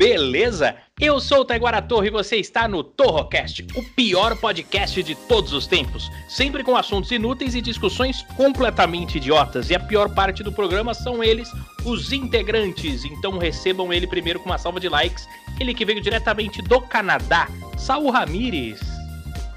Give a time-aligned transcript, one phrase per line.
[0.00, 0.76] beleza?
[0.98, 5.52] Eu sou o Taiguara Torre e você está no Torrocast, o pior podcast de todos
[5.52, 9.68] os tempos, sempre com assuntos inúteis e discussões completamente idiotas.
[9.68, 11.52] E a pior parte do programa são eles,
[11.84, 13.04] os integrantes.
[13.04, 15.28] Então recebam ele primeiro com uma salva de likes.
[15.60, 18.80] Ele que veio diretamente do Canadá, Saul Ramires.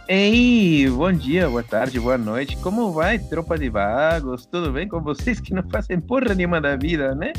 [0.10, 2.58] Ei, bom dia, boa tarde, boa noite.
[2.58, 4.46] Como vai, tropa de vagos?
[4.46, 7.32] Tudo bem com vocês que não fazem porra nenhuma da vida, né?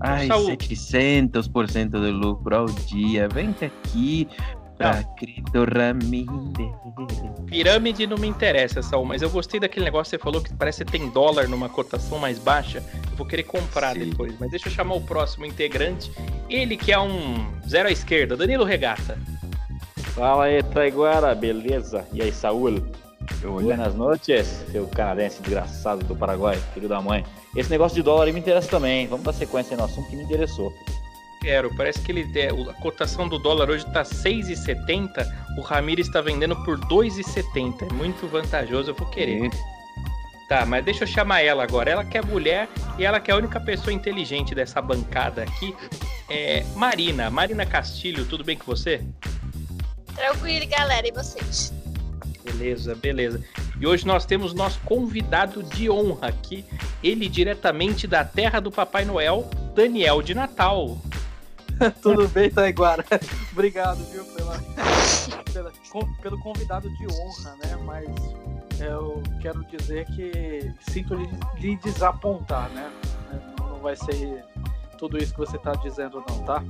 [0.00, 0.50] Ai, Saúl.
[0.50, 3.28] 700% de lucro ao dia.
[3.28, 4.28] Vem aqui
[4.80, 6.26] pra Crito Ramírez.
[7.46, 10.84] Pirâmide não me interessa, Saul, mas eu gostei daquele negócio que você falou que parece
[10.84, 12.82] que tem dólar numa cotação mais baixa.
[13.10, 14.08] Eu vou querer comprar Sim.
[14.08, 14.34] depois.
[14.40, 16.10] Mas deixa eu chamar o próximo integrante.
[16.48, 19.18] Ele que é um zero à esquerda, Danilo Regata.
[20.14, 22.06] Fala aí, Taiguara, beleza?
[22.12, 22.82] E aí, Saúl?
[23.44, 27.24] Olha, Buenas noches, seu canadense desgraçado do Paraguai, filho da mãe.
[27.54, 29.06] Esse negócio de dólar aí me interessa também.
[29.06, 30.72] Vamos dar sequência aí no assunto que me interessou.
[31.40, 36.20] Quero, parece que ele é, a cotação do dólar hoje tá 6,70, o Ramires está
[36.20, 37.90] vendendo por 2,70.
[37.90, 39.50] É muito vantajoso, eu vou querer.
[40.50, 41.90] Tá, mas deixa eu chamar ela agora.
[41.90, 45.74] Ela que é mulher e ela que é a única pessoa inteligente dessa bancada aqui.
[46.28, 49.02] É Marina, Marina Castilho, tudo bem com você?
[50.14, 51.72] Tranquilo, galera, e vocês?
[52.44, 53.42] Beleza, beleza.
[53.80, 56.64] E hoje nós temos nosso convidado de honra aqui,
[57.02, 60.98] ele diretamente da terra do Papai Noel, Daniel de Natal.
[62.02, 63.04] Tudo bem, Taiguara?
[63.52, 64.58] Obrigado, viu, pela,
[65.52, 67.78] pela- com- pelo convidado de honra, né?
[67.86, 68.06] Mas
[68.78, 72.90] eu quero dizer que sinto lhe, lhe desapontar, né?
[73.60, 74.44] Não vai ser
[74.98, 76.62] tudo isso que você tá dizendo, não, tá?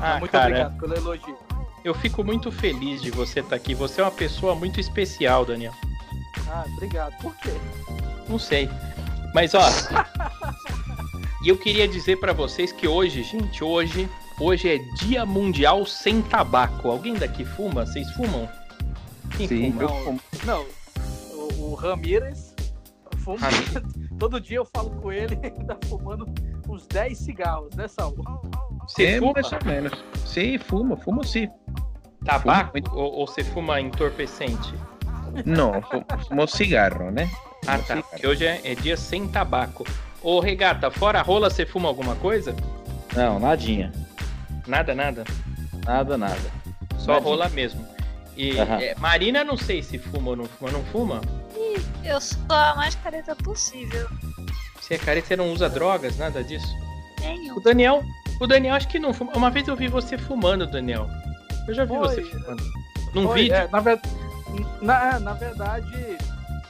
[0.00, 1.38] Ah, Muito cara, obrigado pelo elogio.
[1.84, 3.74] eu fico muito feliz de você estar aqui.
[3.74, 5.74] Você é uma pessoa muito especial, Daniel.
[6.52, 7.16] Ah, obrigado.
[7.22, 7.50] Por quê?
[8.28, 8.68] Não sei.
[9.34, 9.62] Mas ó,
[11.44, 14.08] e eu queria dizer pra vocês que hoje, gente, hoje,
[14.38, 16.88] hoje é Dia Mundial sem tabaco.
[16.90, 17.86] Alguém daqui fuma?
[17.86, 18.48] Vocês fumam?
[19.36, 19.82] Quem Sim, fuma?
[19.82, 20.20] eu Não, fumo.
[20.44, 20.66] não
[21.58, 22.54] o, o Ramírez,
[23.18, 23.82] fuma- Ramírez.
[24.18, 26.26] todo dia eu falo com ele, ele tá fumando
[26.68, 28.14] uns 10 cigarros, né, Saul?
[28.86, 30.04] Você É, fuma mais ou menos.
[30.26, 31.48] Sim, fumo, fumo sim.
[32.24, 32.94] tabaco fumo muito.
[32.94, 34.74] ou, ou você fuma entorpecente?
[35.44, 37.30] Não, fumo, fumo cigarro, né?
[37.66, 38.02] Ah, tá.
[38.02, 39.84] Porque hoje é, é dia sem tabaco.
[40.22, 42.54] Ô, Regata, fora a rola, você fuma alguma coisa?
[43.14, 43.92] Não, nadinha.
[44.66, 45.24] Nada, nada.
[45.84, 46.36] Nada, nada.
[46.98, 47.28] Só Nadinha.
[47.30, 47.86] rola mesmo.
[48.36, 50.70] E é, Marina, não sei se fuma ou não fuma.
[50.70, 51.20] Não fuma?
[52.04, 54.08] Eu sou a mais careta possível.
[54.80, 56.66] Você é careta, você não usa drogas, nada disso?
[57.20, 57.56] Nenhum.
[57.56, 58.02] O Daniel,
[58.40, 59.32] o Daniel acho que não fuma.
[59.36, 61.08] Uma vez eu vi você fumando, Daniel.
[61.68, 61.98] Eu já vi Foi.
[61.98, 62.62] você fumando.
[63.14, 63.54] Num Foi, vídeo?
[63.54, 64.00] é, na, ver-
[64.80, 66.18] na, na verdade,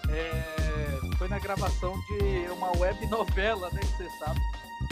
[0.09, 3.81] é, foi na gravação de uma web novela, né?
[3.81, 4.41] Que você sabe.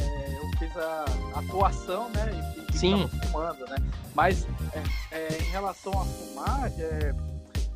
[0.00, 1.04] É, eu fiz a
[1.36, 2.30] atuação, né?
[2.56, 3.08] E, e Sim.
[3.08, 3.76] fumando, né?
[4.14, 6.70] Mas é, é, em relação a fumar,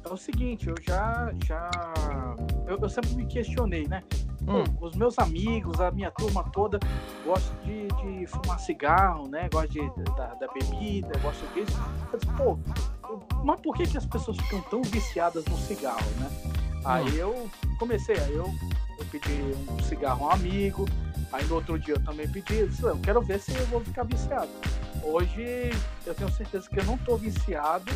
[0.04, 1.32] é, o seguinte, eu já.
[1.44, 1.70] já
[2.66, 4.02] eu, eu sempre me questionei, né?
[4.44, 4.64] Pô, Hum.
[4.82, 6.78] os meus amigos, a minha turma toda,
[7.24, 9.48] gosta de, de fumar cigarro, né?
[9.50, 11.78] Gosta de, da, da bebida, gosta disso.
[12.12, 12.58] Eu disse, pô,
[13.42, 16.30] mas por que, que as pessoas ficam tão viciadas no cigarro, né?
[16.84, 17.48] Aí eu
[17.78, 18.44] comecei, aí eu,
[18.98, 19.32] eu pedi
[19.68, 20.88] um cigarro a um amigo,
[21.32, 23.80] aí no outro dia eu também pedi, eu disse, eu quero ver se eu vou
[23.80, 24.50] ficar viciado.
[25.02, 25.70] Hoje
[26.06, 27.90] eu tenho certeza que eu não tô viciado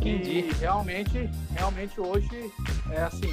[0.00, 0.40] Entendi.
[0.40, 2.52] e realmente, realmente hoje
[2.90, 3.32] é assim,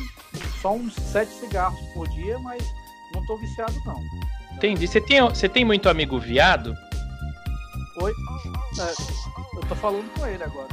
[0.61, 2.63] só uns sete cigarros por dia, mas
[3.13, 3.99] não tô viciado não.
[4.55, 4.87] Entendi.
[4.87, 6.75] Você tem, você tem muito amigo viado?
[8.01, 8.13] Oi?
[8.79, 10.67] É, eu tô falando com ele agora.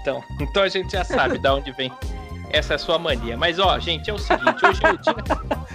[0.00, 1.90] Então, então a gente já sabe da onde vem
[2.50, 3.36] essa sua mania.
[3.36, 5.66] Mas ó, gente, é o seguinte, hoje é o dia.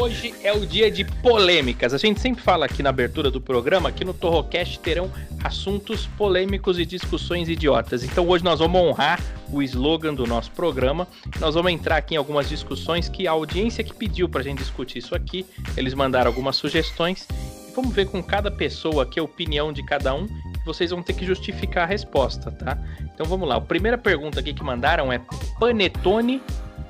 [0.00, 1.92] Hoje é o dia de polêmicas.
[1.92, 5.10] A gente sempre fala aqui na abertura do programa que no Torrocast terão
[5.42, 8.04] assuntos polêmicos e discussões idiotas.
[8.04, 9.20] Então hoje nós vamos honrar
[9.50, 11.08] o slogan do nosso programa.
[11.40, 14.98] Nós vamos entrar aqui em algumas discussões que a audiência que pediu pra gente discutir
[14.98, 15.44] isso aqui,
[15.76, 17.26] eles mandaram algumas sugestões.
[17.74, 20.28] Vamos ver com cada pessoa aqui a opinião de cada um.
[20.68, 22.76] Vocês vão ter que justificar a resposta, tá?
[23.00, 23.56] Então vamos lá.
[23.56, 25.18] A primeira pergunta aqui que mandaram é
[25.58, 26.42] panetone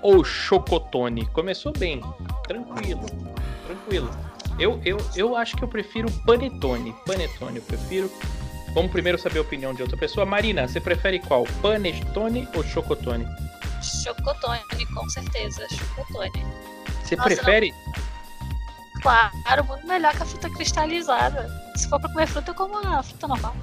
[0.02, 1.26] ou chocotone?
[1.26, 2.02] Começou bem,
[2.48, 3.06] tranquilo,
[3.66, 4.10] tranquilo.
[4.58, 6.92] Eu, eu, eu acho que eu prefiro panetone.
[7.06, 8.10] Panetone, eu prefiro.
[8.74, 10.26] Vamos primeiro saber a opinião de outra pessoa.
[10.26, 11.44] Marina, você prefere qual?
[11.62, 13.28] Panetone ou chocotone?
[13.80, 15.64] Chocotone, com certeza.
[15.70, 16.44] Chocotone.
[17.04, 17.72] Você Nossa, prefere?
[19.02, 21.48] Claro, muito melhor que a fruta cristalizada.
[21.76, 23.54] Se for pra comer fruta, eu como a fruta normal.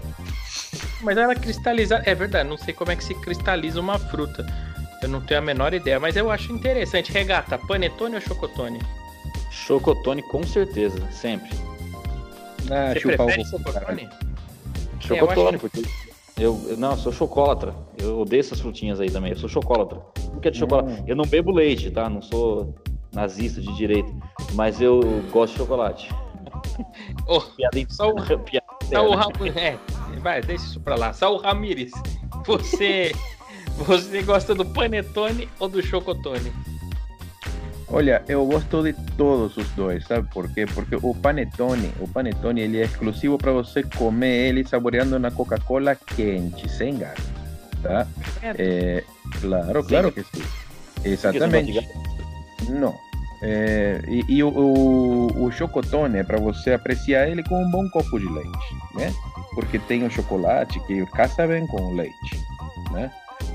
[1.02, 2.02] Mas ela cristaliza.
[2.06, 4.46] É verdade, não sei como é que se cristaliza uma fruta.
[5.02, 7.12] Eu não tenho a menor ideia, mas eu acho interessante.
[7.12, 8.80] Regata, panetone ou chocotone?
[9.52, 11.50] Chocotone com certeza, sempre.
[12.72, 14.10] Ah, Você chupa prefere o chocotone?
[15.00, 15.84] Chocotone, acho- porque
[16.38, 17.76] eu, eu- não, eu sou chocolatra.
[17.98, 19.32] Eu odeio essas frutinhas aí também.
[19.32, 20.00] Eu sou chocolatra.
[20.34, 20.90] Não quero de chocolate.
[21.02, 21.04] Hum.
[21.08, 22.10] Eu não bebo leite, tá?
[22.10, 22.74] Não sou
[23.16, 24.12] nazista de direita,
[24.54, 25.00] mas eu
[25.32, 26.10] gosto de chocolate.
[27.26, 29.24] Ô, Piada Só o- piada Saul interna.
[29.24, 29.58] Ramírez.
[29.58, 29.80] É,
[30.20, 31.14] vai, deixa isso pra lá.
[31.14, 31.92] Saul Ramírez,
[32.46, 33.12] você,
[33.88, 36.52] você gosta do panetone ou do chocotone?
[37.88, 40.66] Olha, eu gosto de todos os dois, sabe por quê?
[40.66, 45.96] Porque o panetone, o panetone, ele é exclusivo para você comer ele saboreando na Coca-Cola
[45.96, 47.20] quente, sem gás,
[47.84, 48.08] tá?
[48.42, 49.04] É,
[49.40, 50.44] claro, claro que sim.
[51.04, 51.88] Exatamente.
[52.68, 52.96] Não.
[53.48, 57.88] É, e e o, o, o chocotone é para você apreciar ele com um bom
[57.90, 59.14] copo de leite, né?
[59.54, 62.44] Porque tem o chocolate que casa bem com o leite,
[62.92, 63.12] né?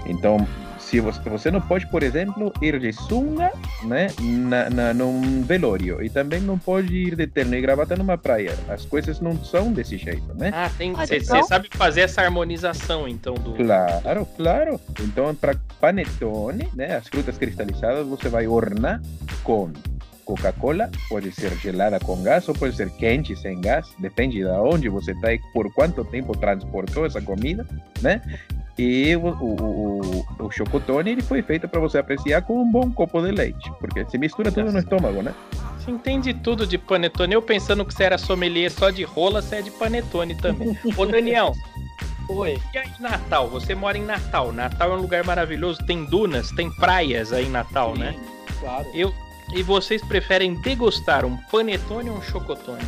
[0.06, 0.46] Então,
[0.90, 3.52] se você, você não pode, por exemplo, ir de sunga,
[3.84, 8.18] né, na, na, num velório e também não pode ir de terno e gravata numa
[8.18, 8.58] praia.
[8.68, 10.50] As coisas não são desse jeito, né?
[10.52, 10.92] Ah, tem.
[10.92, 13.52] Você então- sabe fazer essa harmonização, então, do.
[13.54, 14.80] Claro, claro.
[15.00, 19.00] Então, para panetone, né, as frutas cristalizadas, você vai ornar
[19.44, 19.70] com
[20.30, 24.88] Coca-Cola, pode ser gelada com gás ou pode ser quente sem gás, depende de onde
[24.88, 27.66] você está e por quanto tempo transportou essa comida,
[28.00, 28.22] né?
[28.78, 32.90] E o, o, o, o chocotone ele foi feito para você apreciar com um bom
[32.92, 35.34] copo de leite, porque se mistura tudo no estômago, né?
[35.78, 37.34] Você entende tudo de panetone.
[37.34, 40.78] Eu pensando que você era sommelier só de rola, você é de panetone também.
[40.96, 41.52] Ô, Daniel,
[42.30, 42.58] Oi.
[42.72, 43.48] e aí, Natal?
[43.48, 44.52] Você mora em Natal.
[44.52, 45.84] Natal é um lugar maravilhoso.
[45.84, 48.12] Tem dunas, tem praias aí em Natal, né?
[48.12, 48.86] Sim, Claro.
[48.92, 49.12] Eu,
[49.54, 52.82] e vocês preferem degustar um panetone ou um chocotone?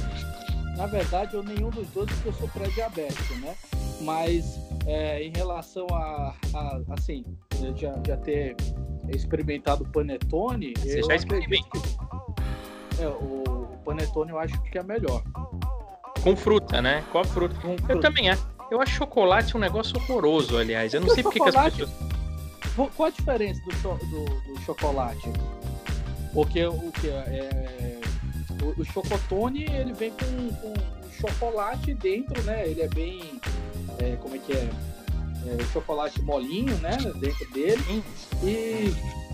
[0.76, 3.54] Na verdade, eu nenhum dos dois, porque eu sou pré-diabético, né?
[4.00, 7.24] Mas é, em relação a, a, assim,
[7.62, 8.56] eu já, já ter
[9.10, 15.22] experimentado panetone, Você eu já que- é, o, panetone eu acho que é melhor.
[16.22, 17.04] Com fruta, né?
[17.12, 17.54] Com a fruta.
[17.60, 18.00] Com Eu fruta.
[18.00, 18.46] também acho.
[18.70, 20.94] Eu acho chocolate um negócio horroroso, aliás.
[20.94, 21.90] Eu não sei porque que as pessoas.
[22.74, 25.28] Qual- Qual a diferença do, cho- do- do chocolate?
[26.32, 28.00] Porque o que é,
[28.62, 30.74] o, o chocotone ele vem com, com
[31.20, 32.66] chocolate dentro, né?
[32.68, 33.40] Ele é bem
[33.98, 34.68] é, como é que é?
[35.46, 36.96] É, o chocolate molinho, né?
[37.20, 38.02] Dentro dele
[38.42, 38.46] e,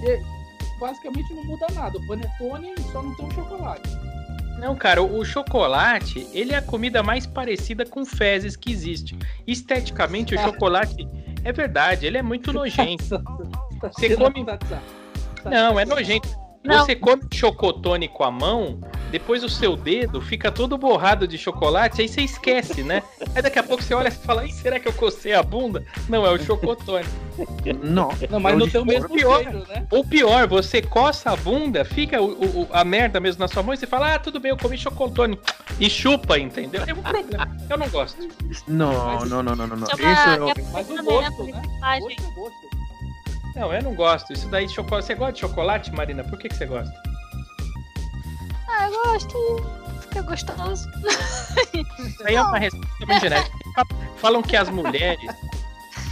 [0.03, 0.23] e
[0.81, 1.99] basicamente não muda nada.
[1.99, 3.89] O panetone só não tem um chocolate.
[4.59, 9.17] Não, cara, o o chocolate, ele é a comida mais parecida com fezes que existe.
[9.47, 11.06] Esteticamente, o chocolate
[11.44, 13.05] é verdade, ele é muito nojento.
[13.83, 14.83] Você come- tá- tá-
[15.44, 16.29] tá- Não, é nojento.
[16.64, 16.84] Não.
[16.84, 22.02] Você come chocotone com a mão, depois o seu dedo fica todo borrado de chocolate,
[22.02, 23.02] aí você esquece, né?
[23.34, 25.84] Aí daqui a pouco você olha e fala, Ih, será que eu cocei a bunda?
[26.08, 27.06] Não, é o chocotone.
[27.82, 29.43] Não, Não, mas não tem o mesmo pior.
[29.43, 29.87] cheiro, né?
[29.93, 33.72] Ou pior, você coça a bunda, fica o- o- a merda mesmo na sua mão
[33.72, 35.38] e você fala, ah, tudo bem, eu comi chocotone.
[35.78, 36.82] E chupa, entendeu?
[36.87, 37.56] É um problema.
[37.70, 38.19] Eu não gosto.
[38.66, 39.77] não, não, não, não, não.
[39.77, 39.86] não.
[39.86, 41.62] Chama Isso é o- Mas o gosto, né?
[41.82, 42.68] Ai, Gosto é gosto.
[43.58, 44.32] Não, eu não gosto.
[44.32, 45.06] Isso daí de chocolate.
[45.06, 46.22] Você gosta de chocolate, Marina?
[46.22, 46.94] Por que, que você gosta?
[48.69, 49.36] Ah, eu gosto.
[50.03, 50.88] Fica gostoso.
[51.98, 53.58] Isso aí é uma resposta bem genética.
[54.19, 55.34] Falam que as mulheres.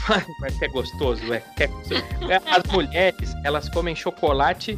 [0.41, 1.43] Mas que é gostoso, é.
[1.61, 1.71] é.
[2.47, 4.77] As mulheres, elas comem chocolate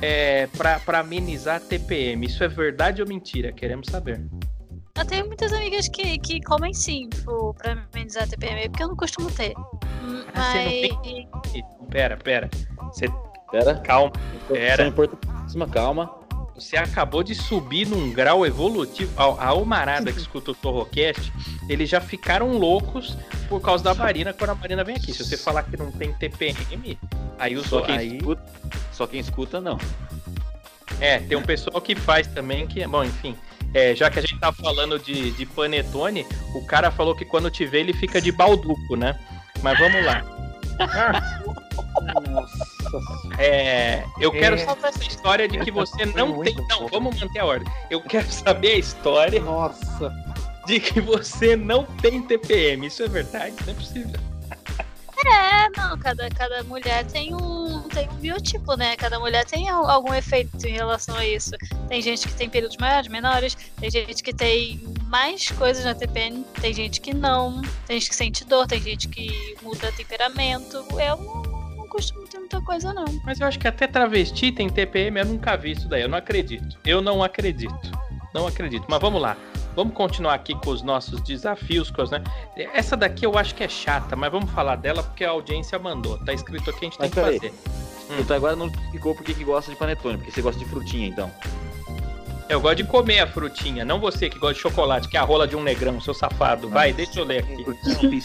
[0.00, 2.26] é, pra amenizar a TPM.
[2.26, 3.50] Isso é verdade ou mentira?
[3.50, 4.20] Queremos saber.
[4.96, 8.88] Eu tenho muitas amigas que, que comem sim, tipo, pra amenizar a TPM, porque eu
[8.88, 9.54] não costumo ter.
[10.34, 11.54] Ah, você não Mas.
[11.54, 12.50] Ih, Pera, pera.
[12.92, 13.06] Você,
[13.50, 14.12] Pera, calma.
[14.48, 14.86] Pera.
[14.86, 16.14] importantíssima, calma.
[16.54, 19.10] Você acabou de subir num grau evolutivo.
[19.16, 21.32] A, a Almarada que escuta o Torrocast,
[21.68, 23.16] eles já ficaram loucos
[23.48, 25.12] por causa da Marina quando a Marina vem aqui.
[25.12, 26.98] Se você falar que não tem TPM,
[27.38, 28.42] aí os Só quem, aí, escuta,
[28.92, 29.78] só quem escuta, não.
[31.00, 32.86] É, tem um pessoal que faz também que.
[32.86, 33.34] Bom, enfim.
[33.72, 37.50] É, já que a gente tá falando de, de panetone, o cara falou que quando
[37.50, 39.18] te vê ele fica de balduco, né?
[39.62, 40.22] Mas vamos lá.
[42.30, 42.64] Nossa
[43.38, 44.58] É, eu quero É.
[44.58, 46.54] saber essa história de que você não tem.
[46.68, 47.72] Não, vamos manter a ordem.
[47.90, 50.12] Eu quero saber a história Nossa.
[50.66, 52.86] de que você não tem TPM.
[52.86, 53.54] Isso é verdade?
[53.64, 54.18] Não é possível.
[55.26, 58.96] É, não, cada, cada mulher tem um, tem um biotipo, né?
[58.96, 61.50] Cada mulher tem al- algum efeito em relação a isso.
[61.88, 66.44] Tem gente que tem períodos maiores, menores, tem gente que tem mais coisas na TPM,
[66.60, 70.84] tem gente que não, tem gente que sente dor, tem gente que muda temperamento.
[70.98, 71.42] Eu não,
[71.76, 73.04] não costumo ter muita coisa, não.
[73.24, 76.02] Mas eu acho que até travesti tem TPM, eu nunca vi isso daí.
[76.02, 76.78] Eu não acredito.
[76.84, 77.74] Eu não acredito.
[78.32, 78.86] Não acredito.
[78.88, 79.36] Mas vamos lá.
[79.80, 82.22] Vamos continuar aqui com os nossos desafios, com as, né?
[82.54, 86.18] Essa daqui eu acho que é chata, mas vamos falar dela porque a audiência mandou.
[86.18, 87.54] Tá escrito aqui, a gente Mas tem que fazer.
[88.10, 91.08] O Até agora não explicou por que gosta de panetone, porque você gosta de frutinha,
[91.08, 91.30] então.
[92.50, 95.22] Eu gosto de comer a frutinha, não você que gosta de chocolate, que é a
[95.22, 96.68] rola de um negrão, seu safado.
[96.68, 97.64] Vai, deixa eu ler aqui.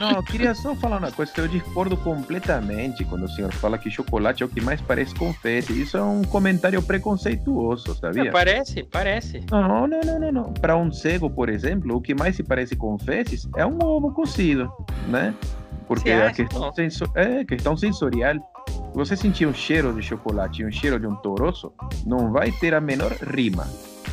[0.00, 3.78] Não, eu queria só falar uma coisa que eu discordo completamente quando o senhor fala
[3.78, 5.80] que chocolate é o que mais parece confete.
[5.80, 8.32] Isso é um comentário preconceituoso, É, sabia?
[8.32, 9.40] parece, parece.
[9.48, 10.52] Não, não, não, não, não.
[10.54, 14.72] Para um cego, por exemplo, o que mais se parece confetes é um ovo cozido,
[15.06, 15.32] né?
[15.86, 16.72] Porque a questão, Não.
[16.74, 18.34] senso- é, questão sensorial.
[18.94, 21.72] Você sentir um cheiro de chocolate e um cheiro de um toroço,
[22.04, 23.66] não vai ter a menor rima.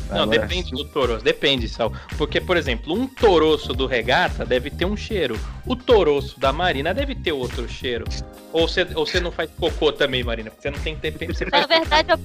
[0.08, 1.92] Não, Agora, depende se- do toroço, depende, Sal.
[2.16, 5.36] Porque, por exemplo, um toroço do regata deve ter um cheiro.
[5.66, 8.04] O toroço da Marina deve ter outro cheiro.
[8.52, 10.50] Ou você, ou você não faz cocô também, Marina?
[10.50, 11.34] Porque você não tem TPM.
[11.34, 12.18] Você Na verdade, eu,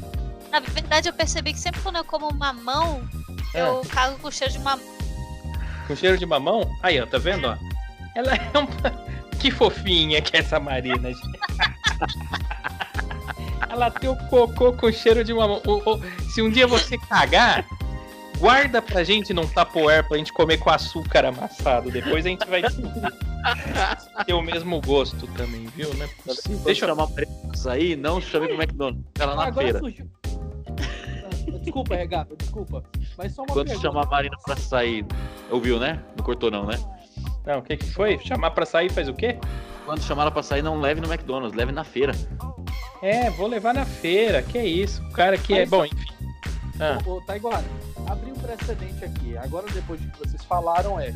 [0.51, 3.01] na verdade, eu percebi que sempre quando eu como mamão,
[3.55, 4.85] eu cago com cheiro de mamão.
[5.87, 6.69] com cheiro de mamão?
[6.83, 7.57] Aí, ó, tá vendo, ó?
[8.15, 9.11] Ela é uma...
[9.41, 11.29] Que fofinha que é essa Marina, gente.
[13.69, 15.61] Ela tem o cocô com cheiro de mamão.
[16.33, 17.65] Se um dia você cagar,
[18.37, 21.89] guarda pra gente num tapoer pra gente comer com açúcar amassado.
[21.89, 22.61] Depois a gente vai
[24.25, 25.91] ter o mesmo gosto também, viu?
[25.95, 26.59] Não é possível.
[26.65, 29.03] Deixa eu chamar pra sair, não chame pro McDonald's.
[29.13, 29.79] Fica lá na Agora feira.
[29.79, 30.07] surgiu.
[31.61, 32.83] Desculpa, Regata, desculpa.
[33.17, 33.87] Mas só uma Quando pergunta.
[33.87, 35.05] chamar a Marina pra sair.
[35.49, 35.99] Ouviu, né?
[36.17, 36.77] Não cortou, não, né?
[37.45, 38.19] Não, o que que foi?
[38.19, 39.37] Chamar pra sair faz o quê?
[39.85, 42.13] Quando chamar ela pra sair, não leve no McDonald's, leve na feira.
[43.01, 44.43] É, vou levar na feira.
[44.43, 45.01] Que isso?
[45.07, 45.65] O cara que é...
[45.65, 45.97] Bom, enfim.
[46.79, 47.63] Ah, Ô, ô, Taiguara,
[48.07, 49.37] abri um precedente aqui.
[49.37, 51.13] Agora, depois de que vocês falaram, é.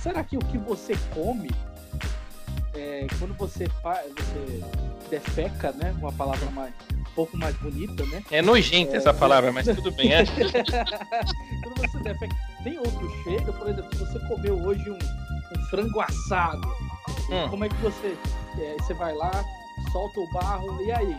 [0.00, 1.50] Será que o que você come,
[2.74, 4.60] é, quando você você
[5.08, 5.94] defeca, né?
[5.98, 6.72] Uma palavra mais,
[7.14, 8.22] pouco mais bonita, né?
[8.30, 10.12] é nojenta essa palavra, mas tudo bem.
[10.12, 10.24] É.
[11.62, 13.52] quando você defeca, tem outro cheiro?
[13.52, 16.68] Por exemplo, se você comeu hoje um, um frango assado,
[17.30, 17.48] Hum.
[17.50, 18.16] como é que você.
[18.60, 19.30] é, você vai lá,
[19.92, 21.16] solta o barro, e aí?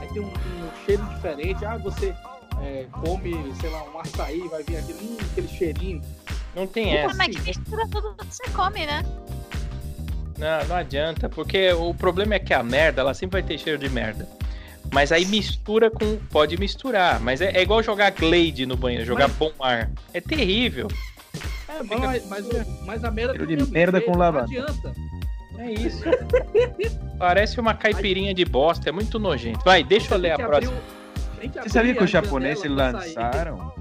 [0.00, 1.64] Aí tem um, um cheiro diferente.
[1.64, 2.14] Ah, você
[2.62, 6.02] é, come, sei lá, um açaí, vai vir aquele, hum, aquele cheirinho.
[6.54, 7.14] Não tem Ah, essa.
[7.16, 9.02] mas que mistura tudo que você come, né?
[10.38, 13.78] Não, não adianta, porque o problema é que a merda, ela sempre vai ter cheiro
[13.78, 14.28] de merda.
[14.94, 16.18] Mas aí mistura com.
[16.30, 19.90] Pode misturar, mas é, é igual jogar Glade no banheiro, jogar bom ar.
[20.12, 20.86] É terrível.
[21.68, 22.46] É, mas, mas,
[22.86, 24.44] mas a merda de mesmo merda com não lavanda.
[24.44, 24.94] adianta.
[25.58, 26.04] É isso.
[27.18, 29.64] Parece uma caipirinha de bosta, é muito nojento.
[29.64, 30.76] Vai, deixa eu ler a próxima.
[31.60, 33.74] Você sabia que os japoneses lançaram?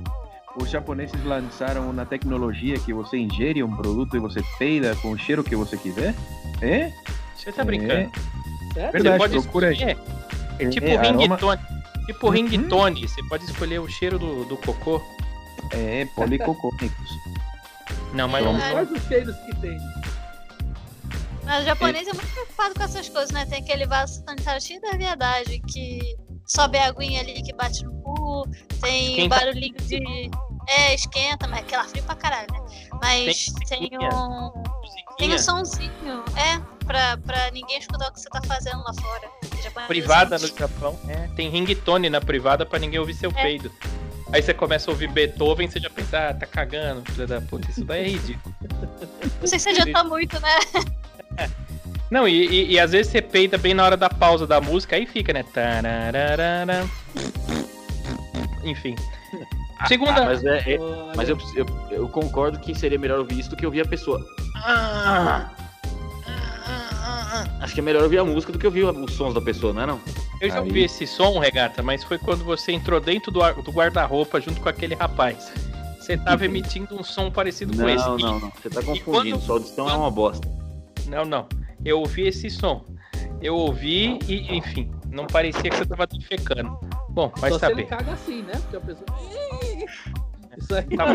[0.59, 5.17] Os japoneses lançaram uma tecnologia que você ingere um produto e você peida com o
[5.17, 6.15] cheiro que você quiser?
[6.59, 6.91] É?
[7.35, 8.11] Você tá brincando?
[8.73, 9.73] Você Verdade, pode procura aí.
[9.73, 9.97] escolher.
[10.59, 11.61] É tipo É, aroma- ringtone.
[12.05, 12.33] Tipo Uhum.
[12.33, 13.07] ringtone.
[13.07, 15.01] Você pode escolher o cheiro do, do cocô.
[15.71, 17.09] É, policocônicos.
[18.13, 18.57] Não, mas não.
[18.59, 19.77] Quais os cheiros que tem?
[21.45, 23.45] Mas o japonês é muito preocupado com essas coisas, né?
[23.45, 27.91] Tem aquele vaso sanitário cheio da verdade, que sobe a aguinha ali que bate no
[28.01, 28.43] cu,
[28.81, 29.35] tem Esquenta.
[29.35, 30.29] barulhinho de.
[30.69, 32.59] É, esquenta, mas aquela frio pra caralho, né?
[33.01, 34.63] Mas Tem tem, um.
[35.17, 39.27] Tem um sonzinho, é, pra, pra ninguém escutar o que você tá fazendo lá fora.
[39.63, 40.57] Japonês privada é no assim.
[40.57, 40.99] Japão.
[41.07, 43.41] É, tem ringtone na privada pra ninguém ouvir seu É.
[43.41, 43.71] peido.
[44.31, 47.69] Aí você começa a ouvir Beethoven, você já pensa, ah, tá cagando, filha da puta.
[47.69, 48.55] Isso daí é ridículo.
[49.39, 50.49] Não sei se adianta muito, né?
[52.09, 54.95] Não, e, e- e às vezes você peida bem na hora da pausa da música,
[54.95, 55.43] aí fica, né?
[55.43, 56.87] Tararara.
[58.63, 58.95] Enfim.
[59.87, 60.21] Segunda.
[60.21, 60.79] Ah, mas é, é-
[61.15, 64.23] mas eu, eu, eu concordo que seria melhor ouvir isso do que ouvir a pessoa.
[64.57, 65.49] Ah,
[67.63, 69.81] Acho que é melhor ouvir a música do que ouvir os sons da pessoa, não
[69.81, 69.99] é não?
[70.41, 70.67] Eu já Aí.
[70.67, 74.67] ouvi esse som, Regata, mas foi quando você entrou dentro do, do guarda-roupa junto com
[74.67, 75.49] aquele rapaz.
[75.97, 78.05] Você tava emitindo um som parecido com esse.
[78.05, 78.49] Não, E- não, não.
[78.51, 79.39] Você tá quando- confundindo.
[79.39, 80.45] Sua audição é uma bosta.
[81.07, 81.47] Não, não.
[81.85, 82.83] Eu ouvi esse som.
[83.41, 86.77] Eu ouvi e, enfim, não parecia que você tava defecando.
[87.09, 87.85] Bom, vai Só se ele saber.
[87.85, 88.53] caga assim, né?
[88.53, 89.05] Porque a pessoa.
[90.57, 90.83] Isso aí.
[90.97, 91.13] Tava,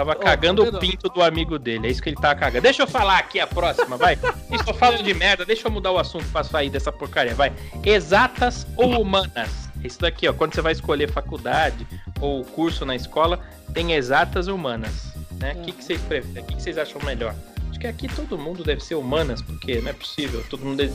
[0.00, 1.86] tava cagando o pinto do amigo dele.
[1.86, 2.62] É isso que ele tava cagando.
[2.62, 4.16] Deixa eu falar aqui a próxima, vai.
[4.16, 5.44] Vocês só falam de merda.
[5.44, 7.52] Deixa eu mudar o assunto pra sair dessa porcaria, vai.
[7.84, 9.68] Exatas ou humanas?
[9.84, 10.32] Isso daqui, ó.
[10.32, 11.86] Quando você vai escolher faculdade
[12.20, 13.40] ou curso na escola,
[13.74, 15.12] tem exatas ou humanas.
[15.38, 15.54] Né?
[15.58, 16.42] O que, que vocês preferem?
[16.42, 17.34] O que, que vocês acham melhor?
[17.68, 20.42] Acho que aqui todo mundo deve ser humanas, porque não é possível.
[20.48, 20.90] Todo mundo é,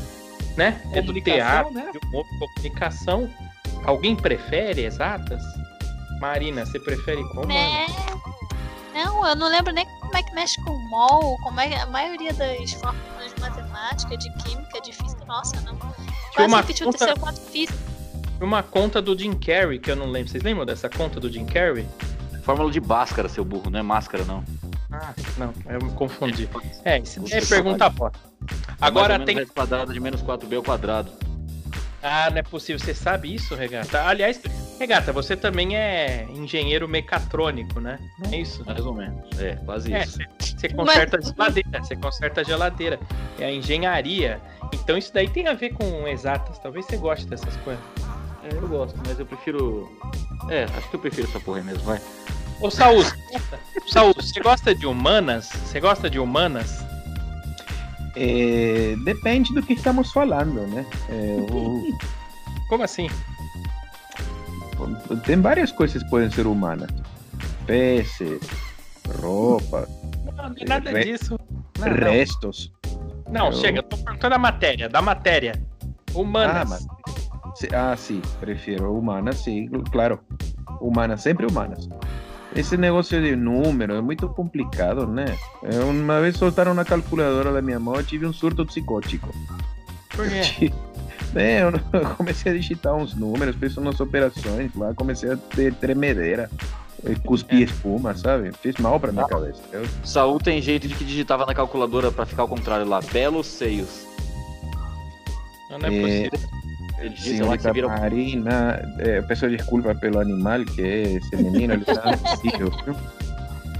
[0.58, 0.82] né?
[0.94, 1.92] é do Comunicação, teatro, né?
[1.92, 3.30] de humor, comunicação.
[3.86, 5.44] Alguém prefere exatas?
[6.20, 7.48] Marina, você prefere como?
[7.48, 7.88] Né?
[8.96, 11.76] Não, eu não lembro nem como é que mexe com o mol, como é que
[11.76, 15.76] a maioria das fórmulas de matemática, de química, de física, nossa, não.
[15.78, 17.78] Quase uma repetiu conta- o terceiro quadro física.
[18.42, 20.30] Uma conta do Jim Carrey, que eu não lembro.
[20.32, 21.86] Vocês lembram dessa conta do Jim Carrey?
[22.44, 24.44] Fórmula de Bhaskara, seu burro, não é máscara, não.
[24.92, 26.48] Ah, não, eu me confundi.
[26.86, 26.96] É.
[26.96, 28.18] É, isso é pergunta bosta.
[28.50, 29.36] É Agora mais ou tem.
[29.36, 31.12] menos 10 quadrado de menos 4b ao quadrado.
[32.04, 32.80] Ah, não é possível.
[32.80, 34.04] Você sabe isso, Regata?
[34.06, 34.40] Aliás,
[34.80, 37.98] Regata, você também é engenheiro mecatrônico, né?
[38.20, 38.64] Não é isso?
[38.66, 39.40] Mais ou menos.
[39.40, 40.18] É, quase É, isso.
[40.40, 43.00] você conserta a geladeira, você conserta a geladeira.
[43.40, 44.42] É a engenharia.
[44.74, 46.60] Então isso daí tem a ver com exatas.
[46.60, 47.82] Talvez você goste dessas coisas.
[48.44, 49.90] É, eu gosto, mas eu prefiro.
[50.50, 52.02] É, acho que eu prefiro essa porra mesmo, vai.
[52.60, 55.48] Ô, Saúl, você gosta- Saúl, você gosta de humanas?
[55.48, 56.84] Você gosta de humanas?
[58.16, 60.86] É, depende do que estamos falando, né?
[61.10, 61.84] É, o-
[62.70, 63.10] Como assim?
[65.26, 66.90] Tem várias coisas que podem ser humanas.
[67.66, 68.40] Peces,
[69.22, 69.88] roupa,
[70.26, 71.40] Não, não é nada Re- disso.
[71.80, 72.72] Não, restos.
[73.30, 75.62] Não, Eu- chega, eu tô perguntando da matéria, da matéria.
[76.14, 76.56] Humanas.
[76.56, 76.88] Ah, mas-
[77.74, 80.20] Ah, sí, prefiero humanas, sí, claro.
[80.82, 81.88] Humanas, sempre humanas.
[82.56, 85.26] Esse negócio de número é muito complicado, né?
[85.90, 89.30] Uma vez soltaram uma calculadora da minha mão, eu tive um surto psicótico.
[90.10, 90.72] Por quê?
[91.36, 95.74] É, eu eu comecei a digitar uns números, fiz umas operações lá, comecei a ter
[95.74, 96.50] tremedeira,
[97.06, 98.52] eh, cuspir espuma, sabe?
[98.62, 99.62] Fiz mal pra minha cabeça.
[99.72, 103.00] Eu- Saul tem jeito de que digitava na calculadora pra ficar ao contrário lá.
[103.12, 104.06] Belos seios.
[105.70, 106.50] Não, não é É, possível.
[107.00, 107.88] Ele digita lá que vira.
[107.90, 112.96] Marina, eh, peço desculpa pelo animal que é esse menino, ele tá possível, viu?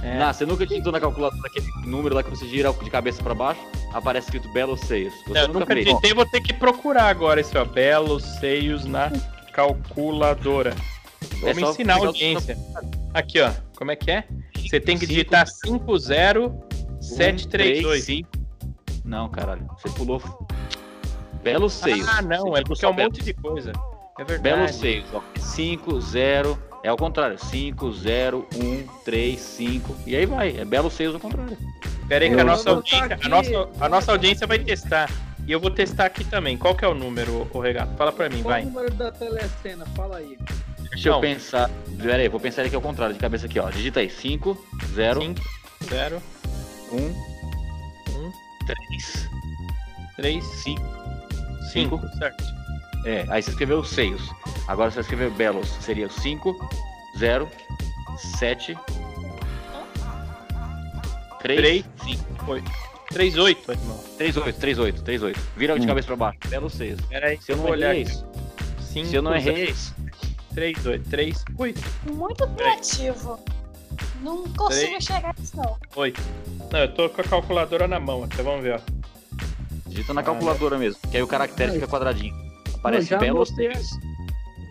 [0.02, 0.18] É.
[0.18, 3.34] Não, você nunca digitou na calculadora aquele número lá que você gira de cabeça pra
[3.34, 3.60] baixo?
[3.92, 5.12] Aparece escrito belos seios.
[5.26, 7.64] Você Não, eu nunca digitei, vou ter que procurar agora esse ó.
[7.64, 9.10] Belos seios na
[9.52, 10.74] calculadora.
[11.40, 12.56] Vou É me ensinar a audiência.
[13.14, 13.50] Aqui, ó.
[13.76, 14.24] Como é que é?
[14.54, 15.46] Você tem que Cinco- digitar
[17.00, 18.04] 50732.
[18.04, 18.28] cinco.
[19.04, 19.66] Não, caralho.
[19.78, 20.20] Você pulou.
[21.42, 22.06] Belos seios.
[22.08, 23.72] Ah, não, Você é porque é um monte de coisa.
[24.18, 24.42] É verdade.
[24.56, 25.22] Belos seios, ó.
[25.38, 26.58] 5, 0.
[26.86, 27.36] É ao contrário.
[27.36, 29.96] 5, 0, 1, 3, 5.
[30.06, 30.56] E aí vai.
[30.56, 31.58] É belos seios ao contrário.
[32.06, 35.10] Pera aí que a nossa, audiência, a, nossa, a nossa audiência vai testar.
[35.44, 36.56] E eu vou testar aqui também.
[36.56, 37.92] Qual que é o número, o Regato?
[37.96, 38.62] Fala pra mim, Qual vai.
[38.62, 39.84] o número da telecena?
[39.96, 40.38] Fala aí.
[40.90, 41.16] Deixa Não.
[41.16, 41.68] eu pensar.
[42.00, 43.68] Pera aí, vou pensar aqui ao contrário, de cabeça aqui, ó.
[43.68, 44.08] Digita aí.
[44.08, 44.56] 5,
[44.94, 45.40] 0, 5,
[45.90, 46.22] 0,
[46.92, 48.32] 1, 1,
[48.64, 49.28] 3,
[50.14, 50.82] 3, 5.
[51.72, 52.00] 5.
[52.16, 52.44] Certo.
[53.06, 54.20] É, aí você escreveu seios.
[54.66, 55.68] Agora você escreveu belos.
[55.80, 56.68] Seria 5,
[57.18, 57.48] 0,
[58.38, 58.76] 7,
[61.40, 62.26] 3, 3, 5.
[63.10, 64.04] 3, 8, irmão.
[64.18, 65.40] 3, 8, 3, 8, 3, 8.
[65.56, 65.88] Vira de Hum.
[65.88, 66.38] cabeça pra baixo.
[66.48, 67.00] Belos seios.
[67.02, 68.26] Pera aí, Se eu não olhar é isso.
[68.92, 69.94] 5, Se eu não errei, é isso.
[70.54, 71.80] 3, 8, 3, 8,
[72.12, 73.38] Muito criativo.
[74.20, 75.04] Não consigo Três.
[75.04, 75.76] chegar nisso, não.
[75.94, 76.20] 8.
[76.72, 78.80] Não, eu tô com a calculadora na mão, então vamos ver, ó.
[79.86, 82.34] Digita na calculadora mesmo, que aí o caractere fica quadradinho.
[82.88, 84.00] Aparece já belos anotei seios.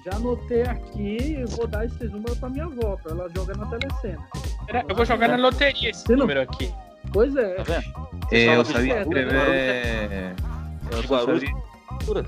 [0.06, 3.66] Já anotei aqui e vou dar esses números pra minha avó, pra ela jogar na
[3.68, 4.24] telecena.
[4.68, 6.72] Pera, eu vou jogar na loteria esse Você não- número aqui.
[7.12, 7.56] Pois é.
[7.56, 7.84] Tá vendo?
[8.32, 10.36] É, eu sabia escrever.
[10.92, 11.50] Eu De só Guarulhos.
[11.50, 12.26] sabia-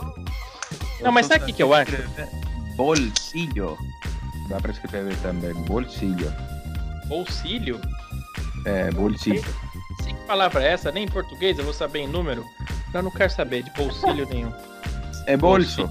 [1.01, 1.91] Não, mas eu sabe o que que eu acho?
[1.91, 3.77] sabia escrever Bolsillo.
[4.49, 6.33] Dá pra escrever também, bolsillo.
[7.07, 7.79] Bolsilho?
[8.65, 9.43] É, bolsillo.
[10.03, 10.91] Sei que palavra é essa?
[10.91, 12.43] Nem em português eu vou saber em número.
[12.93, 14.51] Eu não quero saber de bolsilho nenhum.
[15.27, 15.89] É bolso.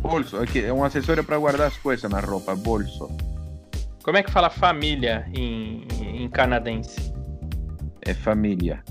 [0.00, 3.08] Bolso, aqui, é um acessório para guardar as coisas na roupa, bolso.
[4.02, 7.12] Como é que fala família em, em canadense?
[8.02, 8.82] É família.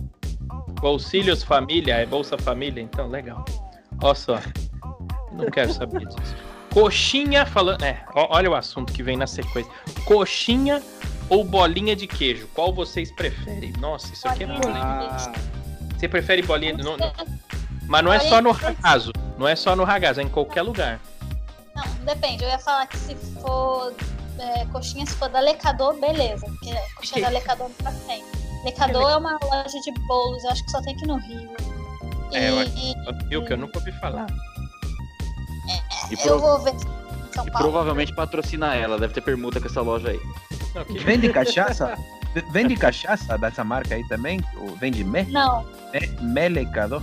[0.81, 2.81] Bolsilhos família, é Bolsa Família?
[2.81, 3.45] Então, legal.
[4.01, 4.39] Olha só.
[5.31, 6.35] Não quero saber disso.
[6.73, 7.83] Coxinha falando.
[7.83, 9.71] É, olha o assunto que vem na sequência.
[10.05, 10.81] Coxinha
[11.29, 12.47] ou bolinha de queijo?
[12.53, 13.71] Qual vocês preferem?
[13.79, 14.81] Nossa, isso aqui é Bolinha.
[14.83, 15.31] Ah,
[15.97, 16.73] Você prefere bolinha.
[16.75, 17.13] Não, não-
[17.87, 19.11] mas não é só no ragazo.
[19.37, 20.99] Não é só no ragazo, é em qualquer lugar.
[21.75, 22.43] Não, depende.
[22.43, 23.93] Eu ia falar que se for
[24.39, 26.45] é, coxinha, se for da Lecador, beleza.
[26.45, 28.23] Porque coxinha da Lecador não tem.
[28.63, 31.49] Lecador é uma loja de bolos, eu acho que só tem aqui no Rio.
[32.31, 32.93] E, É, eu acho- e
[33.27, 34.27] Viu que eu nunca ouvi falar.
[36.09, 36.73] E, eu pro- vou ver
[37.33, 37.69] São e Paulo.
[37.69, 40.19] provavelmente patrocina ela, deve ter permuta com essa loja aí.
[40.75, 41.97] Não, que- Vende cachaça?
[42.51, 44.39] Vende cachaça dessa marca aí também?
[44.79, 45.23] Vende me?
[45.23, 47.01] Não, me melecador?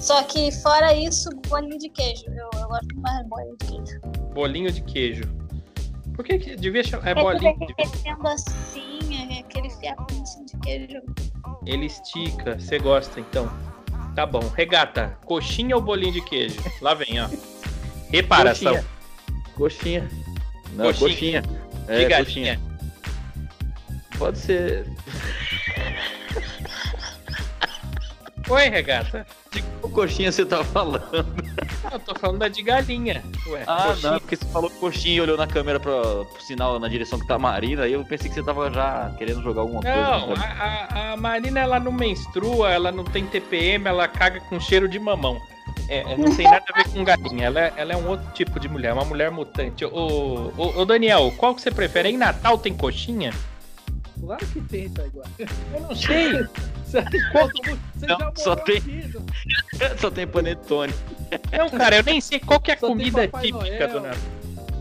[0.00, 2.24] Só que fora isso, bolinho de queijo.
[2.28, 4.00] Eu, eu gosto mais de bolinho de queijo.
[4.34, 5.22] Bolinho de queijo.
[6.14, 7.08] Por que, que devia chamar.
[7.08, 7.74] É Porque bolinho.
[7.76, 11.02] derretendo assim, é aquele enfiar pedacinho de queijo.
[11.66, 12.58] Ele estica.
[12.58, 13.50] Você gosta, então?
[14.14, 14.40] Tá bom.
[14.56, 16.56] Regata, coxinha ou bolinho de queijo?
[16.80, 17.28] Lá vem, ó.
[18.10, 18.82] Reparação.
[19.56, 20.08] Coxinha.
[20.72, 21.42] Não, Coxinha.
[21.42, 21.42] coxinha.
[21.88, 22.60] É, coxinha.
[24.18, 24.86] Pode ser.
[28.48, 29.26] Oi, regata.
[29.50, 31.26] De qual coxinha você tá falando?
[31.90, 33.22] Eu tô falando da de galinha.
[33.48, 34.10] Ué, Ah, coxinha.
[34.12, 37.26] não, porque você falou coxinha e olhou na câmera pro, pro sinal na direção que
[37.26, 39.96] tá a Marina, aí eu pensei que você tava já querendo jogar alguma coisa.
[39.96, 44.88] Não, a, a, Marina ela não menstrua, ela não tem TPM, ela caga com cheiro
[44.88, 45.40] de mamão.
[45.88, 48.26] É, é, não tem nada a ver com galinha, ela, é- ela é um outro
[48.32, 49.84] tipo de mulher, uma mulher mutante.
[49.84, 52.08] Ô, ô, ô, Daniel, qual que você prefere?
[52.10, 53.32] Em Natal tem coxinha?
[54.20, 55.26] Claro que tem, tá igual.
[55.38, 56.32] Eu não sei.
[56.86, 59.04] Você Não, já só tem- aqui,
[59.74, 60.92] já- Só tem panetone.
[61.56, 63.88] Não, cara, eu nem sei qual que é a Só comida típica Noel.
[63.88, 64.18] do Natal.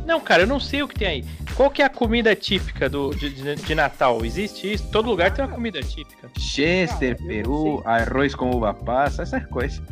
[0.06, 1.26] Não, cara, eu não sei o que tem aí.
[1.56, 4.24] Qual que é a comida típica do, de, de- de Natal?
[4.24, 4.88] Existe isso?
[4.92, 6.30] Todo lugar tem uma comida típica.
[6.38, 9.82] Chester, Ah, peru, arroz com uva passa, essas coisas.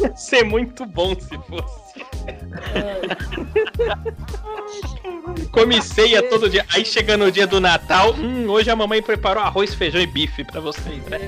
[0.00, 1.83] Ia ser muito bom se fosse.
[5.52, 6.64] Come ceia todo dia.
[6.74, 10.44] Aí chega no dia do Natal, hum, hoje a mamãe preparou arroz, feijão e bife
[10.44, 11.18] pra vocês, né?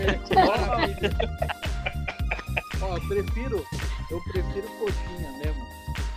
[2.82, 3.66] Ó, eu prefiro,
[4.10, 5.66] eu prefiro coxinha mesmo.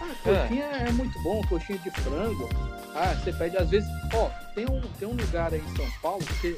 [0.01, 2.49] Ah, coxinha é muito bom, coxinha de frango.
[2.95, 6.23] Ah, você pede às vezes, ó, tem um, tem um lugar aí em São Paulo
[6.41, 6.57] que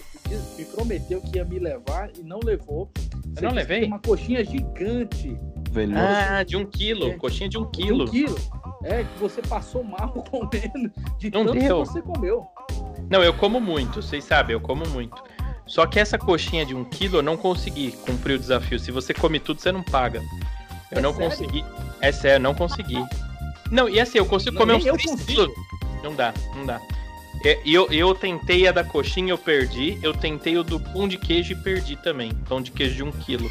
[0.57, 2.89] me prometeu que ia me levar e não levou.
[3.33, 3.81] Você não levei?
[3.81, 5.37] Tem uma coxinha gigante,
[5.71, 5.97] Veloz.
[5.99, 7.07] Ah, de um quilo.
[7.07, 7.13] É.
[7.15, 8.03] Coxinha de um de quilo.
[8.03, 8.35] um quilo.
[8.83, 11.83] É, que você passou mal comendo de Não tanto deu.
[11.83, 12.45] que você comeu.
[13.09, 15.21] Não, eu como muito, vocês sabem, eu como muito.
[15.65, 18.77] Só que essa coxinha de um quilo eu não consegui cumprir o desafio.
[18.79, 20.21] Se você come tudo, você não paga.
[20.91, 21.29] Eu É não sério?
[21.29, 21.65] consegui.
[22.01, 23.03] É sério, não consegui.
[23.69, 25.27] Não, e assim, eu consigo Não, comer uns nem eu 3 consigo.
[25.27, 25.55] quilos.
[26.03, 26.81] Não dá, não dá.
[27.45, 29.97] É, E eu, eu tentei a da coxinha, eu perdi.
[30.03, 32.33] Eu tentei o do pão de queijo e perdi também.
[32.49, 33.49] Pão de queijo de um quilo.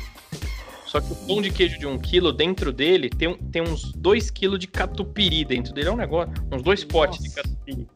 [0.91, 3.93] Só que o pão de queijo de um quilo, dentro dele, tem, um- tem uns
[3.93, 5.89] 2 quilos de catupiry dentro dele.
[5.89, 7.87] É um negócio, uns dois potes de catupiry.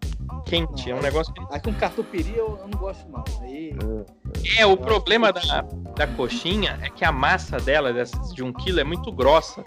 [0.46, 3.24] Quente, é um negócio Aí com catupiry eu, eu não gosto não.
[3.42, 3.74] Aí,
[4.56, 5.40] É, o problema da,
[5.96, 9.64] da coxinha é que a massa dela, dessas de um quilo, é muito grossa.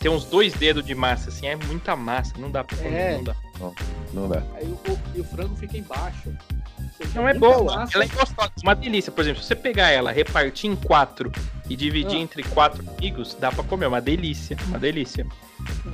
[0.00, 3.16] Tem uns dois dedos de massa, assim, é muita massa, não dá pra comer, É.
[3.16, 3.36] não dá.
[4.12, 4.42] Não dá.
[4.54, 6.36] aí o, o- e o frango fica embaixo.
[7.14, 7.92] Não é boa, massa.
[7.94, 9.12] ela é gostosa, uma delícia.
[9.12, 11.30] Por exemplo, se você pegar ela, repartir em quatro
[11.68, 12.20] e dividir Ah.
[12.20, 15.26] entre quatro amigos, dá pra comer, uma delícia, uma delícia.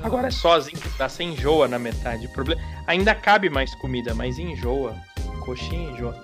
[0.03, 2.27] Agora é sozinho, dá sem enjoa na metade.
[2.27, 2.61] O problema...
[2.87, 4.95] Ainda cabe mais comida, mas enjoa.
[5.45, 6.21] Coxinha enjoa.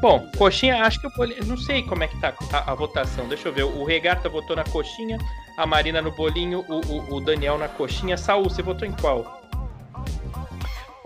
[0.00, 1.26] Bom, coxinha, acho que eu vou.
[1.46, 3.26] Não sei como é que tá a, a votação.
[3.28, 3.62] Deixa eu ver.
[3.64, 5.16] O Regata votou na coxinha,
[5.56, 8.16] a Marina no bolinho, o, o- o Daniel na coxinha.
[8.18, 9.40] Saul, você votou em qual?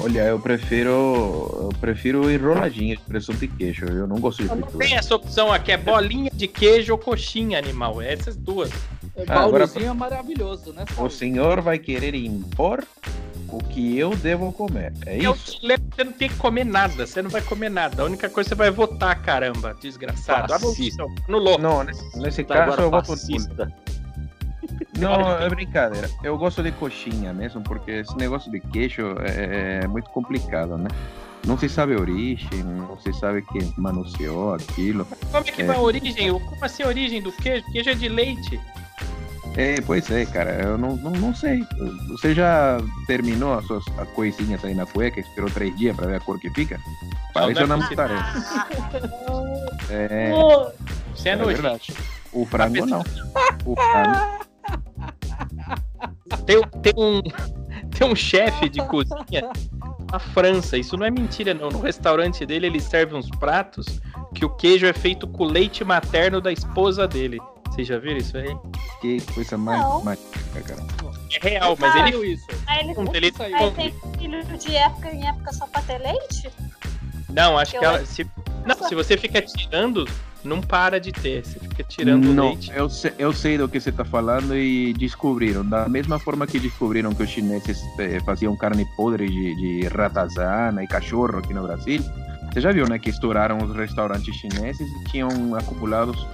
[0.00, 0.90] Olha, eu prefiro.
[0.90, 3.84] Eu prefiro enroladinha de presunto e queijo.
[3.86, 4.78] Eu não gosto de Não fritura.
[4.86, 8.00] tem essa opção aqui, é bolinha de queijo ou coxinha animal.
[8.00, 8.70] É essas duas.
[9.16, 10.84] É, Ah, agora- é maravilhoso, né?
[10.90, 11.10] O Saulo?
[11.10, 12.84] senhor vai querer impor
[13.48, 14.92] o que eu devo comer.
[15.04, 15.58] É Eu isso?
[15.58, 18.02] te lembro que você não tem que comer nada, você não vai comer nada.
[18.02, 20.52] A única coisa que você vai votar, caramba, desgraçado.
[20.60, 21.04] Fascista.
[21.26, 21.58] Anulou.
[21.58, 23.72] Não, nesse, nesse Tá caso agora eu voto fascista.
[24.98, 26.08] Não, é brincadeira.
[26.22, 30.88] Eu gosto de coxinha mesmo, porque esse negócio de queijo é, é muito complicado, né?
[31.46, 35.04] Não se sabe a origem, não se sabe quem manuseou aquilo.
[35.04, 35.66] Como é que É.
[35.66, 36.30] vai a origem?
[36.32, 37.64] Como assim a origem do queijo?
[37.72, 38.60] Queijo é de leite.
[39.56, 41.64] É, pois é, cara, eu não, não, não sei.
[42.10, 46.16] Você já terminou as suas as coisinhas aí na cueca, esperou três dias pra ver
[46.16, 46.78] a cor que fica?
[47.32, 47.96] Para é não possível.
[47.96, 48.66] tarefa.
[49.90, 50.30] É,
[51.14, 51.92] Você é, É nojento.
[52.32, 53.00] o frango não.
[53.64, 54.48] O frango.
[56.46, 57.22] Tem, tem um,
[57.90, 59.50] tem um chefe de cozinha
[60.10, 60.76] na França.
[60.76, 61.68] Isso não é mentira, não.
[61.68, 64.00] No restaurante dele, ele serve uns pratos
[64.34, 67.38] que o queijo é feito com o leite materno da esposa dele.
[67.66, 68.56] Vocês já viram isso aí?
[69.00, 70.18] Que coisa mais
[70.66, 70.82] cara.
[71.30, 72.46] É real, mas ele Saiu isso.
[72.66, 76.50] Aí ele, Onde ele aí tem filho de época em época só pra ter leite?
[77.28, 78.04] Não, acho Eu que ela.
[78.06, 78.26] Se,
[78.66, 80.08] não, se você fica tirando,
[80.44, 81.44] não para de ter.
[81.44, 82.70] Você fica tirando o não, leite.
[82.74, 85.64] eu sei, eu sei do que você está falando e descobriram.
[85.64, 90.82] Da mesma forma que descobriram que os chineses eh, faziam carne podre de, de ratazana
[90.82, 92.02] e cachorro aqui no Brasil.
[92.52, 92.98] Você já viu, né?
[92.98, 96.26] Que estouraram os restaurantes chineses e tinham acumulados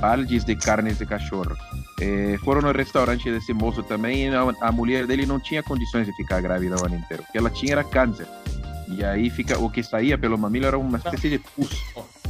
[0.00, 1.56] baldes de carnes de cachorro.
[2.00, 6.06] Eh, foram no restaurante desse moço também e a, a mulher dele não tinha condições
[6.06, 7.22] de ficar grávida o ano inteiro.
[7.22, 8.26] O que ela tinha era câncer.
[8.88, 11.70] E aí fica, o que saía pelo mamilo era uma espécie de pus.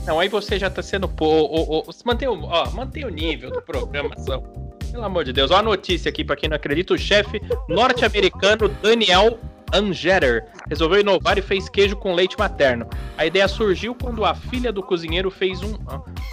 [0.06, 1.08] Não, aí você já tá sendo.
[1.08, 4.42] Pô, ô, ô, mantém, o, ó, mantém o nível da programação.
[4.90, 5.50] Pelo amor de Deus.
[5.50, 9.38] Ó a notícia aqui, pra quem não acredita: o chefe norte-americano Daniel
[9.72, 12.86] Angeter resolveu inovar e fez queijo com leite materno.
[13.16, 15.78] A ideia surgiu quando a filha do cozinheiro fez um,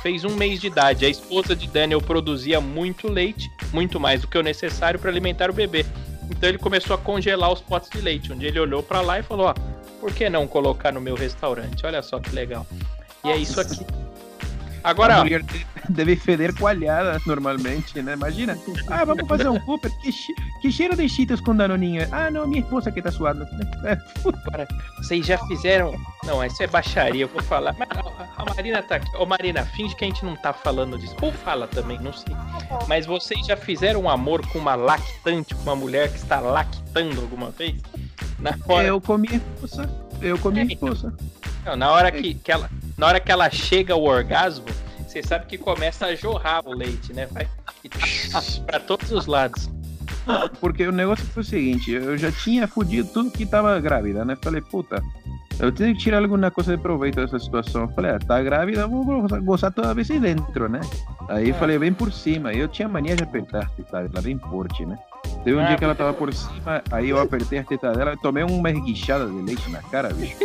[0.02, 1.06] fez um mês de idade.
[1.06, 5.50] A esposa de Daniel produzia muito leite, muito mais do que o necessário para alimentar
[5.50, 5.86] o bebê.
[6.30, 8.32] Então ele começou a congelar os potes de leite.
[8.34, 9.54] Um dia ele olhou para lá e falou: ó,
[10.02, 11.86] por que não colocar no meu restaurante?
[11.86, 12.68] Olha só que legal.
[13.24, 13.86] E é isso aqui.
[14.82, 15.24] Agora, a
[15.90, 18.14] deve feder coalhada normalmente, né?
[18.14, 18.58] Imagina.
[18.88, 19.92] Ah, vamos fazer um Cooper.
[20.02, 20.12] Que,
[20.62, 22.08] que cheiro de cheetos com danoninho.
[22.14, 23.44] Ah, não, minha esposa que tá suando.
[23.84, 23.98] É,
[24.48, 25.94] Agora, vocês já fizeram.
[26.24, 27.76] Não, isso é baixaria, eu vou falar.
[27.78, 29.18] Mas a- a Marina tá aqui.
[29.18, 31.16] Ô Marina, finge que a gente não tá falando disso.
[31.22, 32.34] Ou fala também, não sei.
[32.88, 37.20] Mas vocês já fizeram um amor com uma lactante, com uma mulher que está lactando
[37.20, 37.76] alguma vez?
[38.40, 39.90] Na hora, Eu com minha esposa.
[40.22, 41.14] Eu com minha esposa.
[41.66, 44.66] Não, na hora que, que ela, na hora que ela chega ao orgasmo,
[45.08, 47.28] você sabe que começa a jorrar o leite, né?
[47.32, 47.48] Vai
[48.66, 49.70] para todos os lados.
[50.60, 54.38] Porque o negócio foi o seguinte, eu já tinha fudido tudo que tava grávida, né?
[54.42, 55.02] Falei, puta,
[55.60, 57.88] eu tenho que tirar alguma coisa de proveito dessa situação.
[57.94, 59.04] Falei, ah, tá grávida, vou
[59.42, 60.82] gozar- toda vez aí dentro, né?
[61.28, 61.54] Aí É.
[61.54, 62.54] falei, bem por cima.
[62.54, 64.98] Eu tinha mania de apertar tetas dela, bem forte, né?
[65.44, 68.14] Teve um Ah, dia que ela tava por cima, aí eu apertei as tetas dela
[68.14, 70.36] e tomei uma esguichada de leite na cara, bicho.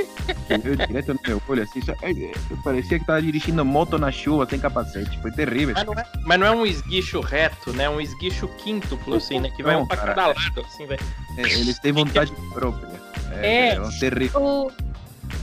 [0.89, 2.15] Direto no meu olho, assim, só- ai,
[2.63, 5.19] parecia que tava dirigindo moto na chuva, sem capacete.
[5.21, 5.75] Foi terrível.
[5.75, 7.85] Mas não, é, mas não é um esguicho reto, né?
[7.85, 9.51] É um esguicho quíntuplo, assim, né?
[9.51, 10.15] Que vai Não, um pra cara.
[10.15, 11.03] cada lado, assim, velho.
[11.39, 12.89] É, Eles têm vontade própria.
[13.33, 13.47] É.
[13.47, 14.41] É, é terrível.
[14.41, 14.73] O,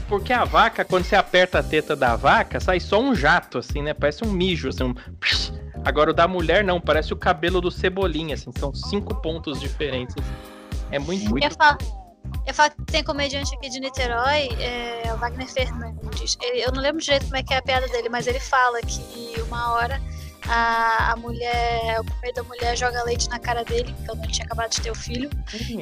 [0.08, 3.82] Porque a vaca, quando você aperta a teta da vaca, sai só um jato, assim,
[3.82, 3.92] né?
[3.92, 4.84] Parece um mijo, assim.
[4.84, 4.94] Um...
[5.84, 8.50] Agora o da mulher não, parece o cabelo do Cebolinha, assim.
[8.58, 10.14] São cinco pontos diferentes.
[10.90, 11.28] É muito.
[11.28, 11.78] Muito eu, falo,
[12.46, 16.36] eu falo que tem comediante aqui de Niterói, é, o Wagner Fernandes.
[16.40, 18.80] Ele- eu não lembro direito como é que é a piada dele, mas ele fala
[18.82, 20.00] que uma hora
[20.48, 24.44] a, a mulher, o pai da mulher joga leite na cara dele, quando ele tinha
[24.44, 25.30] acabado de ter o filho.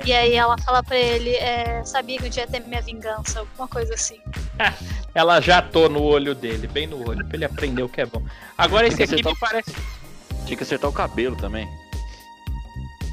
[0.04, 3.40] E aí ela fala pra ele, é, sabia que um dia ia ter minha vingança,
[3.40, 4.20] alguma coisa assim.
[5.14, 8.22] Ela jatou no olho dele, bem no olho, pra ele aprender o que é bom.
[8.56, 9.74] Agora esse aqui me parece.
[10.46, 11.68] Tinha que acertar o cabelo também.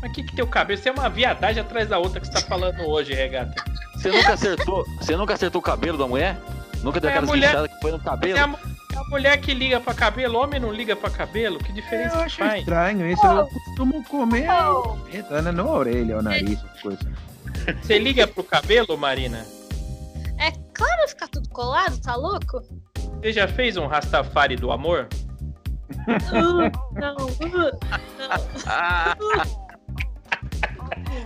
[0.01, 0.77] Mas que que tem o cabelo?
[0.79, 3.55] Isso é uma viadagem atrás da outra que você tá falando hoje, regata.
[3.95, 6.37] Você nunca acertou, você nunca acertou o cabelo da mulher?
[6.83, 8.59] Nunca deu É, aquela mulher- que foi no Mas cabelo?
[8.97, 11.59] É a, mu- é a mulher que liga pra cabelo, homem não liga pra cabelo,
[11.59, 12.59] que diferença Eu que acho faz?
[12.59, 13.25] estranho isso.
[13.25, 14.73] Eu costumo comer a
[15.11, 15.51] teta, né?
[15.51, 17.07] Não a orelha, o nariz, essas coisas.
[17.81, 19.45] Você liga pro cabelo, Marina?
[20.39, 22.61] É claro ficar tudo colado, tá louco?
[23.21, 25.07] Você já fez um Rastafari do amor?
[25.89, 27.79] Uh, não, uh,
[28.17, 29.66] não.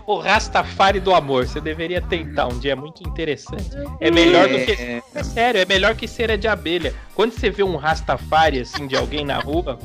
[0.05, 3.69] O Rastafari do amor, você deveria tentar um dia, é muito interessante.
[3.99, 4.71] É melhor do que.
[4.71, 6.93] É, É sério, é melhor que cera de abelha.
[7.15, 9.79] Quando você vê um Rastafari assim de alguém na rua,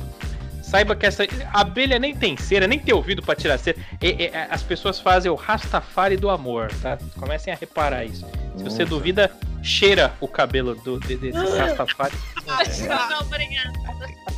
[0.63, 1.23] saiba que essa.
[1.53, 3.77] Abelha nem tem cera, nem tem ouvido pra tirar cera.
[4.01, 6.97] E- e- as pessoas fazem o Rastafari do amor, tá?
[7.19, 8.25] Comecem a reparar isso.
[8.55, 8.85] Se você Nossa.
[8.85, 12.13] duvida, cheira o cabelo do, de- desse Rastafari.
[12.47, 13.73] Não, obrigada.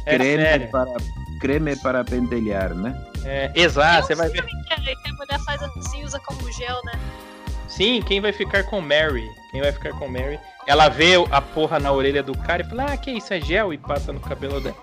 [0.05, 0.71] É creme, sério.
[0.71, 0.93] para,
[1.39, 2.95] creme para pentelhar, né?
[3.25, 4.43] É, exato, você Eu vai ver.
[4.45, 6.93] que a- que a mulher faz assim, usa como gel, né?
[7.67, 9.27] Sim, quem vai ficar com Mary?
[9.51, 10.39] Quem vai ficar com Mary?
[10.67, 13.73] Ela vê a porra na orelha do cara e fala: Ah, que isso é gel?
[13.73, 14.75] E passa no cabelo dela.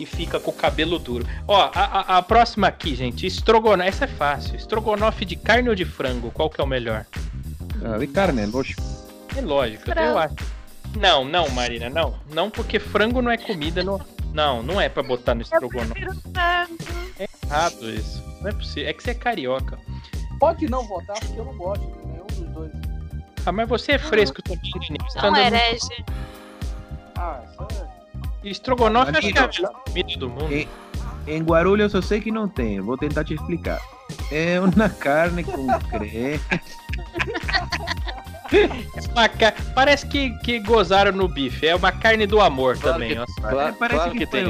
[0.00, 1.26] E fica com o cabelo duro.
[1.46, 1.84] Ó, a,
[2.14, 3.26] a- a próxima aqui, gente.
[3.26, 3.88] Estrogonofe.
[3.88, 4.56] Essa é fácil.
[4.56, 6.30] Estrogonofe de carne ou de frango?
[6.30, 7.06] Qual que é o melhor?
[7.84, 8.82] Ah, de carne, lógico.
[9.36, 10.18] É lógico, eu Frango.
[10.18, 10.34] acho.
[10.98, 12.14] Não, não, Marina, não.
[12.32, 13.82] Não, porque frango não é comida.
[13.82, 14.00] No...
[14.34, 16.04] Não, não é pra botar no estrogonofe.
[17.18, 18.22] É errado isso.
[18.42, 18.88] Não é possível.
[18.88, 19.78] É que você é carioca.
[20.40, 22.72] Pode não votar, porque eu não gosto de nenhum dos dois.
[23.46, 25.16] Ah, mas você é fresco também, Denise.
[25.22, 26.04] Não herege.
[27.16, 27.62] Ah, isso
[28.42, 28.48] é.
[28.48, 30.52] Estrogonofe é a comida do mundo.
[30.52, 30.68] E-
[31.26, 33.80] Em Guarulhos eu sei que não tem, vou tentar te explicar.
[34.32, 36.40] É uma carne com creme.
[39.12, 41.66] Uma ca- Parece que, que gozaram no bife.
[41.66, 43.14] É uma carne do amor Claro também.
[43.14, 43.26] que- ó.
[43.50, 44.46] Claro, Parece claro que, que tem.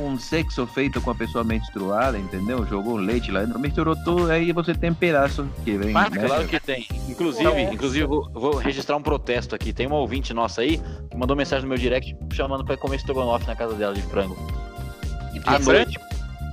[0.00, 2.64] um, um sexo feito com a pessoa menstruada, entendeu?
[2.66, 5.90] Jogou leite lá dentro, misturou tudo, aí você tem pedaços que vem.
[5.92, 6.26] Mas né?
[6.26, 6.86] Claro que tem.
[7.08, 7.60] Inclusive, Nossa.
[7.60, 9.72] inclusive vou, vou registrar um protesto aqui.
[9.72, 13.46] Tem uma ouvinte nossa aí que mandou mensagem no meu direct chamando pra comer estrogonofe
[13.46, 14.36] na casa dela de frango.
[15.46, 15.98] À noite.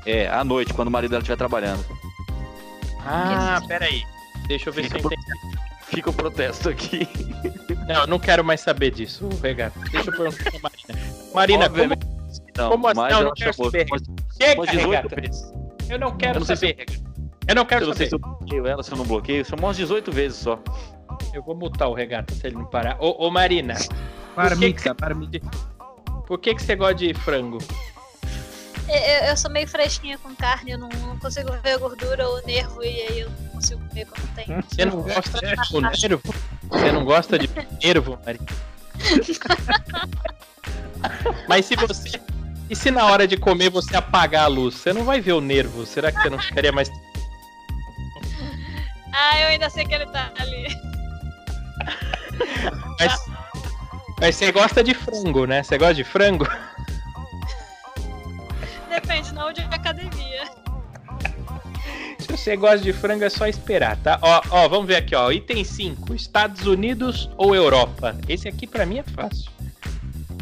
[0.05, 1.83] É, à noite, quando o marido dela estiver trabalhando.
[3.05, 4.03] Ah, peraí.
[4.47, 5.68] Deixa eu ver se eu Fica por- entendi.
[5.89, 7.07] Fica o protesto aqui.
[7.87, 9.79] Não, eu não quero mais saber disso, Regato.
[9.91, 10.99] Deixa eu perguntar pra Marina.
[11.33, 12.07] Marina, como, Obviamente,
[12.57, 12.99] Não, como assim?
[13.13, 13.87] Não, não quero saber.
[14.39, 15.21] Chega, umas 18 Regata.
[15.21, 15.53] vezes.
[15.89, 16.85] Eu não quero Eu não sei saber.
[17.47, 18.09] Eu não quero Eu não sei saber.
[18.09, 19.43] se eu bloqueio ela, se eu não bloqueio.
[19.45, 20.59] São umas 18 vezes só.
[21.33, 22.95] Eu vou mutar o Regata se ele não parar.
[22.99, 23.73] Ô, ô Marina,
[24.37, 25.39] Marmita, marmita.
[26.27, 27.57] por que, que você gosta de frango?
[28.89, 32.39] Eu, eu sou meio fresquinha com carne, eu não, não consigo ver a gordura ou
[32.39, 34.47] o nervo, e aí eu não consigo comer quando tem.
[34.61, 36.33] Você não gosta de nervo?
[36.69, 37.49] Você não gosta de
[37.83, 38.41] nervo, Maria?
[41.47, 42.19] Mas se você.
[42.69, 44.75] E se na hora de comer você apagar a luz?
[44.75, 45.85] Você não vai ver o nervo.
[45.85, 46.89] Será que você não ficaria mais.
[49.11, 50.67] Ah, eu ainda sei que ele tá ali.
[52.99, 53.25] Mas,
[54.21, 55.63] mas você gosta de frango, né?
[55.63, 56.47] Você gosta de frango?
[59.39, 60.43] Não de academia.
[62.19, 64.19] Se você gosta de frango, é só esperar, tá?
[64.21, 65.31] Ó, ó, vamos ver aqui, ó.
[65.31, 66.13] Item 5.
[66.13, 68.17] Estados Unidos ou Europa?
[68.27, 69.49] Esse aqui pra mim é fácil.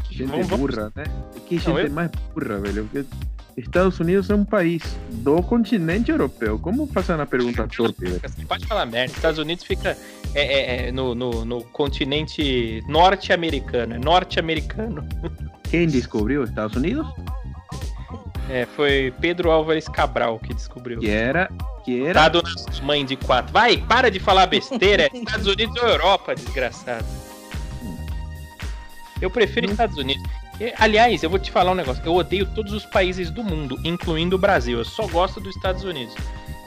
[0.10, 1.04] Gente Vamos- vamos- burra, né?
[1.46, 2.90] Que Não, gente eu- mais burra, velho.
[2.92, 3.08] Porque
[3.56, 4.82] Estados Unidos é um país
[5.12, 6.58] do continente europeu.
[6.58, 8.20] Como fazer uma pergunta velho?
[8.20, 9.14] Você pode falar merda.
[9.14, 9.96] Estados Unidos fica
[10.34, 13.94] é, é, é, no, no, no continente norte-americano.
[13.94, 15.08] É norte-americano.
[15.70, 17.08] Quem descobriu os Estados Unidos?
[18.50, 21.00] É, foi Pedro Álvares Cabral que descobriu.
[21.00, 21.50] Que era.
[21.84, 22.14] Que era.
[22.14, 23.52] Dado nas mãe de quatro.
[23.52, 25.04] Vai, para de falar besteira.
[25.04, 27.06] É Estados Unidos ou Europa, desgraçado.
[29.22, 30.24] Eu prefiro Estados Unidos.
[30.78, 32.02] Aliás, eu vou te falar um negócio.
[32.06, 34.80] Eu odeio todos os países do mundo, incluindo o Brasil.
[34.80, 36.16] Eu só gosto dos Estados Unidos.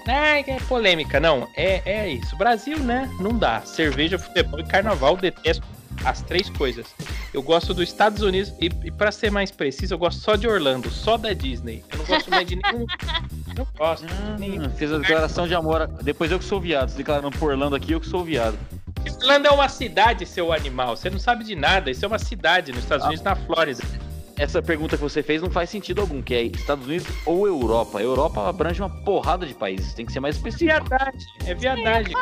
[0.06, 1.18] Ah, é polêmica.
[1.20, 2.36] Não, é, é isso.
[2.36, 3.10] Brasil, né?
[3.20, 3.60] Não dá.
[3.62, 5.64] Cerveja, futebol e carnaval, detesto
[6.04, 6.86] as três coisas.
[7.32, 10.46] Eu gosto dos Estados Unidos e, e para ser mais preciso, eu gosto só de
[10.46, 11.84] Orlando, só da Disney.
[11.90, 12.86] Eu não gosto mais de nenhum.
[13.56, 14.06] Não gosto.
[14.38, 14.66] nenhum.
[14.66, 15.86] Hum, fez a declaração de amor.
[16.02, 16.88] Depois eu que sou viado.
[16.88, 18.56] Se declarando por Orlando aqui, eu que sou viado.
[19.20, 20.96] Orlando é uma cidade, seu animal.
[20.96, 21.90] Você não sabe de nada.
[21.90, 23.82] Isso é uma cidade nos Estados Unidos, na Flórida.
[24.40, 28.00] Essa pergunta que você fez não faz sentido algum, que é Estados Unidos ou Europa.
[28.00, 30.88] Europa abrange uma porrada de países, tem que ser mais específico.
[30.88, 32.12] Verdade, é verdade.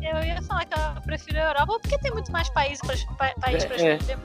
[0.00, 3.34] Eu ia falar que eu prefiro a Europa porque tem muito mais países pra, pa,
[3.38, 3.96] país pra É, é.
[3.96, 4.18] escolher.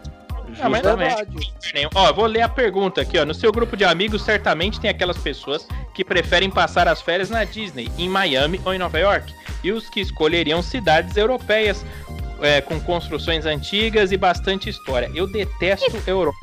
[0.62, 1.54] Ah, mas Justamente.
[1.74, 1.90] Nenhum.
[1.94, 3.26] Ó, eu vou ler a pergunta aqui, ó.
[3.26, 7.44] No seu grupo de amigos, certamente tem aquelas pessoas que preferem passar as férias na
[7.44, 9.34] Disney, em Miami ou em Nova York.
[9.62, 11.84] E os que escolheriam cidades europeias
[12.42, 15.10] é, com construções antigas e bastante história.
[15.14, 16.38] Eu detesto Europa.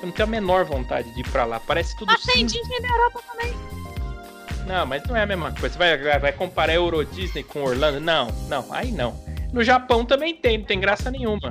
[0.00, 1.58] Eu não tenho a menor vontade de ir pra lá.
[1.60, 2.46] Parece tudo Ah, tem.
[2.46, 3.54] Disney na Europa também.
[4.66, 5.70] Não, mas não é a mesma coisa.
[5.74, 8.00] Você vai, vai- comparar Euro Disney com Orlando?
[8.00, 9.18] Não, não, aí não.
[9.52, 11.50] No Japão também tem, não tem graça nenhuma.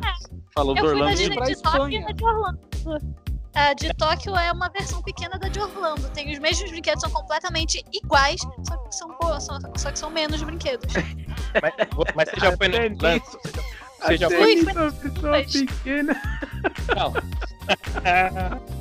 [0.53, 1.17] Falou do Eu fui na Orlando.
[1.17, 2.13] Disney pra de Tóquio e Espanha.
[2.13, 2.59] de Orlando.
[3.55, 6.07] A de Tóquio é uma versão pequena da de Orlando.
[6.11, 10.43] Tem os mesmos brinquedos, são completamente iguais, só que são, só, só que são menos
[10.43, 10.93] brinquedos.
[11.59, 11.73] Mas,
[12.13, 13.21] mas você já foi no Orlando?
[14.07, 14.55] Você já até foi?
[14.55, 16.21] nisso a pessoa pequena.
[16.95, 17.13] Não.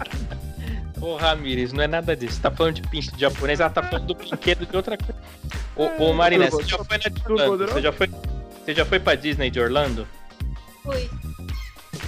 [1.01, 2.37] Ô Ramires, não é nada disso.
[2.37, 5.21] Você tá falando de pinto de japonês, ela tá falando do brinquedo de outra coisa.
[5.77, 7.67] Ô, ô Marina, você já foi na de Orlando?
[7.69, 8.09] Você já foi,
[8.65, 10.09] você já foi pra Disney de Orlando?
[10.83, 11.11] Fui.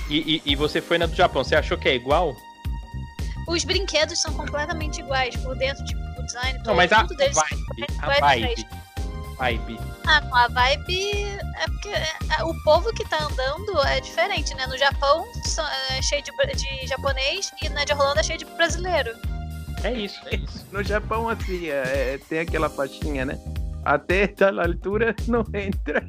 [0.08, 2.34] E, e, e você foi na do Japão, você achou que é igual?
[3.46, 7.36] Os brinquedos são completamente iguais, por dentro, tipo, o design, Não, mas a tudo deles
[7.36, 8.66] vibe, a vibe,
[9.38, 9.78] vibe.
[10.10, 14.66] Ah, com a vibe é porque é, o povo que tá andando é diferente, né?
[14.66, 15.26] No Japão
[15.90, 19.10] é cheio de, de japonês e na de Orlando é cheio de brasileiro.
[19.84, 20.66] É isso, é isso.
[20.72, 23.38] No Japão, assim, é, é, tem aquela faixinha, né?
[23.84, 26.08] Até tal altura não entra.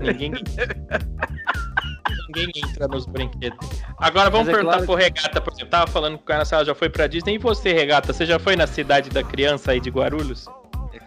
[0.00, 0.32] Ninguém,
[2.26, 3.68] ninguém entra nos brinquedos.
[3.98, 5.70] Agora vamos é perguntar claro pro Regata, por exemplo.
[5.70, 7.34] Tava falando que o cara já foi pra Disney.
[7.34, 10.48] E você, Regata, você já foi na cidade da criança aí de Guarulhos?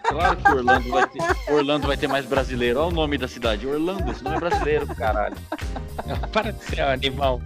[0.04, 2.80] Claro que Orlando vai ter, Orlando vai ter mais brasileiro.
[2.80, 4.12] Olha o nome da cidade, Orlando.
[4.12, 5.36] Esse nome é brasileiro, caralho.
[6.32, 7.42] Para de ser um animal.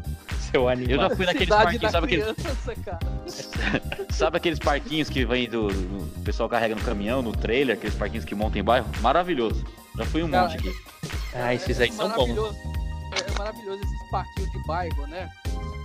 [0.52, 1.10] Seu Eu animal.
[1.10, 6.04] já fui naqueles Cidade parquinhos, sabe aqueles, criança, sabe aqueles parquinhos que vem do, do-
[6.20, 8.88] o pessoal carrega no caminhão, no trailer, aqueles parquinhos que montam em bairro?
[9.02, 9.66] Maravilhoso.
[9.98, 10.72] Já fui um monte aqui.
[11.34, 12.56] Ah, esses aí são bons.
[13.12, 15.30] É, é maravilhoso esses parquinhos de bairro, né?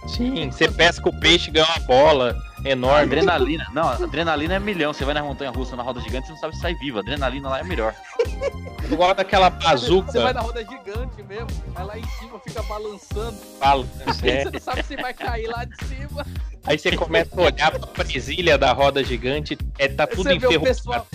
[0.08, 3.02] Sim, você pesca o peixe e ganha uma bola enorme.
[3.02, 3.66] Adrenalina.
[3.72, 4.92] Não, adrenalina é milhão.
[4.92, 6.98] Você vai na montanha russa, na roda gigante, você não sabe se sai vivo.
[6.98, 7.94] Adrenalina lá é melhor.
[8.90, 10.32] Igual daquela Você vai bazuca.
[10.32, 13.36] na roda gigante mesmo, aí lá em cima fica balançando.
[13.60, 13.86] Fala,
[14.24, 14.42] é.
[14.42, 16.26] Você não sabe se vai cair lá de cima.
[16.66, 19.56] Aí você começa a olhar pra presilha da roda gigante.
[19.78, 20.64] É, tá tudo você enferrujado.
[20.64, 21.06] pessoal.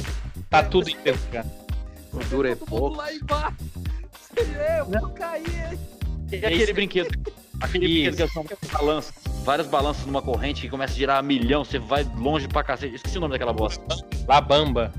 [0.50, 1.50] Tá tudo enferrujado.
[2.14, 2.96] O duro é pouco.
[2.96, 3.58] lá embaixo.
[4.34, 5.78] Você vê, eu vou cair.
[6.32, 7.10] E aquele Esse- brinquedo?
[7.62, 8.18] Aquele Isso.
[8.18, 9.14] brinquedo que são balanças.
[9.44, 12.96] Várias balanças numa corrente que começa a girar a milhão, você vai longe pra cacete.
[12.96, 13.82] Esqueci o nome daquela bosta.
[14.28, 14.92] Labamba.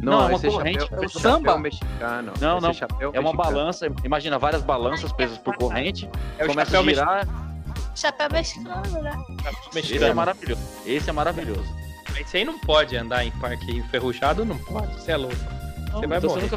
[0.00, 0.80] Não, é uma esse corrente.
[0.80, 1.38] chapéu- É o esse samba?
[1.48, 2.32] chapéu mexicano.
[2.40, 2.72] Não, Esse não.
[2.74, 3.54] chapéu É uma mexicano.
[3.56, 6.08] balança, imagina várias balanças presas por corrente,
[6.38, 7.28] É o começa a girar.
[7.96, 9.16] Chapéu mexicano, né?
[9.74, 9.96] mexicano.
[9.96, 10.62] Esse é maravilhoso.
[10.86, 11.76] Esse é maravilhoso.
[12.20, 14.92] Esse aí não pode andar em parque enferrujado, não pode.
[14.94, 15.34] Você é louco.
[15.36, 16.48] Você vai então morrer.
[16.48, 16.56] você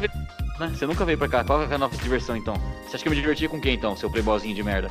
[0.66, 0.74] né?
[0.74, 1.44] Você nunca veio pra cá.
[1.44, 2.54] Qual que é a nossa diversão então?
[2.86, 4.90] Você acha que eu me divertia com quem então, seu playboyzinho de merda?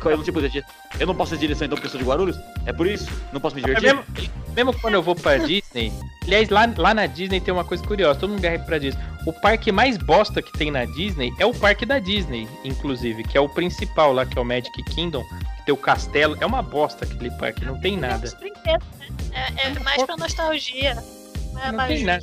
[0.00, 0.64] Qual é o tipo de
[0.98, 2.36] Eu não posso ter direção então porque eu sou de Guarulhos?
[2.66, 3.08] É por isso?
[3.32, 3.94] Não posso me É divertir?
[3.94, 5.92] mesmo, mesmo quando eu vou pra Disney, Disney.
[6.24, 9.02] Aliás, lá, lá na Disney tem uma coisa curiosa, todo mundo guerra pra Disney.
[9.26, 13.36] O parque mais bosta que tem na Disney é o parque da Disney, inclusive, que
[13.36, 15.22] é o principal lá, que é o Magic Kingdom,
[15.58, 16.36] que tem o castelo.
[16.40, 18.26] É uma bosta aquele parque, não tem nada.
[18.26, 19.08] Os brinquedos, né?
[19.32, 20.94] É, é mais pra nostalgia.
[21.52, 22.22] Não é Não mais tem nada.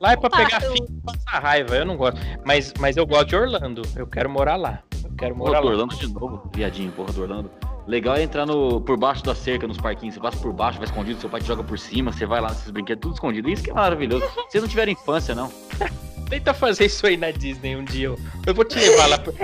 [0.00, 2.18] Lá é pra Opa, pegar eu- filho e passar raiva, eu não gosto.
[2.44, 4.82] Mas, mas eu gosto de Orlando, eu quero morar lá.
[5.04, 5.72] Eu quero Porra, morar do lá.
[5.72, 7.50] Orlando de novo, viadinho, porra do Orlando.
[7.86, 10.14] Legal é entrar no, por baixo da cerca nos parquinhos.
[10.14, 12.48] Você passa por baixo, vai escondido, seu pai te joga por cima, você vai lá
[12.48, 13.50] nesses brinquedos, tudo escondido.
[13.50, 14.24] Isso que é maravilhoso.
[14.48, 15.52] Vocês não tiveram infância, não.
[16.30, 18.06] Tenta fazer isso aí na Disney um dia.
[18.06, 19.34] Eu, eu vou te levar lá por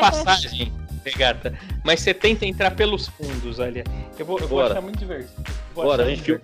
[0.00, 0.72] passagem,
[1.04, 1.56] regata.
[1.84, 3.84] Mas você tenta entrar pelos fundos, olha.
[4.18, 5.42] Eu vou, eu vou achar muito divertido.
[5.74, 6.40] Bora, a gente, filma,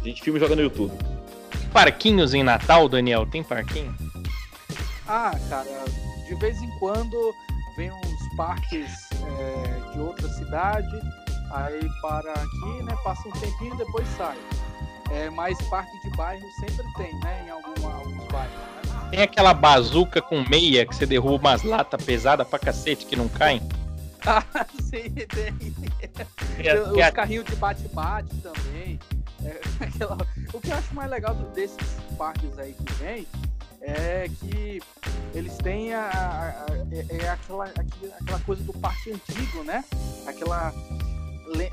[0.00, 0.92] a gente filma e joga no YouTube.
[1.74, 3.26] Parquinhos em Natal, Daniel?
[3.26, 3.92] Tem parquinho?
[5.08, 5.84] Ah, cara,
[6.24, 7.34] de vez em quando
[7.76, 11.00] vem uns parques é, de outra cidade,
[11.50, 12.96] aí para aqui, né?
[13.02, 14.36] Passa um tempinho e depois sai.
[15.10, 17.44] É, mas parque de bairro sempre tem, né?
[17.44, 19.08] Em alguma, alguns bairros, né?
[19.10, 23.28] Tem aquela bazuca com meia que você derruba umas latas pesadas pra cacete que não
[23.28, 23.60] caem?
[24.26, 24.42] Ah,
[24.80, 25.54] sim, tem.
[26.64, 28.98] É, Os é, carrinhos de bate-bate também.
[29.44, 30.16] É, aquela-
[30.52, 31.76] O que eu acho mais legal desses
[32.16, 33.26] parques aí que vem
[33.80, 34.80] é que
[35.34, 39.84] eles têm a, a- a- é, é aquela, aquela coisa do parque antigo, né?
[40.26, 40.72] Aquela,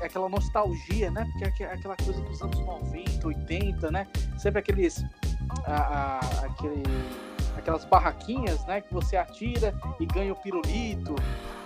[0.04, 1.24] aquela nostalgia, né?
[1.30, 4.06] Porque é aque- aquela coisa dos anos 90, 80, né?
[4.36, 5.02] Sempre aqueles.
[5.66, 6.82] a- aquele,
[7.56, 8.80] aquelas barraquinhas, né?
[8.80, 11.14] Que você atira e ganha o pirulito.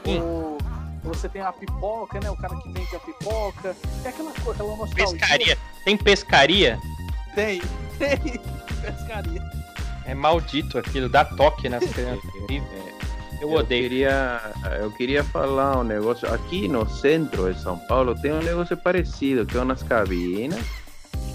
[0.06, 0.58] Ou
[1.06, 2.30] você tem a pipoca, né?
[2.30, 3.76] O cara que vende a pipoca.
[4.04, 5.18] É aquela, co- aquela nostalgia.
[5.18, 5.58] pescaria.
[5.84, 6.78] Tem pescaria?
[7.34, 7.60] Tem,
[7.98, 8.40] tem.
[8.80, 9.42] Pescaria.
[10.04, 12.24] É maldito aquilo, dá toque nas crianças.
[13.40, 13.82] Eu odeio.
[13.88, 14.40] Queria,
[14.80, 16.32] eu queria falar um negócio.
[16.32, 20.58] Aqui no centro de São Paulo tem um negócio parecido, que é umas cabinas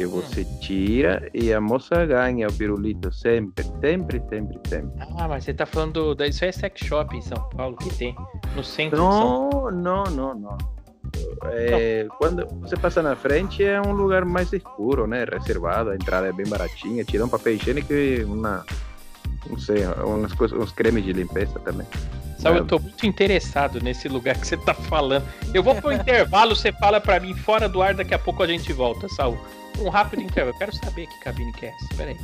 [0.09, 4.91] que você tira e a moça ganha o pirulito sempre, sempre, sempre, sempre.
[5.17, 6.15] Ah, mas você tá falando.
[6.15, 6.27] Da...
[6.27, 8.15] Isso é sex shop em São Paulo, que tem.
[8.55, 9.71] No centro de São Paulo.
[9.71, 10.57] Não, não, não, não.
[11.45, 15.25] É, quando você passa na frente é um lugar mais escuro, né?
[15.25, 18.63] Reservado, a entrada é bem baratinha, tira um papel higiênico e uma,
[19.49, 21.87] não sei, umas coisas, uns cremes de limpeza também.
[22.41, 22.59] Sabe, É.
[22.61, 25.23] eu tô muito interessado nesse lugar que você tá falando.
[25.53, 28.47] Eu vou pro intervalo, você fala pra mim fora do ar, daqui a pouco a
[28.47, 29.37] gente volta, Saul.
[29.79, 30.55] Um rápido intervalo.
[30.55, 31.95] Eu quero saber que cabine que é essa.
[31.95, 32.17] Pera aí.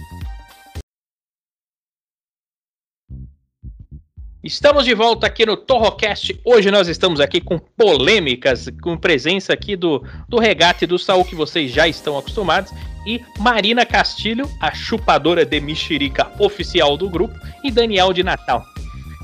[4.44, 6.40] Estamos de volta aqui no Torrocast.
[6.44, 11.36] Hoje nós estamos aqui com polêmicas, com presença aqui do, do regate do Saul, que
[11.36, 12.72] vocês já estão acostumados,
[13.06, 18.64] e Marina Castilho, a chupadora de mexerica oficial do grupo, e Daniel de Natal.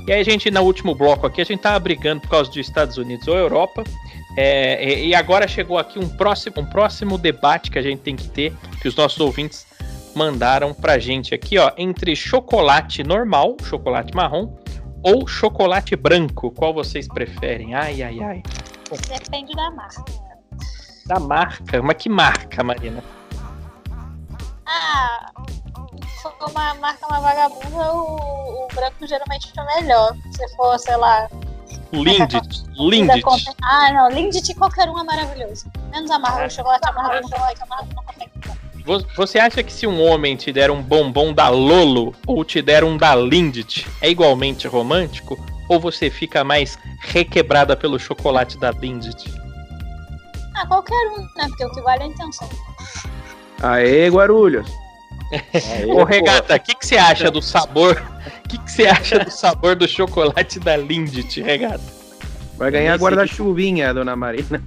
[0.06, 2.58] E aí a gente, no último bloco aqui, a gente tava brigando por causa dos
[2.58, 3.82] Estados Unidos ou Europa.
[4.36, 8.28] É, e, agora chegou aqui um próximo, um próximo debate que a gente tem que
[8.28, 9.66] ter, que os nossos ouvintes
[10.14, 14.56] mandaram pra gente aqui, ó, entre chocolate normal, chocolate marrom,
[15.02, 16.50] ou chocolate branco.
[16.50, 17.74] Qual vocês preferem?
[17.74, 18.42] Ai, ai, ai.
[19.08, 20.04] Depende da marca.
[21.06, 21.82] Da marca.
[21.82, 23.02] Mas que marca, Marina?
[24.66, 25.30] Ah,
[26.32, 30.14] for uma marca uma vagabunda, o, o branco geralmente é melhor.
[30.32, 31.28] Se for, sei lá.
[31.92, 32.34] Lindt.
[32.76, 33.22] Lindt.
[33.62, 35.66] Ah, não, Lindt qualquer um é maravilhoso.
[35.90, 38.30] Menos amargo, o chocolate amargo, o chocolate amargo não consegue.
[38.84, 42.60] Vo- Você acha que se um homem te der um bombom da Lolo ou te
[42.60, 45.38] der um da Lindt, é igualmente romântico?
[45.68, 49.32] Ou você fica mais requebrada pelo chocolate da Lindt?
[50.56, 51.46] Ah, qualquer um, né?
[51.48, 52.48] Porque o que vale é a intenção.
[53.62, 54.70] Aê, Guarulhos!
[55.32, 58.02] Aí, Ô, Regata, o que, que você acha do sabor?
[58.44, 61.80] O que, que você acha do sabor do chocolate da Lindt, Regata?
[62.56, 64.62] Vai ganhar guarda-chuvinha, dona Marina.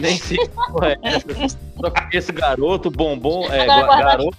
[0.00, 1.56] Nem sei que porra é essa.
[1.80, 4.36] Só conheço garoto, bombom, é, garoto,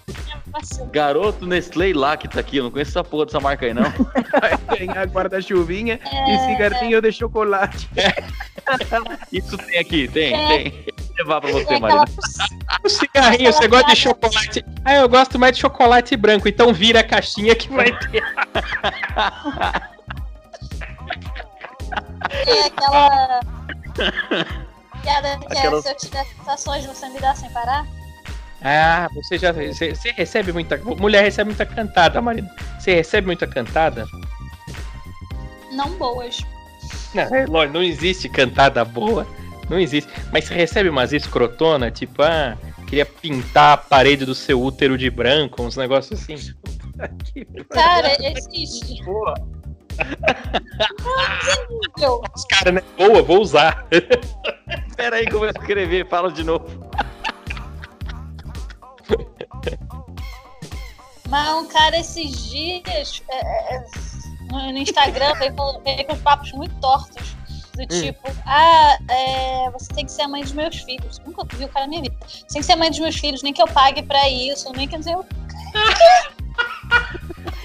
[0.91, 2.57] garoto Nestlé lá que tá aqui.
[2.57, 3.84] Eu não conheço essa porra dessa marca aí, não.
[4.68, 7.89] Vai ganhar guarda-chuvinha e É, cigarrinho de chocolate.
[9.32, 10.47] Isso tem aqui, tem, É.
[10.47, 10.86] tem.
[11.22, 12.05] Levar pra você, tem Marina.
[12.84, 14.65] O cigarrinho, você gosta de chocolate?
[14.84, 18.24] Ah, eu gosto mais de chocolate branco, então vira a caixinha que vai ter.
[22.45, 23.39] Tem aquela.
[25.03, 27.86] Piada que Aquela- é se eu te der sensações, você me dá sem parar?
[28.63, 29.51] Ah, você já.
[29.51, 30.78] Você, você recebe muita.
[30.78, 32.49] Mulher recebe muita cantada, Marina.
[32.80, 34.05] Você recebe muita cantada?
[35.72, 36.39] Não boas.
[37.13, 39.28] Não, é lógico, não existe cantada boa.
[39.72, 40.11] Não existe.
[40.34, 42.57] Mas você recebe umas escrotona, tipo, ah,
[42.89, 46.36] queria pintar a parede do seu útero de branco, uns negócios assim.
[47.72, 49.01] Cara, existe.
[49.05, 49.34] Boa.
[52.01, 52.82] Eu, Os caras, né?
[52.97, 53.88] Boa, vou usar.
[54.97, 56.67] Pera aí que eu vou escrever, fala de novo.
[61.30, 63.84] Mas um cara esses dias é, é,
[64.51, 67.38] no no Instagram veio com papos muito tortos.
[67.76, 71.19] Do tipo, ah, é, você tem que ser a mãe dos meus filhos.
[71.26, 72.15] Nunca vi o cara na minha vida.
[72.28, 74.72] Você tem que ser a mãe dos meus filhos, nem que eu pague pra isso,
[74.74, 75.01] nem que eu.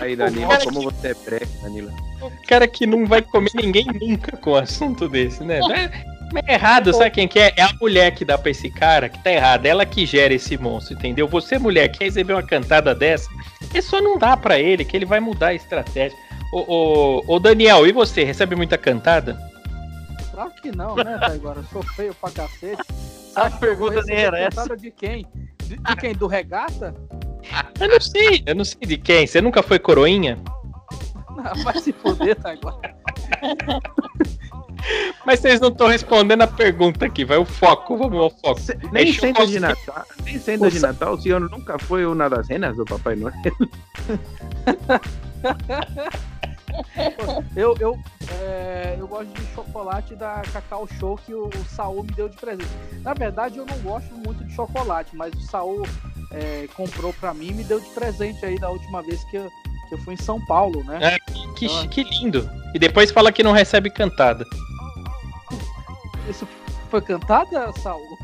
[0.00, 1.90] Aí, Danilo, como você é pré, Danilo?
[2.20, 5.60] O cara que não vai comer ninguém nunca com um assunto desse, né?
[5.60, 7.52] Mas- mas é errado, sabe quem que é?
[7.56, 9.64] É a mulher que dá pra esse cara que tá errado.
[9.64, 11.28] Ela que gera esse monstro, entendeu?
[11.28, 13.28] Você, mulher, quer receber uma cantada dessa,
[13.72, 16.18] é só não dar pra ele, que ele vai mudar a estratégia.
[16.52, 18.24] Ô, ô, ô Daniel, e você?
[18.24, 19.38] Recebe muita cantada?
[20.36, 21.60] Claro que não, né, agora?
[21.60, 22.82] Eu sou feio pra cacete.
[23.34, 24.76] A Sabe que eu pergunta nem era essa.
[24.76, 25.26] De quem?
[25.64, 26.14] De, de quem?
[26.14, 26.94] Do regata?
[27.80, 29.26] Eu não sei, eu não sei de quem.
[29.26, 30.38] Você nunca foi coroinha?
[31.34, 32.94] Não, vai se fuder, tá agora.
[35.24, 38.60] Mas vocês não estão respondendo a pergunta aqui, vai o foco, vamos ao foco.
[38.60, 39.58] Se- nem É sendo de.
[39.58, 43.32] Natal, nem sendo de Natal, o senhor nunca foi uma das cenas do Papai Noel.
[47.56, 47.98] Eu, eu,
[48.30, 52.36] é, eu gosto de chocolate da Cacau Show que o, o Saul me deu de
[52.36, 52.68] presente.
[53.02, 55.82] Na verdade, eu não gosto muito de chocolate, mas o Saul
[56.32, 59.48] é, comprou pra mim e me deu de presente aí da última vez que eu,
[59.88, 60.98] que eu fui em São Paulo, né?
[61.02, 61.16] É.
[61.56, 62.48] Que, que lindo.
[62.74, 64.44] E depois fala que não recebe cantada.
[66.28, 66.46] Isso
[66.90, 68.18] foi cantada, Saul?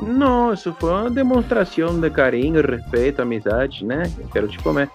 [0.00, 4.02] Não, isso foi uma demonstração de carinho, respeito, amizade, né?
[4.18, 4.90] Eu quero te comer.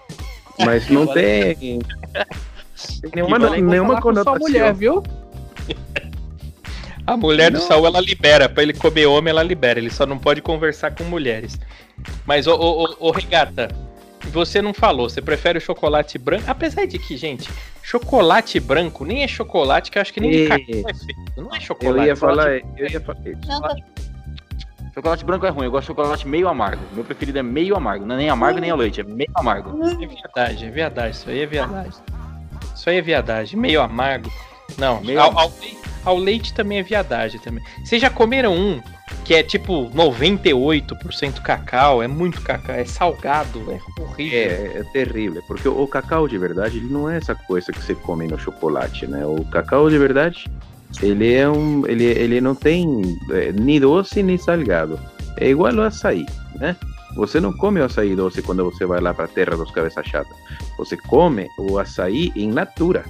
[0.58, 1.80] Mas não tem, tem
[3.14, 4.38] nenhuma, Vou nenhuma conotação.
[4.38, 5.02] mulher, viu?
[7.06, 7.66] A mulher do Não.
[7.66, 8.48] Saul, ela libera.
[8.48, 9.78] Pra ele comer homem, ela libera.
[9.78, 11.58] Ele só não pode conversar com mulheres.
[12.24, 13.68] Mas, ô, ô, ô, ô, Regata,
[14.30, 15.08] você não falou.
[15.08, 16.44] Você prefere o chocolate branco?
[16.46, 17.48] Apesar de que, gente,
[17.82, 20.48] chocolate branco nem é chocolate, que eu acho que nem de Isso.
[20.50, 21.20] cacau é feito.
[21.36, 22.06] Não é Eu chocolate.
[22.06, 23.48] ia falar, eu ia falar isso.
[23.48, 23.76] Não, tá-
[24.92, 26.82] Chocolate branco é ruim, eu gosto de chocolate meio amargo.
[26.92, 29.70] Meu preferido é meio amargo, não é nem amargo nem ao leite, é meio amargo.
[29.86, 31.14] É verdade, é verdade.
[31.16, 31.90] Isso aí é verdade.
[32.80, 33.60] Isso aí é viadagem.
[33.60, 34.32] Meio amargo.
[34.78, 37.62] Não, Meio ao, ao leite, ao leite também é viadagem também.
[37.84, 38.80] Vocês já comeram um
[39.22, 42.02] que é tipo 98% cacau?
[42.02, 44.38] É muito cacau, é salgado, é horrível.
[44.38, 47.94] É, é terrível, porque o cacau de verdade ele não é essa coisa que você
[47.94, 49.26] come no chocolate, né?
[49.26, 50.50] O cacau de verdade
[51.02, 54.98] ele é um, ele, ele não tem é, nem doce nem salgado.
[55.36, 56.24] É igual ao açaí,
[56.54, 56.74] né?
[57.20, 60.02] Você não come o açaí doce quando você vai lá para a terra dos cabeça
[60.02, 60.30] chata.
[60.78, 63.04] Você come o açaí em natura,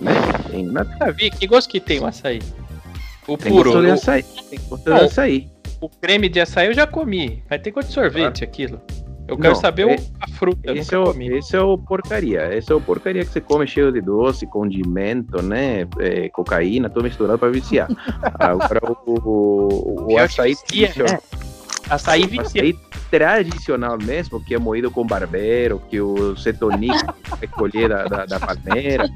[0.00, 0.12] né?
[0.50, 1.12] Em natura.
[1.12, 2.40] Vi, que gosto que tem o açaí?
[3.28, 4.22] O Tem puro, gosto de o, açaí.
[4.48, 4.96] Tem gosto Não.
[4.96, 5.50] de açaí.
[5.78, 7.44] o creme de açaí eu já comi.
[7.50, 8.80] Vai ter gosto de sorvete aquilo.
[9.28, 11.28] Eu quero Não, saber é- a fruta, Esse é, o, comi.
[11.28, 12.56] esse é o porcaria.
[12.56, 15.86] Esse é o porcaria que você come cheio de doce, condimento, né?
[15.98, 17.88] É, cocaína, tudo misturado para viciar.
[18.40, 21.20] Agora o, o, o açaí vicia,
[21.90, 22.62] Açaí o vicia.
[22.62, 22.78] açaí
[23.10, 27.12] tradicional mesmo, que é moído com barbeiro, que o cetonico
[27.42, 29.08] é colher da, da, da palmeira.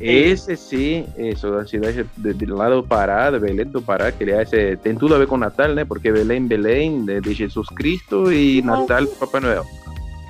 [0.00, 4.24] Esse sim, isso, da cidade de, de lá do Pará, de Belém do Pará, que
[4.24, 5.84] aliás é, tem tudo a ver com Natal, né?
[5.84, 9.66] Porque Belém, Belém, de, de Jesus Cristo e Natal, Papai Noel.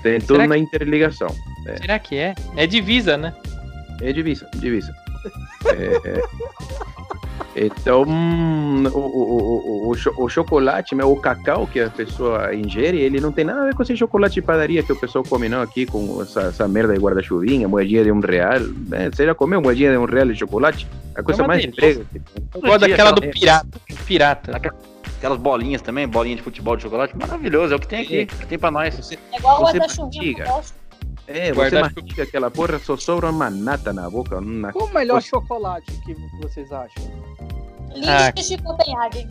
[0.02, 1.28] Tem tudo uma interligação.
[1.80, 2.34] Será que é?
[2.56, 3.32] É divisa, né?
[4.00, 4.92] É divisa, divisa.
[5.66, 6.22] É,
[7.54, 12.98] então, o, o, o, o, cho- o chocolate, né, o cacau que a pessoa ingere,
[13.00, 15.48] ele não tem nada a ver com esse chocolate de padaria que o pessoal come
[15.48, 18.60] não aqui, com essa, essa merda de guarda-chuvinha, moedinha de um real.
[18.88, 19.10] Né?
[19.12, 20.86] Você já comeu moedinha de um real de chocolate?
[21.14, 21.90] A coisa uma mais que tem.
[22.54, 23.68] Eu gosto daquela do aquela- pirata.
[24.06, 24.60] Pirata.
[25.18, 28.46] Aquelas bolinhas também, bolinha de futebol de chocolate, maravilhoso, é o que tem aqui, que
[28.46, 28.94] tem pra nós.
[28.96, 30.44] Você, É igual Você guarda-chuvinha
[31.26, 31.92] é, você Guarda-chuva.
[32.00, 34.38] mastiga aquela porra, só sobra uma nata na boca.
[34.38, 34.72] Uma...
[34.72, 37.02] Qual o melhor chocolate que vocês acham?
[38.06, 38.32] Ah.
[38.34, 39.28] Lindt de Copenhague.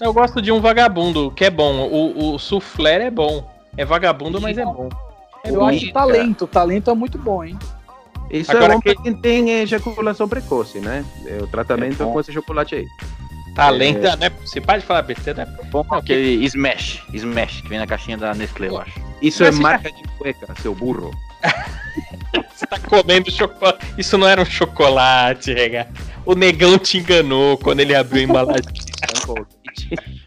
[0.00, 1.88] Eu gosto de um vagabundo, que é bom.
[1.88, 3.48] O, o soufflé é bom.
[3.76, 4.88] É vagabundo, mas é bom.
[5.44, 6.46] É Eu acho talento.
[6.46, 7.58] Talento é muito bom, hein?
[8.30, 11.04] Isso Agora é bom que- pra quem tem ejaculação precoce, né?
[11.26, 12.12] É, o tratamento É é bom.
[12.12, 12.86] com esse chocolate aí.
[13.54, 14.30] Talento, né?
[14.44, 15.58] Você pode falar besteira, né?
[15.70, 19.00] Bom, aquele Smash, Smash, que vem na caixinha da Nestlé, eu acho.
[19.20, 21.10] Isso Mas é marca de cueca, seu burro.
[22.54, 23.86] Você tá comendo chocolate.
[23.98, 25.88] Isso não era um chocolate, rega.
[26.24, 28.64] O negão te enganou quando ele abriu a embalagem.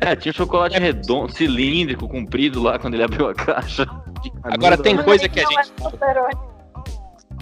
[0.00, 3.84] É, tinha chocolate redondo, cilíndrico, comprido lá quando ele abriu a caixa.
[4.44, 6.57] Agora tem coisa é que a gente é.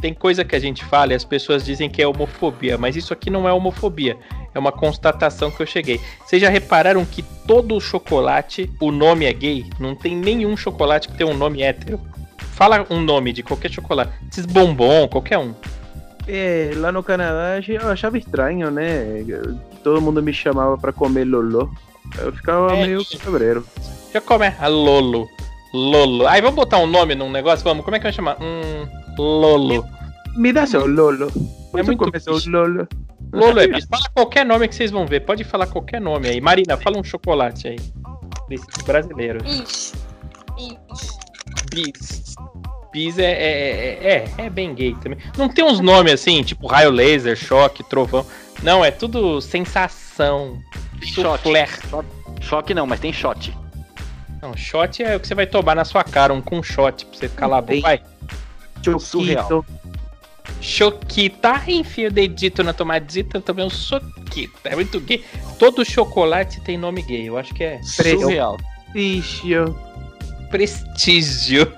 [0.01, 3.12] Tem coisa que a gente fala e as pessoas dizem que é homofobia, mas isso
[3.12, 4.16] aqui não é homofobia,
[4.55, 6.01] é uma constatação que eu cheguei.
[6.24, 9.66] Vocês já repararam que todo chocolate, o nome é gay?
[9.78, 12.01] Não tem nenhum chocolate que tem um nome hétero.
[12.38, 14.12] Fala um nome de qualquer chocolate.
[14.30, 15.55] Esses bombom, qualquer um.
[16.28, 19.24] É, lá no Canadá eu achava estranho, né?
[19.84, 21.70] Todo mundo me chamava pra comer lolô.
[22.18, 23.66] Eu ficava É, meio cabreiro.
[24.12, 25.28] Já come a Lolo.
[25.72, 26.26] Lolo.
[26.26, 27.62] Aí vamos botar um nome num negócio?
[27.62, 28.36] Vamos, como é que vai chamar?
[28.40, 28.86] Hum,
[29.19, 29.87] Lolo.
[30.37, 31.31] Me dá seu Lolo.
[31.75, 32.51] É muito começou bicho.
[32.51, 32.89] Lolo.
[33.33, 33.87] Lolo é bicho.
[33.89, 35.21] Fala qualquer nome que vocês vão ver.
[35.21, 36.41] Pode falar qualquer nome aí.
[36.41, 37.77] Marina, fala um chocolate aí.
[38.49, 39.43] Desses brasileiros.
[39.43, 39.93] Bis.
[41.73, 42.35] Bis.
[42.93, 43.19] Bis.
[43.19, 45.19] É, é, é, é, é bem gay também.
[45.37, 48.25] Não tem uns nomes assim, tipo raio laser, choque, trovão.
[48.62, 50.59] Não, é tudo sensação.
[51.03, 51.69] Soufflé.
[52.41, 53.55] Choque não, mas tem shot.
[54.41, 57.19] Não, shot é o que você vai tomar na sua cara, um com shot, pra
[57.19, 58.01] você calar a boca.
[58.93, 59.01] Vai.
[59.01, 59.64] Surreal.
[60.61, 64.68] Choquita, enfia o dedito na tomadita, também um soquita.
[64.70, 65.24] É muito gay.
[65.59, 68.57] Todo chocolate tem nome gay, eu acho que é Surreal.
[68.93, 69.76] Prestígio.
[70.51, 71.72] prestígio.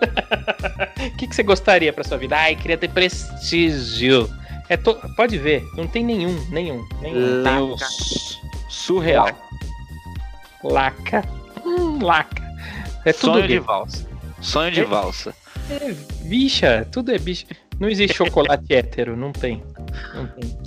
[0.99, 2.37] O que, que você gostaria pra sua vida?
[2.37, 4.31] Ai, queria ter prestígio.
[4.69, 4.95] É to...
[5.17, 7.43] Pode ver, não tem nenhum, nenhum, nenhum.
[7.43, 7.77] Tem o
[8.69, 9.31] Surreal.
[10.63, 11.25] laca.
[11.65, 12.43] Hum, laca.
[13.05, 13.59] É tudo Sonho gay.
[13.59, 14.09] de valsa.
[14.41, 14.85] Sonho de É?
[14.85, 15.35] valsa.
[15.71, 17.47] É bicha, tudo é bicha.
[17.79, 19.63] Não existe chocolate hétero, não tem.
[20.15, 20.59] Não tem.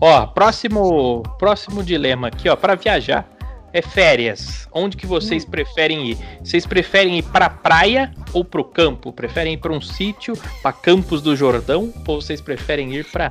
[0.00, 3.28] Ó, próximo, próximo dilema aqui, ó, para viajar.
[3.72, 4.68] É férias.
[4.72, 6.18] Onde que vocês preferem ir?
[6.42, 9.12] Vocês preferem ir pra praia ou pro campo?
[9.12, 11.92] Preferem ir pra um sítio, pra Campos do Jordão?
[12.06, 13.30] Ou vocês preferem ir pra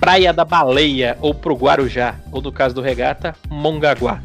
[0.00, 2.14] Praia da Baleia ou pro Guarujá?
[2.32, 4.22] Ou do caso do regata, Mongaguá?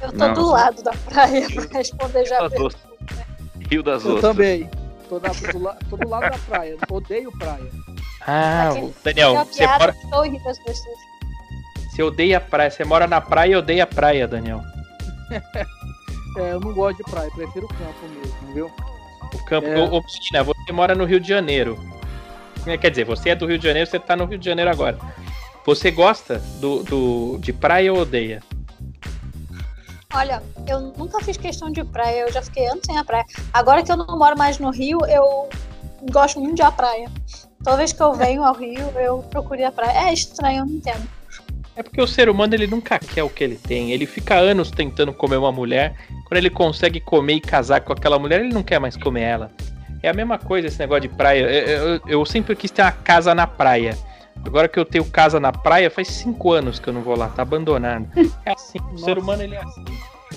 [0.00, 0.32] Eu tô Não.
[0.32, 2.38] do lado da praia pra responder já.
[3.76, 4.04] A Das Ostras.
[4.04, 4.70] Rio das Eu também.
[5.08, 6.76] Tô, na- do la- tô do lado da praia.
[6.90, 7.70] Odeio praia.
[8.26, 9.94] Ah, Aquele- Daniel, uma você mora,
[11.90, 12.70] você odeia a praia.
[12.70, 14.60] Você mora na praia e odeia a praia, Daniel.
[16.36, 18.70] É, eu não gosto de praia, prefiro o campo mesmo, viu?
[19.34, 19.66] O campo.
[19.66, 19.78] É.
[19.80, 21.78] Ô, Cristina, você mora no Rio de Janeiro.
[22.66, 24.70] É, Quer dizer, você é do Rio de Janeiro, você tá no Rio de Janeiro
[24.70, 24.98] agora.
[25.64, 28.42] Você gosta do, do- de praia ou odeia?
[30.14, 33.26] Olha, eu nunca fiz questão de praia, eu já fiquei anos sem a praia.
[33.52, 35.50] Agora que eu não moro mais no Rio, eu
[36.10, 37.10] gosto muito de ir à praia.
[37.62, 40.08] Toda vez que eu venho ao Rio, eu procuro à praia.
[40.08, 41.06] É estranho, eu não entendo.
[41.76, 43.92] É porque o ser humano ele nunca quer o que ele tem.
[43.92, 45.94] Ele fica anos tentando comer uma mulher.
[46.26, 49.52] Quando ele consegue comer e casar com aquela mulher, ele não quer mais comer ela.
[50.02, 51.40] É a mesma coisa esse negócio de praia.
[51.42, 53.96] Eu, eu- eu sempre quis ter uma casa na praia.
[54.44, 57.28] Agora que eu tenho casa na praia, faz cinco anos que eu não vou lá,
[57.28, 58.06] tá abandonado.
[58.46, 59.84] É assim, o ser humano ele é assim.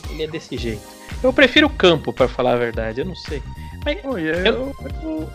[0.10, 0.82] Ele é desse jeito.
[1.24, 3.42] Eu prefiro o campo, pra falar a verdade, eu não sei.
[3.86, 5.30] Mas Olha, Eu- eu, eu,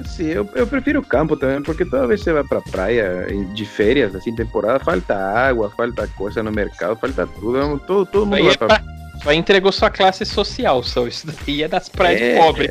[0.00, 3.26] assim, eu, eu prefiro o campo também, porque toda vez que você vai pra praia
[3.54, 7.78] de férias, assim, temporada, falta água, falta coisa no mercado, falta tudo.
[7.86, 8.82] Todo, todo mundo vai é pra pra...
[9.22, 12.70] só entregou sua classe social, só isso daí é das praias É, pobres.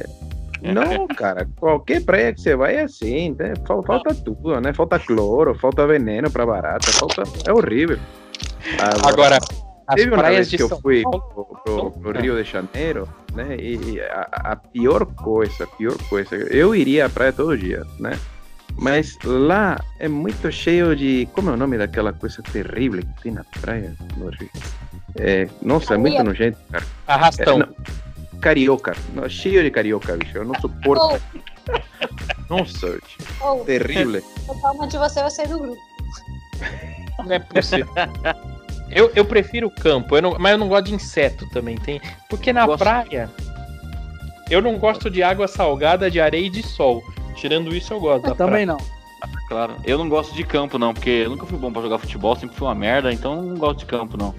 [0.61, 3.53] Não, cara, qualquer praia que você vai é assim, né?
[3.65, 4.73] Fal- falta tudo, né?
[4.73, 7.23] Falta cloro, falta veneno pra barata, falta.
[7.45, 7.99] É horrível.
[9.03, 9.37] Agora,
[9.87, 11.21] as teve uma praias vez de que eu fui pro,
[11.63, 13.55] pro- pro Rio de Janeiro, né?
[13.57, 18.17] E a, a pior coisa, a pior coisa, eu iria à praia todo dia, né?
[18.79, 21.27] Mas lá é muito cheio de.
[21.33, 24.49] Como é o nome daquela coisa terrível que tem na praia no Rio?
[25.19, 26.83] É, nossa, é muito nojento, cara.
[27.07, 27.55] Arrastão.
[27.55, 27.67] É, não,
[28.41, 28.95] carioca.
[29.13, 30.37] Não, cheio de carioca, bicho.
[30.37, 31.21] Eu não suporto.
[32.49, 33.17] Nossa, bicho.
[33.41, 34.21] Ou, terrível.
[34.45, 35.81] totalmente de você vai sair do grupo.
[37.25, 37.87] Não é possível.
[38.91, 41.75] eu, eu prefiro o campo, eu não- mas eu não gosto de inseto também.
[41.77, 42.79] Tem, porque na Gosto.
[42.79, 43.29] praia
[44.49, 47.03] eu não gosto de água salgada, de areia e de sol.
[47.35, 48.77] Tirando isso, eu gosto da Também não.
[49.49, 49.75] Claro.
[49.83, 52.55] Eu não gosto de campo, não, porque eu nunca fui bom pra jogar futebol, sempre
[52.55, 54.33] fui uma merda, então eu não gosto de campo, não.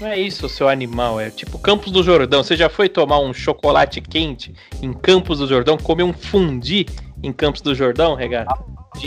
[0.00, 1.18] Não é isso, seu animal.
[1.20, 2.42] É tipo Campos do Jordão.
[2.42, 5.76] Você já foi tomar um chocolate quente em Campos do Jordão?
[5.76, 6.86] Comer um fundi
[7.22, 8.54] em Campos do Jordão, regata?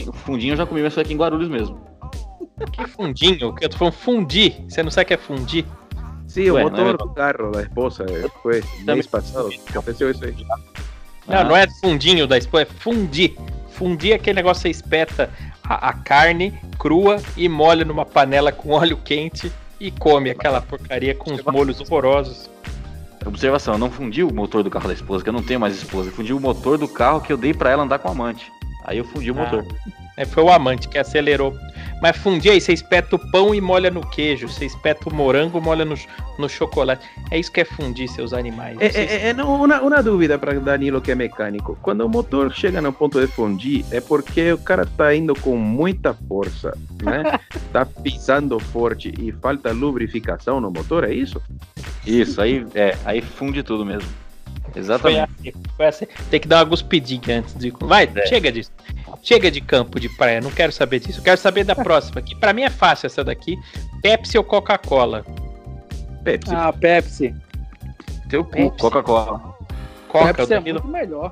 [0.07, 1.79] O fundinho eu já comi, mas foi aqui em Guarulhos mesmo.
[2.71, 3.53] Que fundinho?
[3.55, 4.55] Que eu tô falando fundi.
[4.67, 5.65] Você não sabe o que é fundi?
[6.27, 8.05] Sim, o Ué, é motor do carro da esposa
[8.41, 9.49] foi mês passado.
[9.69, 10.33] Aconteceu isso aí.
[11.27, 11.43] Não, Ah.
[11.43, 13.35] não é fundinho da esposa, é fundi.
[13.71, 15.29] Fundi é aquele negócio que você espeta
[15.63, 19.51] a, a carne crua e molha numa panela com óleo quente
[19.81, 22.47] e come aquela porcaria com os molhos horrorosos.
[23.25, 25.75] Observação, eu não fundi o motor do carro da esposa, que eu não tenho mais
[25.75, 26.09] esposa.
[26.09, 28.51] Eu fundi o motor do carro que eu dei pra ela andar com o amante.
[28.85, 29.43] Aí eu fundi o Ah.
[29.43, 29.65] motor.
[30.21, 31.57] É, foi o amante que acelerou.
[31.99, 34.47] Mas fundir aí, você espeta o pão e molha no queijo.
[34.47, 35.95] Você espeta o morango e molha no,
[36.37, 37.07] no chocolate.
[37.31, 38.77] É isso que é fundir seus animais.
[38.79, 41.77] É, Vocês- é, é, não, uma, uma dúvida para Danilo que é mecânico.
[41.81, 45.55] Quando o motor chega no ponto de fundir, é porque o cara tá indo com
[45.57, 47.39] muita força, né?
[47.73, 51.41] tá pisando forte e falta lubrificação no motor, é isso?
[52.05, 54.07] Isso, aí é, aí funde tudo mesmo.
[54.71, 55.21] Foi Exatamente.
[55.39, 56.05] assim, foi assim.
[56.29, 57.71] Tem que dar uma guspidinha antes de.
[57.81, 58.25] Vai, É.
[58.27, 58.71] chega disso.
[59.21, 61.19] Chega de campo de praia, não quero saber disso.
[61.19, 62.35] Eu quero saber da próxima aqui.
[62.35, 63.57] Pra mim é fácil essa daqui.
[64.01, 65.25] Pepsi ou Coca-Cola?
[66.23, 66.53] Pepsi.
[66.55, 67.35] Ah, Pepsi.
[68.29, 68.77] Teu cu, Pepsi.
[68.79, 69.55] Coca-Cola.
[70.07, 70.33] Coca.
[70.33, 71.29] Pepsi o é muito melhor.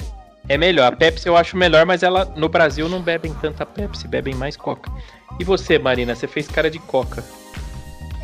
[0.48, 0.92] É melhor.
[0.94, 4.58] A Pepsi eu acho melhor, mas ela no Brasil não bebem tanta Pepsi, bebem mais
[4.58, 4.92] Coca.
[5.40, 7.24] E você, Marina, você fez cara de Coca.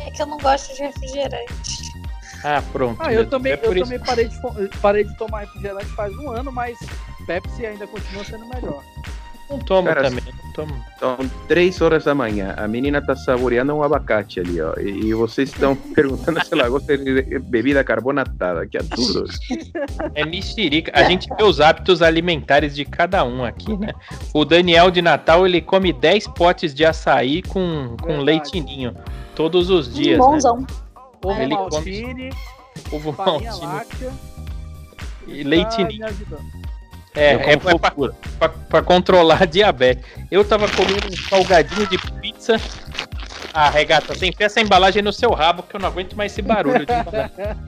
[0.06, 1.76] É que eu não gosto de refrigerante.
[2.48, 2.96] Ah, pronto.
[3.00, 3.82] Ah, eu também, É eu isso.
[3.84, 4.40] também parei, de,
[4.80, 6.78] parei de tomar refrigerante faz um ano, mas
[7.26, 8.84] Pepsi ainda continua sendo melhor.
[9.50, 10.84] Não tomo Cara, também, não tomo.
[10.98, 11.18] São
[11.48, 12.54] três horas da manhã.
[12.56, 14.74] A menina tá saboreando um abacate ali, ó.
[14.78, 18.64] E, e vocês estão perguntando se ela gosta de bebida carbonatada.
[18.66, 19.28] Que absurdo.
[20.14, 20.92] É mexerica.
[20.94, 23.92] A gente vê os hábitos alimentares de cada um aqui, né?
[24.32, 28.60] O Daniel de Natal, ele come 10 potes de açaí com, com Verdade.
[28.60, 28.96] ninho.
[29.34, 30.24] Todos os dias, né?
[30.24, 30.66] Bonzão.
[31.26, 32.30] Ovo Ele come
[32.92, 34.12] Ovo farinha maltine láctea
[35.26, 35.76] e leite
[36.28, 36.36] tá.
[37.14, 38.14] É, é pra, fofura.
[38.38, 40.04] pra- pra controlar a diabetes.
[40.30, 42.60] Eu tava comendo um salgadinho de pizza.
[43.52, 46.42] Ah, regata, você enfia essa embalagem no seu rabo que eu não aguento mais esse
[46.42, 46.86] barulho.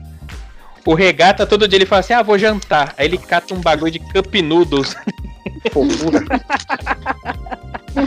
[0.85, 2.95] O regata, todo dia ele fala assim: ah, vou jantar.
[2.97, 4.95] Aí ele cata um bagulho de cup noodles.
[5.71, 6.21] Fofura.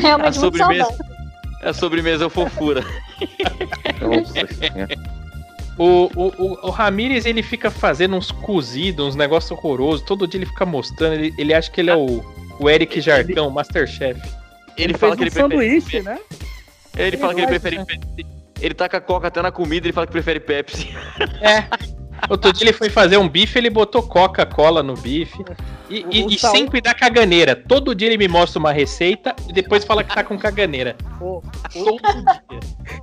[0.01, 0.85] Realmente A sobremesa.
[0.85, 1.07] saudável.
[1.63, 2.83] A sobremesa é o fofura.
[4.01, 5.22] Nossa.
[5.79, 10.03] O, o, o, o Ramírez, ele fica fazendo uns cozidos, uns negócios horrorosos.
[10.03, 11.15] Todo dia ele fica mostrando.
[11.15, 12.23] Ele, ele acha que ele é o,
[12.59, 14.21] o Eric Jarcão, Masterchef.
[14.77, 15.51] Ele, fala que ele um prefere.
[15.51, 16.19] sanduíche, né?
[16.97, 17.85] Ele fala que ele prefere.
[17.85, 18.27] Pepsi.
[18.61, 20.95] Ele taca coca até na comida e fala que prefere Pepsi.
[21.41, 21.67] É.
[22.29, 25.45] Outro dia ele foi fazer um bife, ele botou Coca-Cola no bife.
[25.91, 27.55] E, e- O- o e sempre dá caganeira.
[27.57, 30.97] Todo dia ele me mostra uma receita e depois fala que tá com caganeira.
[31.21, 31.43] O, o,
[31.73, 32.01] Todo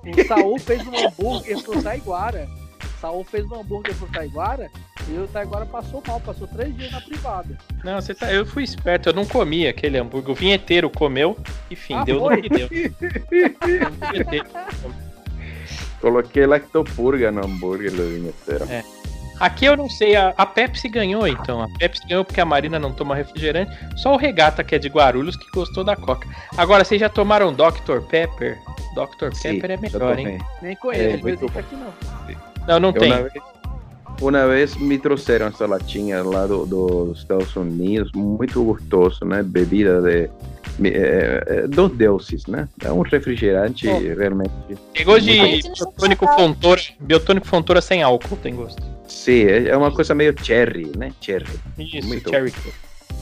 [0.06, 0.24] dia.
[0.24, 2.48] o Saul fez um hambúrguer pro Taiguara.
[3.00, 4.70] Saul fez um hambúrguer pro Taiguara
[5.08, 7.58] e o Taiguara passou mal, passou três dias na privada.
[7.84, 10.32] Não, você tá, eu fui esperto, eu não comi aquele hambúrguer.
[10.32, 11.38] O vinheteiro comeu,
[11.72, 12.36] enfim, Ah, deu foi?
[12.38, 12.70] no que deu.
[16.02, 18.66] Coloquei lactopurga no hambúrguer do vinheteiro.
[19.40, 21.62] Aqui eu não sei, a, a Pepsi ganhou então.
[21.62, 23.72] A Pepsi ganhou porque a Marina não toma refrigerante.
[23.96, 26.28] Só o Regata, que é de Guarulhos, que gostou da Coca.
[26.58, 28.02] Agora, vocês já tomaram Dr.
[28.10, 28.60] Pepper?
[28.94, 29.30] Dr.
[29.42, 30.40] Pepper é melhor, hein?
[30.62, 31.60] Nem conheço, É, bom.
[31.60, 31.94] aqui não.
[32.68, 33.12] Não, não Eu, tem.
[33.12, 33.34] Vez,
[34.22, 39.44] uma vez me trouxeram essa latinha lá do, dos Estados Unidos, muito gostoso, né?
[39.44, 40.30] Bebida de.
[40.82, 42.68] É, é, dos deuses, né?
[42.86, 44.00] É um refrigerante Oh.
[44.00, 44.52] realmente.
[44.94, 48.82] Tem gosto de biotônico fontora, biotônico fontora sem álcool, tem gosto.
[49.06, 51.12] Sim, é é uma coisa meio cherry, né?
[51.20, 51.46] Cherry.
[51.78, 52.54] Isso, Muito cherry.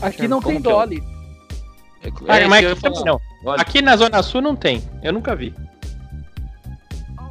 [0.02, 0.60] Aqui não tem é?
[0.60, 1.02] Dolly.
[2.28, 3.20] Ah, É, mas eu ia aqui também não.
[3.44, 4.84] Olha, Aqui na Zona Sul não tem.
[5.02, 5.52] Eu nunca vi.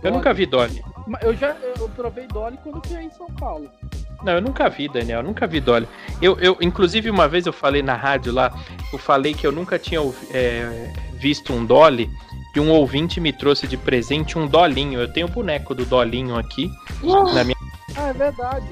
[0.02, 0.82] Eu nunca vi Dolly.
[1.06, 3.70] Mas Eu já eu provei Dolly quando fui em São Paulo.
[4.22, 5.20] Não, eu nunca vi, Daniel.
[5.20, 5.86] Eu nunca vi Dolly.
[6.20, 8.52] Eu, eu, inclusive, uma vez eu falei na rádio lá,
[8.92, 10.00] eu falei que eu nunca tinha
[10.32, 12.10] é, visto um Dolly
[12.54, 14.98] e um ouvinte me trouxe de presente um Dolinho.
[14.98, 16.70] Eu tenho o boneco do Dolinho aqui.
[17.34, 17.56] Na minha...
[17.94, 18.66] Ah, é verdade.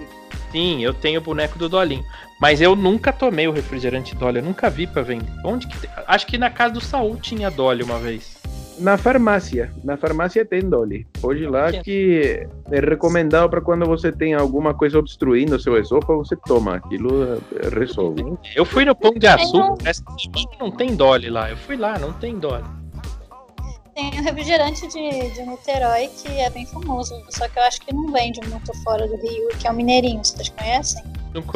[0.51, 2.05] Sim, eu tenho o boneco do Dolinho.
[2.41, 4.39] Mas eu nunca tomei o refrigerante Dolly.
[4.39, 5.31] Eu nunca vi pra vender.
[5.45, 5.91] Onde que tem?
[6.07, 8.44] Acho que na casa do Saul tinha Dolly uma vez.
[8.79, 11.07] Na farmácia, na farmácia tem Dolly.
[11.21, 15.79] Pode ir lá que é recomendado para quando você tem alguma coisa obstruindo o seu
[15.79, 16.77] esôfago, você toma.
[16.77, 17.41] Aquilo
[17.73, 18.25] resolve.
[18.55, 19.77] Eu fui no Pão de Açúcar, Não.
[19.85, 21.51] essa semana não tem Dolly lá.
[21.51, 22.65] Eu fui lá, não tem Dolly.
[23.95, 27.95] Tem um refrigerante de, de Niterói que é bem famoso, só que eu acho que
[27.95, 31.05] não vende muito fora do Rio, que é o Mineirinho, vocês conhecem?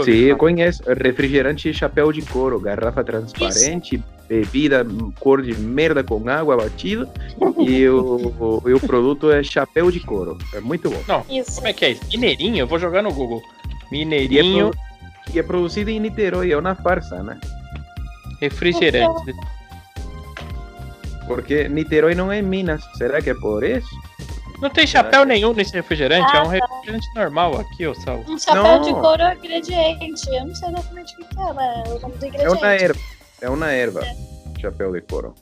[0.04, 0.82] Sim, eu conheço.
[0.86, 4.86] Refrigerante chapéu de couro, garrafa transparente, bebida
[5.18, 7.08] cor de merda com água batida
[7.58, 10.36] e o, o, e o produto é chapéu de couro.
[10.54, 11.24] É muito bom.
[11.30, 11.54] Isso.
[11.56, 12.02] Como é que é isso?
[12.12, 12.58] Mineirinho?
[12.58, 13.42] Eu vou jogar no Google.
[13.90, 17.38] E é, Mineirinho pro- e é produzido em Niterói, é uma farsa, né?
[18.40, 19.34] refrigerante.
[21.26, 22.82] Porque Niterói não é Minas.
[22.96, 23.88] Será que é por isso?
[24.60, 28.24] Não tem chapéu nenhum nesse refrigerante, é um refrigerante normal aqui, ô Sal.
[28.28, 28.80] Um chapéu Não.
[28.82, 30.28] de couro é ingrediente.
[30.30, 32.56] Eu não sei exatamente o que é, mas é o nome do É ingrediente.
[32.56, 33.00] uma erva.
[33.40, 34.02] É uma erva.
[34.60, 35.34] Chapéu de couro.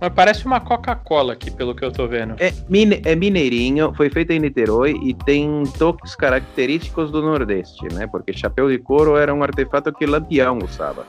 [0.00, 2.34] Mas parece uma Coca-Cola aqui, pelo que eu tô vendo.
[2.38, 8.06] É, mine, é mineirinho, foi feito em Niterói e tem toques característicos do Nordeste, né?
[8.08, 11.06] Porque chapéu de couro era um artefato que Lampião usava.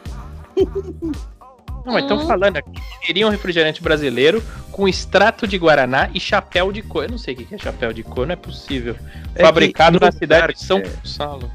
[1.84, 2.80] Não, mas estão falando aqui.
[3.02, 4.42] Queria um refrigerante brasileiro
[4.72, 7.08] com extrato de Guaraná e chapéu de couro.
[7.08, 8.96] Eu não sei o que que é chapéu de couro, não é possível.
[9.34, 11.52] É Fabricado que na cidade de São que- Gonçalo.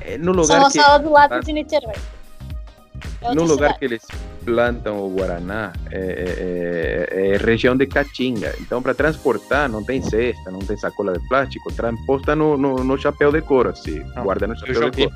[0.00, 1.94] É, no São lugar que Gonçalo do lado de Niterói.
[3.22, 3.78] É no lugar cidade.
[3.78, 4.02] que eles
[4.44, 8.54] plantam o guaraná é, é- é- é região de Caatinga.
[8.60, 12.98] Então, para transportar, não tem cesta, não tem sacola de plástico, transporta no, no, no
[12.98, 15.12] chapéu de couro, assim, Não, guarda no chapéu de couro.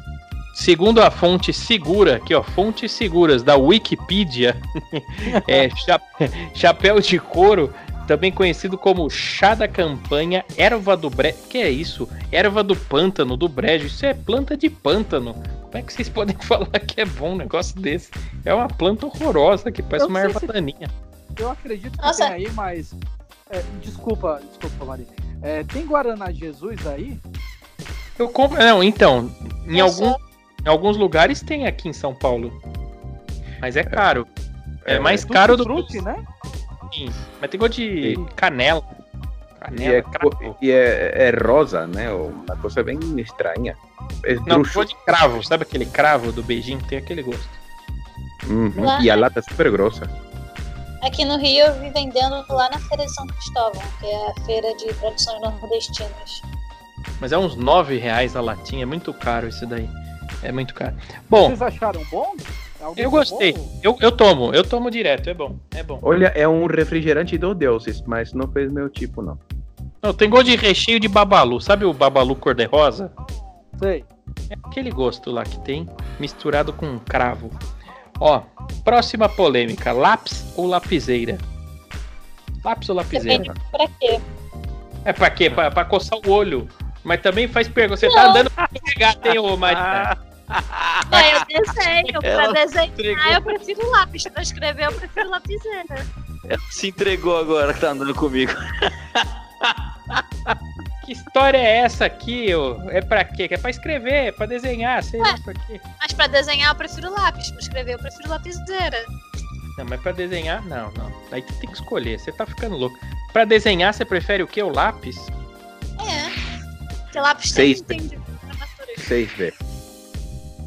[0.55, 4.57] Segundo a fonte segura, aqui ó, fontes seguras da Wikipedia,
[5.49, 6.01] é, cha-
[6.55, 7.72] chapéu de couro,
[8.07, 11.39] também conhecido como chá da campanha, erva do brejo.
[11.49, 12.09] Que é isso?
[12.30, 13.87] Erva do pântano, do brejo.
[13.87, 15.35] Isso é planta de pântano.
[15.74, 18.08] Como é que vocês podem falar que é bom um negócio desse?
[18.44, 20.88] É uma planta horrorosa que parece uma erva se- daninha.
[21.36, 22.26] Eu acredito que Nossa.
[22.26, 22.94] tem aí, mas.
[23.50, 25.06] é, desculpa, desculpa, Maria.
[25.42, 27.18] É, tem Guaraná Jesus aí?
[28.16, 28.56] Eu compro.
[28.56, 29.28] Não, então,
[29.66, 30.14] em, Eu algum,
[30.64, 32.52] em alguns lugares tem aqui em São Paulo.
[33.60, 34.28] Mas é caro.
[34.84, 36.24] É, É, mais Tutti caro do Frutti, né?
[36.94, 37.08] Sim,
[37.40, 38.24] Mas tem gosto de Sim.
[38.36, 38.84] canela.
[38.86, 42.12] E Canela, é, e é, é rosa, né?
[42.12, 43.74] Uma coisa bem estranha.
[44.24, 44.74] É Não, bruxo.
[44.74, 45.42] gosto de cravo.
[45.44, 46.80] Sabe aquele cravo do beijinho?
[46.88, 47.48] Tem aquele gosto.
[48.48, 48.72] Uhum.
[48.84, 50.09] Lá- E a lata é super grossa.
[51.02, 54.44] Aqui no Rio eu vi vendendo lá na Feira de São Cristóvão, que é a
[54.46, 56.42] feira de produções nordestinas.
[57.20, 58.84] Mas é uns 9 reais a latinha.
[58.84, 59.88] É muito caro isso daí.
[60.42, 60.94] É muito caro.
[61.28, 62.34] Bom, Vocês acharam bom?
[62.80, 63.55] Alguém eu gostei.
[63.82, 64.55] Eu, eu tomo.
[64.55, 65.28] Eu tomo direto.
[65.28, 65.57] É bom.
[65.74, 65.98] É bom.
[66.02, 69.38] Olha, é um refrigerante dos deuses, mas não fez meu tipo, não.
[70.02, 71.61] Não, tem gosto de recheio de babalu.
[71.61, 73.11] Sabe o babalu cor-de-rosa?
[73.78, 74.04] Sei.
[74.50, 77.50] É aquele gosto lá que tem misturado com cravo.
[78.20, 78.42] Ó,
[78.84, 81.38] próxima polêmica: lápis ou lapiseira?
[82.64, 83.52] Lápis ou lapiseira?
[83.52, 84.20] Depende pra quê.
[85.04, 85.50] É pra quê?
[85.50, 86.68] Pra, pra coçar o olho.
[87.02, 88.00] Mas também faz pergunta.
[88.00, 88.30] Você tá Não.
[88.30, 90.16] andando pra pegar, tem ô Marina?
[91.10, 92.20] Não, eu desenho.
[92.20, 93.24] Pra Ela desenhar entregou.
[93.32, 94.24] eu prefiro lápis.
[94.24, 96.06] Pra escrever eu prefiro lapiseira.
[96.48, 98.52] Ela se entregou agora que tá andando comigo.
[101.05, 102.55] Que história é essa aqui?
[102.55, 102.90] ô?
[102.90, 103.46] É pra quê?
[103.46, 105.80] Que É pra escrever, é pra desenhar, sei lá pra quê.
[106.00, 107.50] Mas pra desenhar eu prefiro lápis.
[107.50, 109.05] Pra escrever eu prefiro lapiseira.
[109.76, 111.12] Não, mas pra desenhar, não, não.
[111.32, 112.96] Aí tu tem que escolher, você tá ficando louco.
[113.32, 114.62] Pra desenhar, você prefere o quê?
[114.62, 115.16] O lápis?
[116.00, 116.94] É.
[117.02, 117.80] Porque lápis Seis.
[117.80, 119.02] tem, de natureza.
[119.02, 119.59] Seis vezes.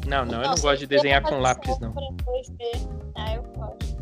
[0.06, 1.94] Não, não, eu não gosto de desenhar com lápis, não.
[3.16, 3.98] Ah, eu gosto.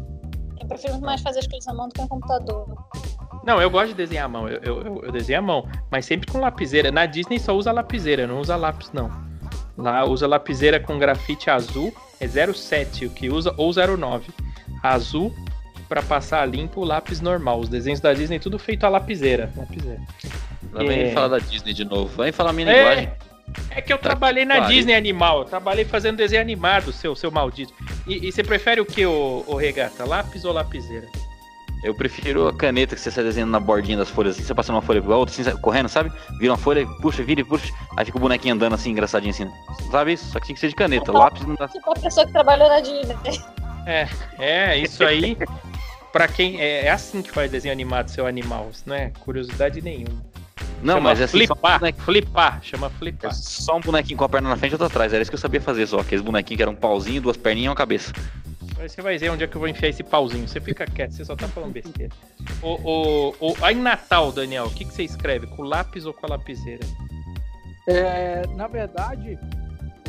[0.60, 2.66] Eu prefiro mais fazer as coisas à mão do que no computador.
[3.46, 6.30] Não, eu gosto de desenhar à mão, eu, eu, eu- desenho à mão, mas sempre
[6.30, 6.90] com lapiseira.
[6.90, 9.10] Na Disney só usa lapiseira, não usa lápis, não.
[9.78, 14.30] Lá usa lapiseira com grafite azul, é 07 o que usa, ou 09.
[14.82, 15.32] Azul,
[15.88, 17.60] pra passar limpo, o lápis normal.
[17.60, 19.52] Os desenhos da Disney tudo feito a lapiseira.
[19.56, 20.00] lapiseira.
[20.72, 21.10] Lá vem É.
[21.12, 22.22] falar da Disney de novo.
[22.22, 22.78] Vem falar minha É.
[22.78, 23.10] linguagem.
[23.70, 24.60] É que eu Tá trabalhei na.
[24.60, 27.72] Disney animal, eu trabalhei fazendo desenho animado, seu, seu maldito.
[28.06, 30.04] E, e você prefere o que, o, o regata?
[30.04, 31.06] Lápis ou lapiseira?
[31.86, 34.72] Eu prefiro a caneta que você sai desenhando na bordinha das folhas, assim, você passa
[34.72, 36.10] uma folha igual outra, assim, correndo, sabe?
[36.38, 39.48] Vira uma folha, puxa, vira e puxa, aí fica o bonequinho andando assim, engraçadinho assim.
[39.90, 40.26] Sabe isso?
[40.32, 41.12] Só que tinha que ser de caneta.
[41.12, 41.68] Lápis não dá.
[41.68, 43.16] Tipo a pessoa que trabalhou na Disney.
[44.38, 45.36] É, isso aí,
[46.12, 46.60] pra quem.
[46.60, 48.68] É, é assim que faz desenho animado, seu animal.
[48.72, 50.24] Isso não é curiosidade nenhuma.
[50.82, 53.30] Não, chama mas é assim, só um flipar, bonequinho- flipar, chama flipar.
[53.30, 55.12] é só um bonequinho com a perna na frente e outra atrás.
[55.12, 56.00] Era isso que eu sabia fazer só.
[56.00, 58.12] Aqueles bonequinhos que eram um pauzinho, duas perninhas e uma cabeça.
[58.78, 60.46] Aí você vai ver onde é que eu vou enfiar esse pauzinho.
[60.46, 62.12] Você fica quieto, você só tá falando besteira.
[62.62, 65.46] O, o, o, aí em Natal, Daniel, o que, que você escreve?
[65.46, 66.84] Com lápis ou com a lapiseira?
[67.88, 69.38] É, na verdade,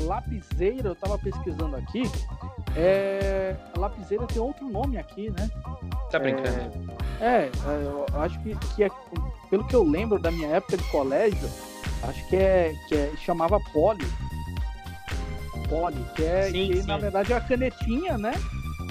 [0.01, 2.03] lapiseira, eu tava pesquisando aqui.
[2.75, 5.49] É, a lapiseira tem outro nome aqui, né?
[6.11, 6.59] Tá brincando?
[7.21, 7.49] É, é,
[7.83, 8.89] eu acho que, que é,
[9.49, 11.49] pelo que eu lembro da minha época de colégio,
[12.03, 14.05] acho que é, que é chamava poli.
[15.69, 16.87] Poli, que é Sim, que sim.
[16.87, 18.33] na verdade é a canetinha, né?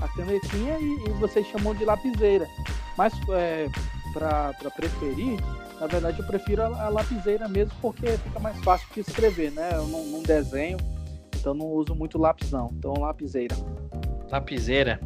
[0.01, 2.47] A canetinha e, e vocês chamam de lapiseira.
[2.97, 3.69] Mas é,
[4.13, 5.39] para preferir,
[5.81, 9.71] na verdade eu prefiro a, a lapiseira mesmo porque fica mais fácil de escrever, né?
[9.75, 10.79] Eu não, não desenho,
[11.35, 12.71] então não uso muito lápis não.
[12.79, 13.57] Então lapiseira.
[14.31, 15.01] Lapiseira.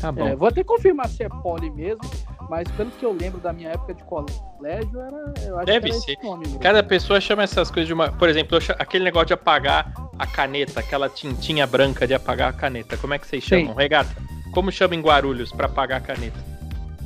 [0.00, 0.26] Tá bom.
[0.26, 2.02] É, vou até confirmar se é poli mesmo,
[2.48, 5.92] mas pelo que eu lembro da minha época de colégio, era, eu acho Deve que
[5.92, 6.12] era ser.
[6.12, 6.46] esse nome.
[6.46, 6.60] mesmo.
[6.60, 8.10] Cada pessoa chama essas coisas de uma.
[8.12, 12.96] Por exemplo, aquele negócio de apagar a caneta, aquela tintinha branca de apagar a caneta.
[12.96, 13.60] Como é que vocês Sim.
[13.60, 13.74] chamam?
[13.74, 14.10] Regata?
[14.52, 16.38] Como chama em Guarulhos pra apagar a caneta?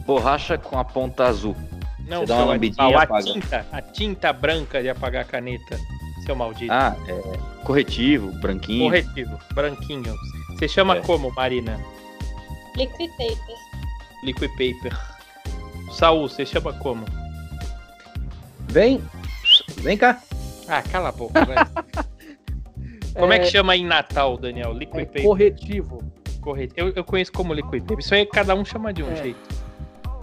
[0.07, 1.57] Borracha com a ponta azul.
[2.07, 3.23] Não, Você dá uma lambidinha a apaga.
[3.25, 5.79] tinta, a tinta branca de apagar a caneta,
[6.27, 6.73] seu maldito.
[6.73, 7.65] Ah, é.
[7.65, 8.85] Corretivo, branquinho.
[8.87, 10.15] Corretivo, branquinho.
[10.51, 11.01] Você chama É.
[11.01, 11.79] como, Marina?
[12.77, 13.57] Liquid paper.
[14.25, 14.99] Liquid paper.
[15.91, 17.05] Saul, você chama como?
[18.69, 19.03] Vem,
[19.79, 20.21] vem cá.
[20.69, 21.57] Ah, cala a boca, vai.
[23.19, 24.71] Como é que chama em Natal, Daniel?
[24.71, 25.23] É Liquid paper.
[25.25, 26.03] corretivo.
[26.41, 26.81] Corretivo.
[26.81, 27.99] Eu, eu conheço como liquid paper.
[27.99, 29.17] Isso aí cada um chama de um É.
[29.17, 29.61] jeito.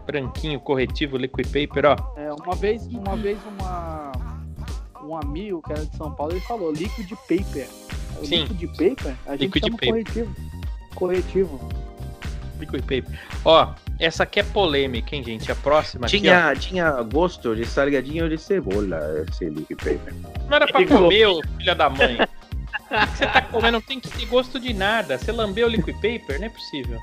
[0.05, 2.13] Branquinho, corretivo, liquid paper, ó.
[2.18, 4.13] É, uma vez, uma vez uma,
[5.03, 7.68] um amigo que era de São Paulo, ele falou liquid paper.
[8.22, 8.45] O Sim.
[8.45, 9.89] Liquid paper, a gente Liquid chama paper.
[9.89, 10.36] corretivo.
[10.95, 11.70] Corretivo.
[12.57, 13.20] Liquid paper.
[13.43, 15.51] Ó, essa aqui é polêmica, hein, gente?
[15.51, 16.19] A próxima aqui, ó.
[16.19, 20.13] Tinha, tinha gosto de salgadinho de cebola esse liquid paper.
[20.47, 22.15] Não era pra comer, ô filha da mãe.
[22.15, 25.17] O que você tá comendo não tem que ter gosto de nada.
[25.17, 26.39] Você lambeu o liquid paper?
[26.39, 26.99] Não é possível.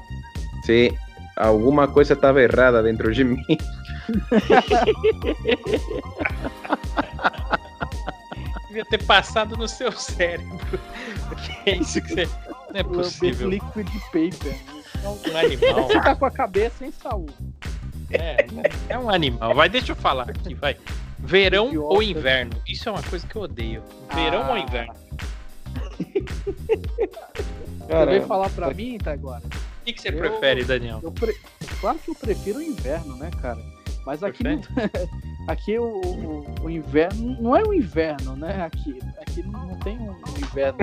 [0.65, 0.97] Se
[1.37, 3.43] alguma coisa estava errada dentro de mim.
[8.69, 10.59] Devia ter passado no seu cérebro.
[11.29, 12.29] Porque é isso que você.
[12.73, 13.49] Não é possível.
[13.49, 14.57] liquid paper.
[15.33, 15.87] Um animal.
[15.89, 17.35] Você tá com a cabeça em saúde.
[18.11, 18.47] É,
[18.89, 19.55] é um animal.
[19.55, 20.77] Vai, deixa eu falar aqui, vai.
[21.19, 21.95] Verão Idiota.
[21.95, 22.53] ou inverno?
[22.67, 23.83] Isso é uma coisa que eu odeio.
[24.15, 24.51] Verão Ah.
[24.51, 24.95] ou inverno?
[27.79, 29.43] Você Cara, veio falar pra mim, tá agora?
[29.45, 31.01] O que, que você Eu- prefere, Daniel?
[31.03, 31.37] Eu pre-
[31.81, 33.61] Claro que eu prefiro o inverno, né, cara?
[34.07, 34.43] Mas aqui,
[35.49, 38.65] aqui o, o, o inverno não é o inverno, né?
[38.65, 40.79] Aqui, aqui não tem um inverno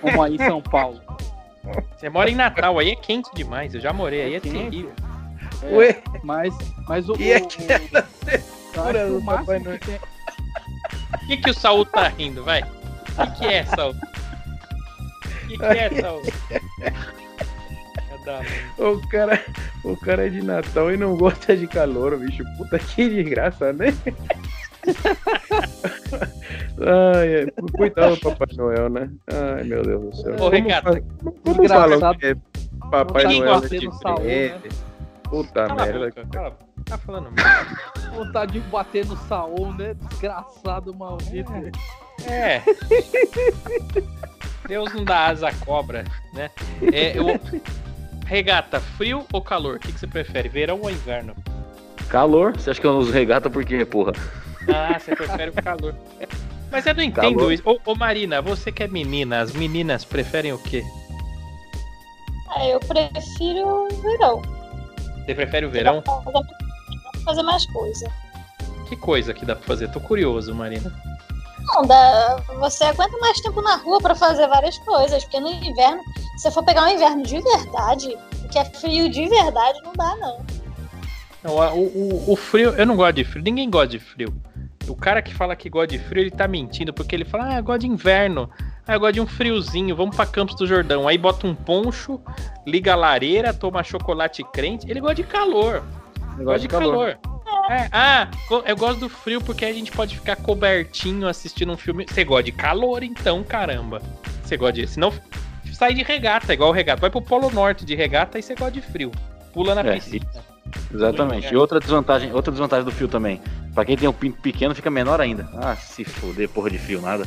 [0.00, 1.00] como aí em São Paulo.
[1.96, 3.74] Você mora em Natal, aí é quente demais.
[3.74, 4.58] Eu já morei, aí é quente.
[4.58, 4.92] terrível.
[5.62, 6.54] É, Ué, Mas,
[6.88, 7.14] mas o.
[7.20, 9.78] E o- aquela que do o Papai Noel?
[11.22, 12.62] O que, que o Saul tá rindo, vai?
[12.62, 13.94] O que, que é, Saul?
[13.94, 16.22] O que, que é, Saul?
[18.78, 19.44] O cara,
[19.84, 22.44] o cara é de Natal e não gosta de calor, bicho.
[22.56, 23.86] Puta que desgraça, né?
[26.80, 27.46] Ai, é.
[27.76, 29.10] Coitado do Papai Noel, né?
[29.32, 30.34] Ai, meu Deus do céu.
[30.34, 31.00] Ô, Como Regata, fa-
[31.44, 32.36] Como falam que é
[32.90, 34.68] Papai de Noel de no Saul, presente?
[35.24, 36.06] Puta Cala merda.
[36.06, 36.58] boca, cala.
[36.84, 38.10] Tá falando merda.
[38.14, 39.94] Vontade de bater no Saul, né?
[40.10, 41.50] Desgraçado maldito.
[42.26, 42.60] É.
[44.68, 46.04] Deus não dá asa à cobra,
[46.34, 46.50] né?
[46.92, 47.40] É, eu-
[48.26, 49.76] Regata, frio ou calor?
[49.76, 51.34] O que, que você prefere, verão ou inverno?
[52.08, 52.52] Calor?
[52.56, 54.12] Você acha que eu não uso regata por quê, porra?
[54.68, 55.94] Ah, você prefere o calor.
[56.70, 57.52] Mas eu não entendo Calor.
[57.52, 57.62] isso.
[57.66, 60.82] Ô, ô, Marina, você que é menina, as meninas preferem o quê?
[62.48, 64.42] Ah, eu prefiro o verão.
[65.24, 66.02] Você prefere o verão?
[66.06, 68.10] Dá pra fazer mais coisa.
[68.88, 69.90] Que coisa que dá pra fazer?
[69.90, 70.92] Tô curioso, Marina.
[71.66, 76.02] Não, dá, você aguenta mais tempo na rua pra fazer várias coisas, porque no inverno,
[76.36, 78.18] se você for pegar um inverno de verdade,
[78.50, 80.44] que é frio de verdade, não dá não.
[81.42, 84.34] Não, o, o, o frio, eu não gosto de frio, ninguém gosta de frio.
[84.88, 87.58] O cara que fala que gosta de frio, ele tá mentindo, porque ele fala, ah,
[87.58, 88.50] eu gosto de inverno.
[88.86, 91.06] Ah, eu gosto de um friozinho, vamos pra Campos do Jordão.
[91.06, 92.20] Aí bota um poncho,
[92.66, 94.90] liga a lareira, toma chocolate crente.
[94.90, 95.84] Ele gosta de calor.
[96.38, 97.18] Gosta de calor.
[97.70, 98.28] É, ah,
[98.66, 102.06] eu gosto do frio porque a gente pode ficar cobertinho assistindo um filme.
[102.08, 104.02] Você gosta de calor, então, caramba.
[104.42, 104.86] Você gosta de.
[104.88, 105.12] Senão,
[105.72, 107.00] sai de regata, igual regata.
[107.00, 109.12] Vai pro Polo Norte de regata e você gosta de frio.
[109.52, 110.26] Pula na É, piscina.
[110.92, 111.52] Exatamente.
[111.52, 113.40] E outra desvantagem, outra desvantagem do fio também.
[113.74, 115.48] Pra quem tem um pinto pequeno, fica menor ainda.
[115.54, 117.24] Ah, se foder, porra de fio, nada.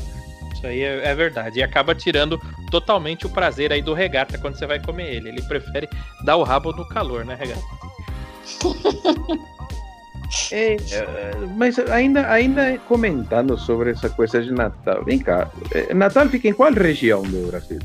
[0.53, 1.59] Isso aí é, é verdade.
[1.59, 2.39] E acaba tirando
[2.69, 5.29] totalmente o prazer aí do regata quando você vai comer ele.
[5.29, 5.89] Ele prefere
[6.23, 7.61] dar o rabo no calor, né, regata?
[10.51, 15.03] É, é, mas ainda, ainda comentando sobre essa coisa de Natal.
[15.03, 17.79] Vem cá, é, Natal fica em qual região do Brasil?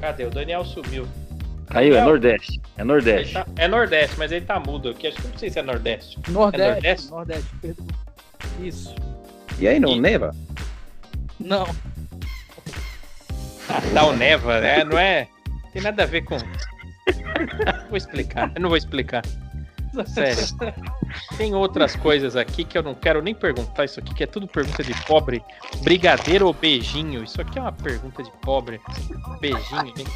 [0.00, 0.24] Cadê?
[0.24, 1.06] O Daniel sumiu.
[1.72, 2.08] Caiu, é Não.
[2.08, 2.60] Nordeste.
[2.76, 3.32] É Nordeste.
[3.34, 5.06] tá- é Nordeste, mas ele tá mudo aqui.
[5.08, 6.18] Acho que não sei se é Nordeste.
[6.30, 7.10] Nordeste, É Nordeste?
[7.10, 7.86] Nordeste, perdão.
[8.60, 8.94] Isso.
[9.58, 10.34] E aí não E- neva?
[11.40, 11.66] Não.
[13.68, 14.84] Natal neva, né?
[14.84, 15.28] Não é.
[15.72, 16.36] Tem nada a ver com.
[17.88, 18.52] Vou explicar.
[18.54, 19.22] Eu não vou explicar.
[20.06, 20.36] Sério.
[21.36, 23.84] Tem outras coisas aqui que eu não quero nem perguntar.
[23.84, 25.42] Isso aqui que é tudo pergunta de pobre.
[25.82, 27.22] Brigadeiro ou beijinho?
[27.24, 28.80] Isso aqui é uma pergunta de pobre.
[29.40, 29.84] Beijinho.
[29.84, 30.06] Ninguém,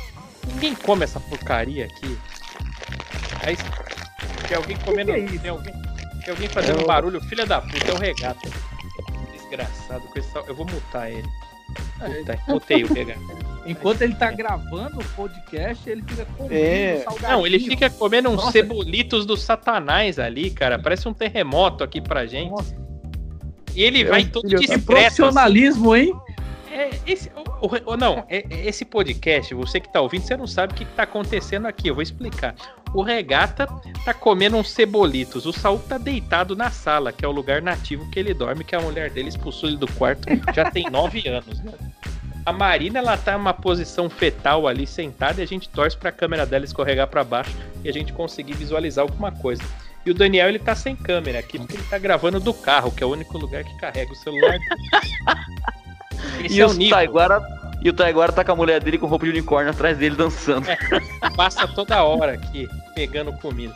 [0.46, 2.18] ninguém come essa porcaria aqui.
[3.44, 3.56] Aí
[4.48, 5.12] tem alguém comendo.
[5.12, 5.38] Que que é isso?
[5.40, 5.72] tem, alguém,
[6.24, 7.20] tem alguém fazendo É o- barulho.
[7.22, 8.48] Filha da puta, é o regata.
[9.32, 10.02] Desgraçado.
[10.08, 11.28] com esse sal- Eu vou mutar ele.
[11.98, 13.20] Puta, mutei o regata.
[13.66, 17.00] Enquanto ele tá gravando o podcast, ele fica comendo É.
[17.04, 17.30] salgadinho.
[17.32, 18.52] Não, ele fica comendo uns Nossa.
[18.52, 20.78] cebolitos do satanás ali, cara.
[20.78, 22.50] Parece um terremoto aqui pra gente.
[22.50, 22.76] Nossa,
[23.74, 24.92] E ele É vai um todo filho da- que discreto.
[25.06, 25.16] assim.
[25.16, 26.12] profissionalismo, hein?
[26.76, 30.36] É, esse, o- o- o- não, é- é esse podcast, você que tá ouvindo, você
[30.36, 31.88] não sabe o que, que tá acontecendo aqui.
[31.88, 32.54] Eu vou explicar.
[32.92, 33.66] O Regata
[34.04, 35.46] tá comendo uns cebolitos.
[35.46, 38.76] O Saul tá deitado na sala, que é o lugar nativo que ele dorme, que
[38.76, 41.60] a mulher dele expulsou ele do quarto já tem nove anos.
[41.60, 41.72] Né?
[42.44, 46.44] A Marina, ela tá numa posição fetal ali, sentada, e a gente torce pra câmera
[46.44, 47.50] dela escorregar pra baixo
[47.82, 49.62] e a gente conseguir visualizar alguma coisa.
[50.04, 53.02] E o Daniel, ele tá sem câmera aqui, porque ele tá gravando do carro, que
[53.02, 54.56] é o único lugar que carrega o celular.
[56.44, 56.96] Esse E, é o nível.
[56.96, 57.40] Taiguara,
[57.82, 60.66] e o Taiguara tá com a mulher dele com roupa de unicórnio atrás dele dançando.
[61.36, 63.74] passa toda hora aqui pegando comida.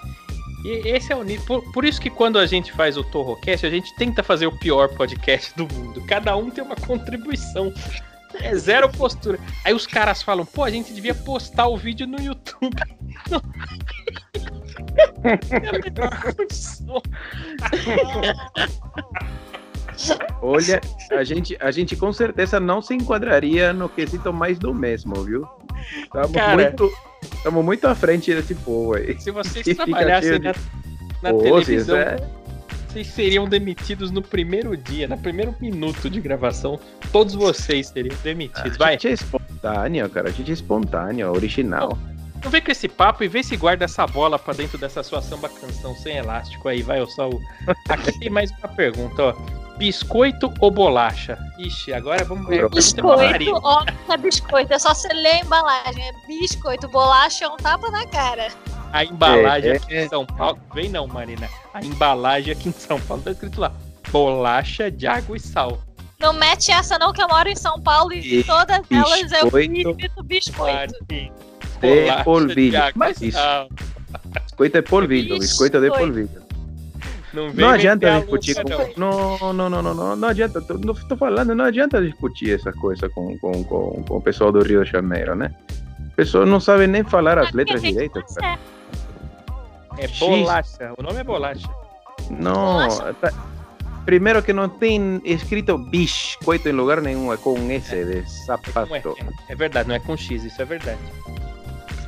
[0.64, 1.44] E esse é o nível.
[1.46, 4.58] Por, por isso que quando a gente faz o Torrocast, a gente tenta fazer o
[4.58, 6.04] pior podcast do mundo.
[6.06, 7.72] Cada um tem uma contribuição.
[8.34, 9.38] É zero postura.
[9.64, 12.76] Aí os caras falam, pô, a gente devia postar o vídeo no YouTube.
[13.30, 13.42] Não.
[15.24, 17.02] É a melhor condição.
[20.42, 20.80] Olha,
[21.12, 25.46] a gente, a gente com certeza não se enquadraria no quesito mais do mesmo, viu?
[26.02, 26.54] Estamos Cara.
[26.62, 26.92] muito,
[27.34, 29.18] estamos muito à frente desse povo aí.
[29.20, 30.54] Se vocês Fica trabalhassem cheio de na,
[31.22, 31.96] na Pô, televisão.
[31.96, 32.16] é-
[32.88, 36.78] Vocês seriam demitidos no primeiro dia, no primeiro minuto de gravação.
[37.12, 38.74] Todos vocês seriam demitidos.
[38.74, 40.28] A Vai, gente é espontâneo, cara.
[40.28, 41.96] A gente é espontâneo, original.
[42.42, 45.20] não vem com esse papo e vê se guarda essa bola pra dentro dessa sua
[45.22, 47.40] samba canção sem elástico aí, vai, ô Saul.
[47.88, 49.59] Aqui tem mais uma pergunta, ó.
[49.84, 51.38] Biscoito ou bolacha?
[51.58, 52.68] Ixi, agora vamos ver.
[52.68, 54.72] Biscoito, óbvio que é biscoito.
[54.74, 56.04] É só você ler a embalagem.
[56.06, 56.86] É biscoito.
[56.90, 58.48] Bolacha é um tapa na cara.
[58.92, 60.58] A embalagem É, aqui em São Paulo.
[60.74, 61.48] Vem não, Marina.
[61.72, 63.72] A embalagem aqui em São Paulo tá escrito lá:
[64.10, 65.78] bolacha de água e sal.
[66.20, 69.50] Não mete essa não, que eu moro em São Paulo e E todas elas eu
[69.50, 69.90] biscoito.
[69.90, 70.94] escrito biscoito.
[71.80, 72.70] Marina, De polvilho.
[72.72, 73.38] de água Mas isso.
[73.38, 73.68] sal.
[74.44, 76.04] Biscoito é polvilho, biscoito de Biscoito.
[76.12, 76.49] polvilho.
[77.32, 79.00] Não, vem Não adianta a discutir com.
[79.00, 80.60] Não, não, não, não, não, não adianta.
[80.60, 84.50] Tô, não tô falando, não adianta discutir essas coisas com, com, com, com o pessoal
[84.50, 85.54] do Rio de Janeiro, né?
[86.00, 88.58] O pessoal não sabe nem falar as letras direitas, tá cara.
[89.98, 90.92] É bolacha.
[90.98, 91.68] O nome é bolacha.
[92.30, 92.54] Não,
[92.88, 93.14] Bolacha?
[93.14, 93.32] tá-
[94.04, 98.24] primeiro que não tem escrito biscoito em lugar nenhum, é com S de Não é,
[98.26, 99.16] sapato.
[99.48, 100.98] é verdade, não é com X, isso é verdade.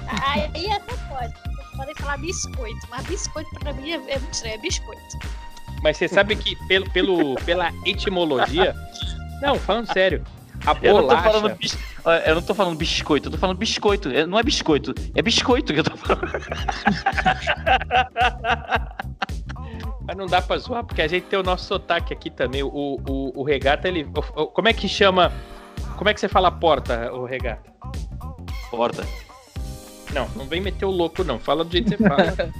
[0.09, 1.52] Aí até pode.
[1.83, 4.55] Podem falar biscoito, mas biscoito pra mim é, é muito estranho.
[4.55, 5.19] É biscoito.
[5.83, 8.73] Mas você sabe que pelo, pelo, pela etimologia.
[9.41, 10.23] Não, falando sério.
[10.65, 11.77] A Eu não tô falando bis...
[12.25, 14.09] Eu não tô falando biscoito, eu tô falando biscoito.
[14.11, 16.23] É- Não é biscoito, é biscoito que eu tô falando.
[20.07, 22.63] Mas não dá pra zoar, porque a gente tem o nosso sotaque aqui também.
[22.63, 24.07] O, o, o regata, ele.
[24.55, 25.33] como é que chama.
[25.97, 27.73] Como é que você fala porta, o regata?
[28.71, 29.05] Porta.
[30.13, 31.39] Não, não vem meter o louco, não.
[31.39, 32.35] Fala do jeito que você fala.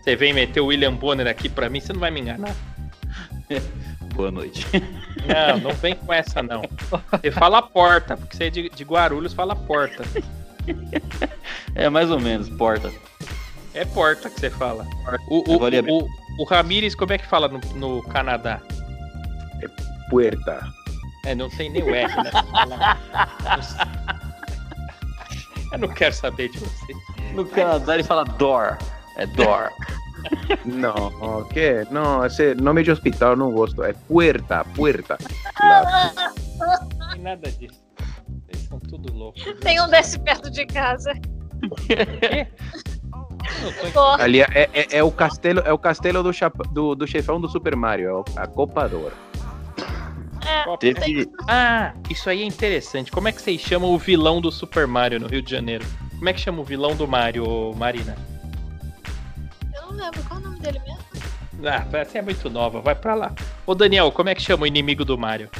[0.00, 2.56] Você vem meter o William Bonner aqui pra mim, você não vai me enganar.
[4.14, 4.66] Boa noite.
[5.26, 6.62] Não, não vem com essa, não.
[7.12, 10.02] Você fala porta, porque você é de, de Guarulhos, fala porta.
[11.74, 12.90] É mais ou menos, porta.
[13.74, 14.86] É porta que você fala.
[15.28, 16.08] O, o, o,
[16.38, 18.60] o Ramires, como é que fala no, no Canadá?
[20.08, 20.66] Puerta.
[21.26, 22.30] É, não tem nem o R, né?
[25.72, 26.92] Eu não quero saber de você.
[27.34, 28.76] No Canadá ele fala door.
[29.16, 29.70] É door.
[30.66, 31.86] Não, que?
[31.90, 33.82] Não, esse nome de hospital eu não gosto.
[33.82, 35.16] É puerta, puerta.
[35.54, 35.86] Claro.
[36.98, 37.80] Não tem nada disso.
[38.44, 39.42] Vocês são tudo loucos.
[39.62, 41.14] Tem um desse perto de casa.
[44.18, 47.48] Ali é, é, é o castelo, é o castelo do, chapa, do, do chefão do
[47.48, 49.12] Super Mario, é o- a Copa d'Or.
[50.46, 51.30] É, Teve.
[51.48, 53.10] Ah, isso aí é interessante.
[53.10, 55.84] Como é que vocês chamam o vilão do Super Mario no Rio de Janeiro?
[56.16, 58.16] Como é que chama o vilão do Mario, Marina?
[59.74, 61.00] eu não lembro qual é o nome dele mesmo.
[61.66, 63.32] Ah, você é muito nova, vai pra lá.
[63.66, 65.50] Ô Daniel, como é que chama o inimigo do Mario?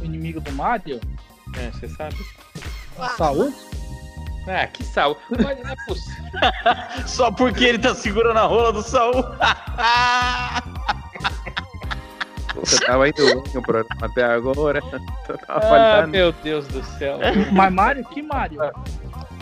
[0.00, 1.00] O inimigo do Mario,
[1.58, 2.16] É, você sabe?
[2.98, 3.52] Ah, Saúl,
[4.46, 5.16] Ah, que sal.
[5.30, 6.22] Mas não é possível.
[7.06, 9.14] Só porque ele tá segurando a rola do Saul.
[12.56, 14.80] Você tava indo bem o programa até agora.
[15.46, 17.18] Tava Ah, meu Deus do céu.
[17.52, 18.58] mas Mario, que Mario?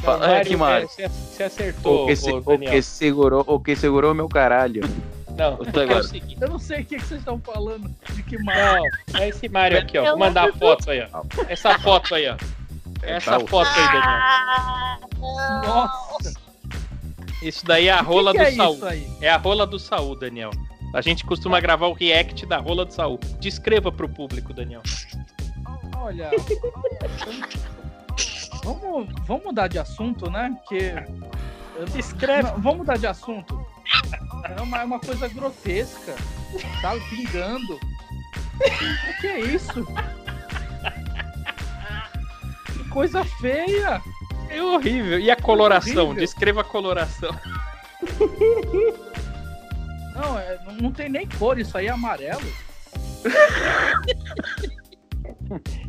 [0.02, 0.88] Fala- é, que Mario?
[0.88, 2.72] Você, você acertou, O que, se- o Daniel.
[2.72, 4.82] que segurou, o que segurou meu caralho.
[5.36, 6.36] Não, Tô é o seguinte.
[6.40, 7.90] Eu não sei o que, que vocês estão falando.
[8.12, 8.82] De que Mario?
[9.12, 10.02] Não, é esse Mario aqui, ó.
[10.04, 11.22] Eu Vou mandar a foto aí, ó.
[11.48, 12.36] Essa foto aí, ó.
[13.02, 14.02] Essa Tá o- foto aí, Daniel.
[14.06, 14.98] Ah.
[15.64, 16.34] Nossa.
[17.42, 18.74] Isso daí é a rola o que do que é Saul.
[18.76, 19.08] isso aí?
[19.20, 20.50] É a rola do Saul, Daniel.
[20.94, 23.18] A gente costuma gravar o react da rola do Saul.
[23.40, 24.80] Descreva pro público, Daniel.
[25.96, 26.30] Olha.
[28.62, 30.56] vamos, vamos mudar de assunto, né?
[30.68, 30.94] Que.
[31.74, 33.66] eu não- vamos mudar de assunto.
[34.56, 36.14] É uma, é uma coisa grotesca.
[36.80, 37.74] Tá pingando.
[37.74, 39.84] O que é isso?
[42.72, 44.00] Que coisa feia!
[44.48, 45.18] É horrível.
[45.18, 46.04] E a coloração?
[46.04, 46.20] horrível.
[46.20, 47.36] Descreva a coloração.
[50.14, 52.40] Não, é- não- não tem nem cor, isso aí é amarelo.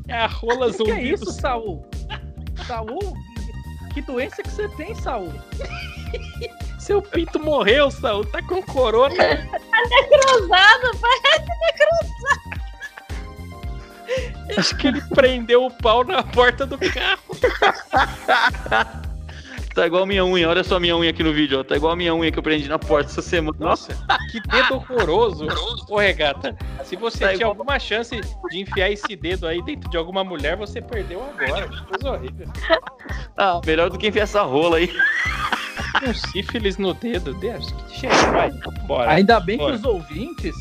[0.07, 1.85] É a rola O que, que é zumbi isso, do Saul?
[2.68, 3.14] Saul?
[3.93, 5.31] Que doença que você tem, Saul?
[6.80, 8.26] Seu pinto morreu, Saul.
[8.26, 9.15] Tá com corona.
[9.15, 11.19] Cruzado, pai.
[14.57, 17.23] Acho que ele prendeu o pau na porta do carro.
[19.76, 21.64] Tá igual a minha unha, olha só a minha unha aqui no vídeo, ó.
[21.64, 23.57] Tá igual a minha unha que eu prendi na porta essa semana.
[23.60, 23.93] Nossa,
[24.31, 25.47] que dedo horroroso.
[25.89, 28.19] Ô, Regata, se você Tá tinha igual- alguma chance
[28.49, 31.68] de enfiar esse dedo aí dentro de alguma mulher, você perdeu agora.
[31.68, 32.47] Que coisa horrível.
[33.35, 34.89] Ah, melhor do que enfiar essa rola aí.
[36.07, 37.34] Um sífilis no dedo.
[37.34, 38.52] Deus, que chega, vai.
[38.88, 39.11] Bora.
[39.11, 39.72] Ainda bem bora.
[39.73, 40.56] que os ouvintes.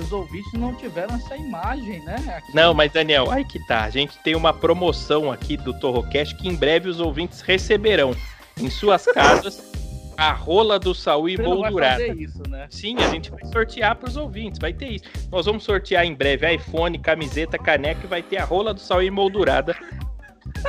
[0.00, 2.16] Os ouvintes não tiveram essa imagem, né?
[2.36, 2.54] Aqui.
[2.54, 3.84] Não, mas Daniel, aí que tá.
[3.84, 8.14] A gente tem uma promoção aqui do Torrocast que em breve os ouvintes receberão
[8.58, 9.70] em suas casas
[10.20, 12.06] a rola do Saúl não vai moldurada.
[12.06, 12.66] fazer isso, né?
[12.68, 15.04] Sim, a gente vai sortear para os ouvintes, vai ter isso.
[15.32, 19.10] Nós vamos sortear em breve iPhone, camiseta, caneca e vai ter a rola do Saúl
[19.10, 19.74] moldurada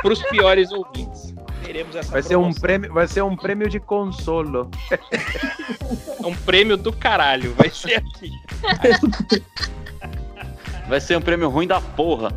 [0.01, 1.33] para os piores ouvintes.
[1.71, 2.61] Teremos essa Vai ser um promoção.
[2.61, 4.69] prêmio, vai ser um prêmio de consolo.
[6.19, 8.29] um prêmio do caralho, vai ser aqui.
[10.89, 12.29] Vai ser um prêmio ruim da porra.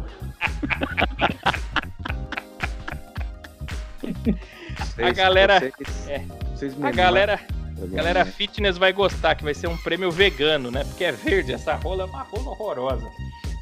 [4.95, 6.19] Vocês- galera- vocês- é.
[6.55, 7.41] vocês A galera,
[7.83, 10.85] a galera fitness vai gostar, que vai ser um prêmio vegano, né?
[10.85, 13.11] Porque é verde, essa rola é uma rola horrorosa.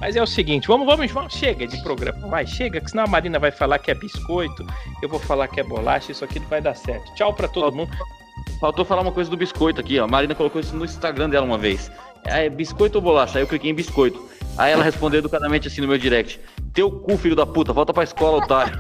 [0.03, 3.07] Mas é o seguinte, vamos, vamos, vamos, chega de programa, vai, chega, que senão a
[3.07, 4.67] Marina vai falar que é biscoito,
[5.01, 7.15] eu vou falar que é bolacha, isso aqui não vai dar certo.
[7.15, 7.93] Tchau pra todo mundo.
[8.61, 10.05] Faltou falar uma coisa do biscoito aqui, ó.
[10.05, 11.89] A Marina colocou isso no Instagram dela uma vez.
[12.25, 13.39] É biscoito ou bolacha?
[13.39, 14.29] Aí eu cliquei em biscoito.
[14.59, 16.41] Aí ela respondeu educadamente assim no meu direct:
[16.75, 18.77] Teu cu, filho da puta, volta pra escola, otário.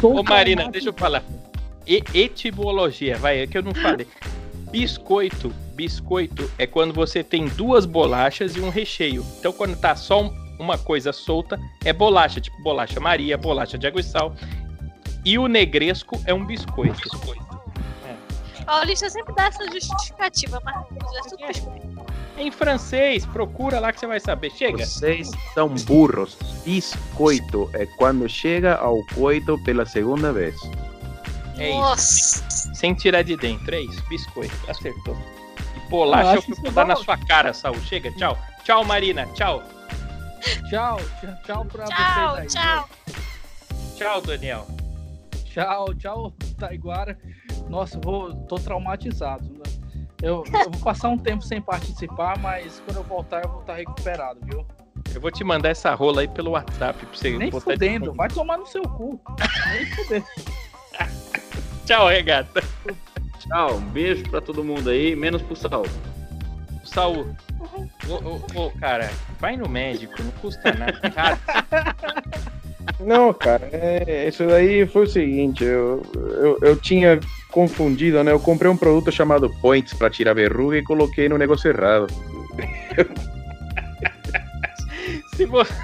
[0.00, 1.24] Ô Marina, deixa eu falar.
[1.88, 4.06] E, etimologia, vai, é que eu não falei.
[4.72, 9.24] Biscoito, biscoito é quando você tem duas bolachas e um recheio.
[9.38, 13.86] Então quando tá só um- uma coisa solta, é bolacha, tipo bolacha Maria, bolacha de
[13.86, 14.34] água e sal.
[15.24, 17.08] E o negresco é um biscoito.
[18.64, 21.92] Paulista sempre dá essa justificativa, mas é tudo biscoito.
[22.38, 24.50] Em francês, procura lá que você vai saber.
[24.52, 24.86] Chega.
[24.86, 26.36] Vocês são burros.
[26.64, 30.56] Biscoito é quando chega ao coito pela segunda vez.
[31.58, 31.78] É isso.
[31.78, 32.51] Nossa.
[32.74, 34.02] Sem tirar de dentro, é isso.
[34.08, 34.54] Biscoito.
[34.70, 35.16] Acertou.
[35.76, 37.80] E bolacha Eu vou dar na sua cara, Saul.
[37.82, 38.36] Chega, tchau.
[38.64, 39.26] Tchau, Marina.
[39.34, 39.62] Tchau.
[40.68, 42.62] Tchau, tchau, tchau pra Tchau, vocês aí.
[42.62, 42.88] tchau.
[43.96, 44.66] Tchau, Daniel.
[45.44, 47.18] Tchau, tchau, Taiguara.
[47.68, 49.44] Nossa, eu vou, tô traumatizado.
[49.44, 49.62] né?
[50.20, 53.74] Eu, eu vou passar um tempo sem participar, mas quando eu voltar eu vou estar
[53.74, 54.64] recuperado, viu?
[55.14, 58.14] Eu vou te mandar essa rola aí pelo WhatsApp pra você Nem botar de- fudendo,
[58.14, 59.20] vai tomar no seu cu.
[59.72, 60.26] Nem fudendo.
[61.92, 62.64] Tchau, regata.
[63.38, 65.84] Tchau, um beijo pra todo mundo aí, menos pro Saul.
[66.84, 67.36] Saul.
[68.08, 70.98] Ô, ô, ô, cara, vai no médico, não custa nada.
[71.10, 71.38] Cara,
[72.98, 77.20] Não, cara, é, isso daí foi o seguinte, eu, eu, eu tinha
[77.50, 78.32] confundido, né?
[78.32, 82.06] Eu comprei um produto chamado Points pra tirar verruga e coloquei no negócio errado.
[85.36, 85.74] se você.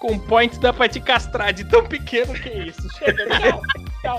[0.00, 2.88] Com points dá pra te castrar de tão pequeno que é isso.
[2.98, 3.62] Chega, tchau.
[4.02, 4.18] Tchau.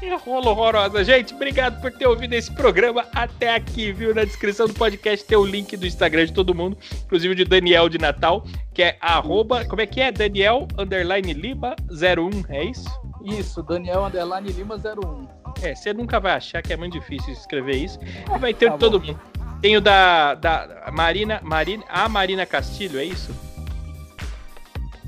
[0.00, 1.04] Que rola horrorosa.
[1.04, 4.12] Gente, obrigado por ter ouvido esse programa até aqui, viu?
[4.12, 7.88] Na descrição do podcast tem o link do Instagram de todo mundo, inclusive de Daniel
[7.88, 8.44] de Natal,
[8.74, 10.10] que é arroba, como é que é?
[10.10, 12.88] Daniel, underline Lima 01, é isso?
[13.24, 15.28] Isso, Daniel Underline Lima 01.
[15.62, 18.00] É, você nunca vai achar que é muito difícil escrever isso.
[18.02, 19.06] E vai ter Tá de todo bom.
[19.06, 19.20] mundo.
[19.60, 23.32] Tem o da, da Marina, Marina, a Marina Castilho, é isso?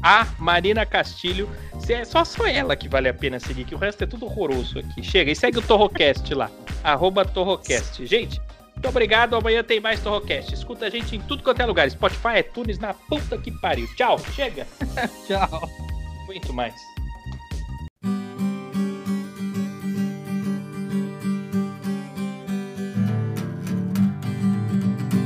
[0.05, 1.49] A Marina Castilho.
[1.89, 4.79] É só, só ela que vale a pena seguir, que o resto é tudo horroroso
[4.79, 5.03] aqui.
[5.03, 6.51] Chega e segue o Torrocast lá.
[6.85, 8.05] Arroba Torrocast.
[8.05, 8.39] Gente,
[8.75, 9.35] muito obrigado.
[9.35, 10.53] Amanhã tem mais Torrocast.
[10.53, 11.91] Escuta a gente em tudo quanto é lugar.
[11.91, 13.89] Spotify, iTunes, na puta que pariu.
[13.97, 14.19] Tchau.
[14.35, 14.67] Chega.
[15.27, 15.71] Tchau.
[16.27, 16.75] Muito mais.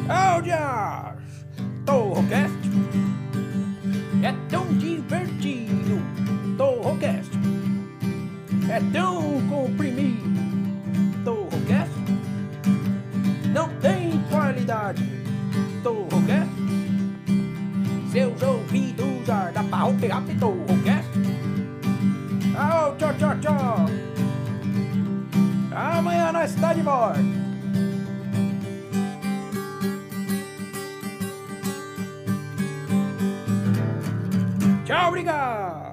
[0.08, 1.46] Áudias!
[1.84, 2.67] Torrocast
[4.22, 6.00] é tão divertido.
[6.56, 7.30] Torrocast
[8.68, 10.22] é tão comprimido.
[11.24, 11.92] Torrocast
[13.52, 15.04] não tem qualidade.
[15.82, 16.58] Torrocast
[18.10, 19.28] seus ouvidos
[19.62, 21.08] pra pegar Torrocast.
[22.56, 23.86] Au, tchau, tchau, tchau.
[25.70, 27.47] Amanhã nós está de volta.
[34.88, 35.87] Tchau, obrigado!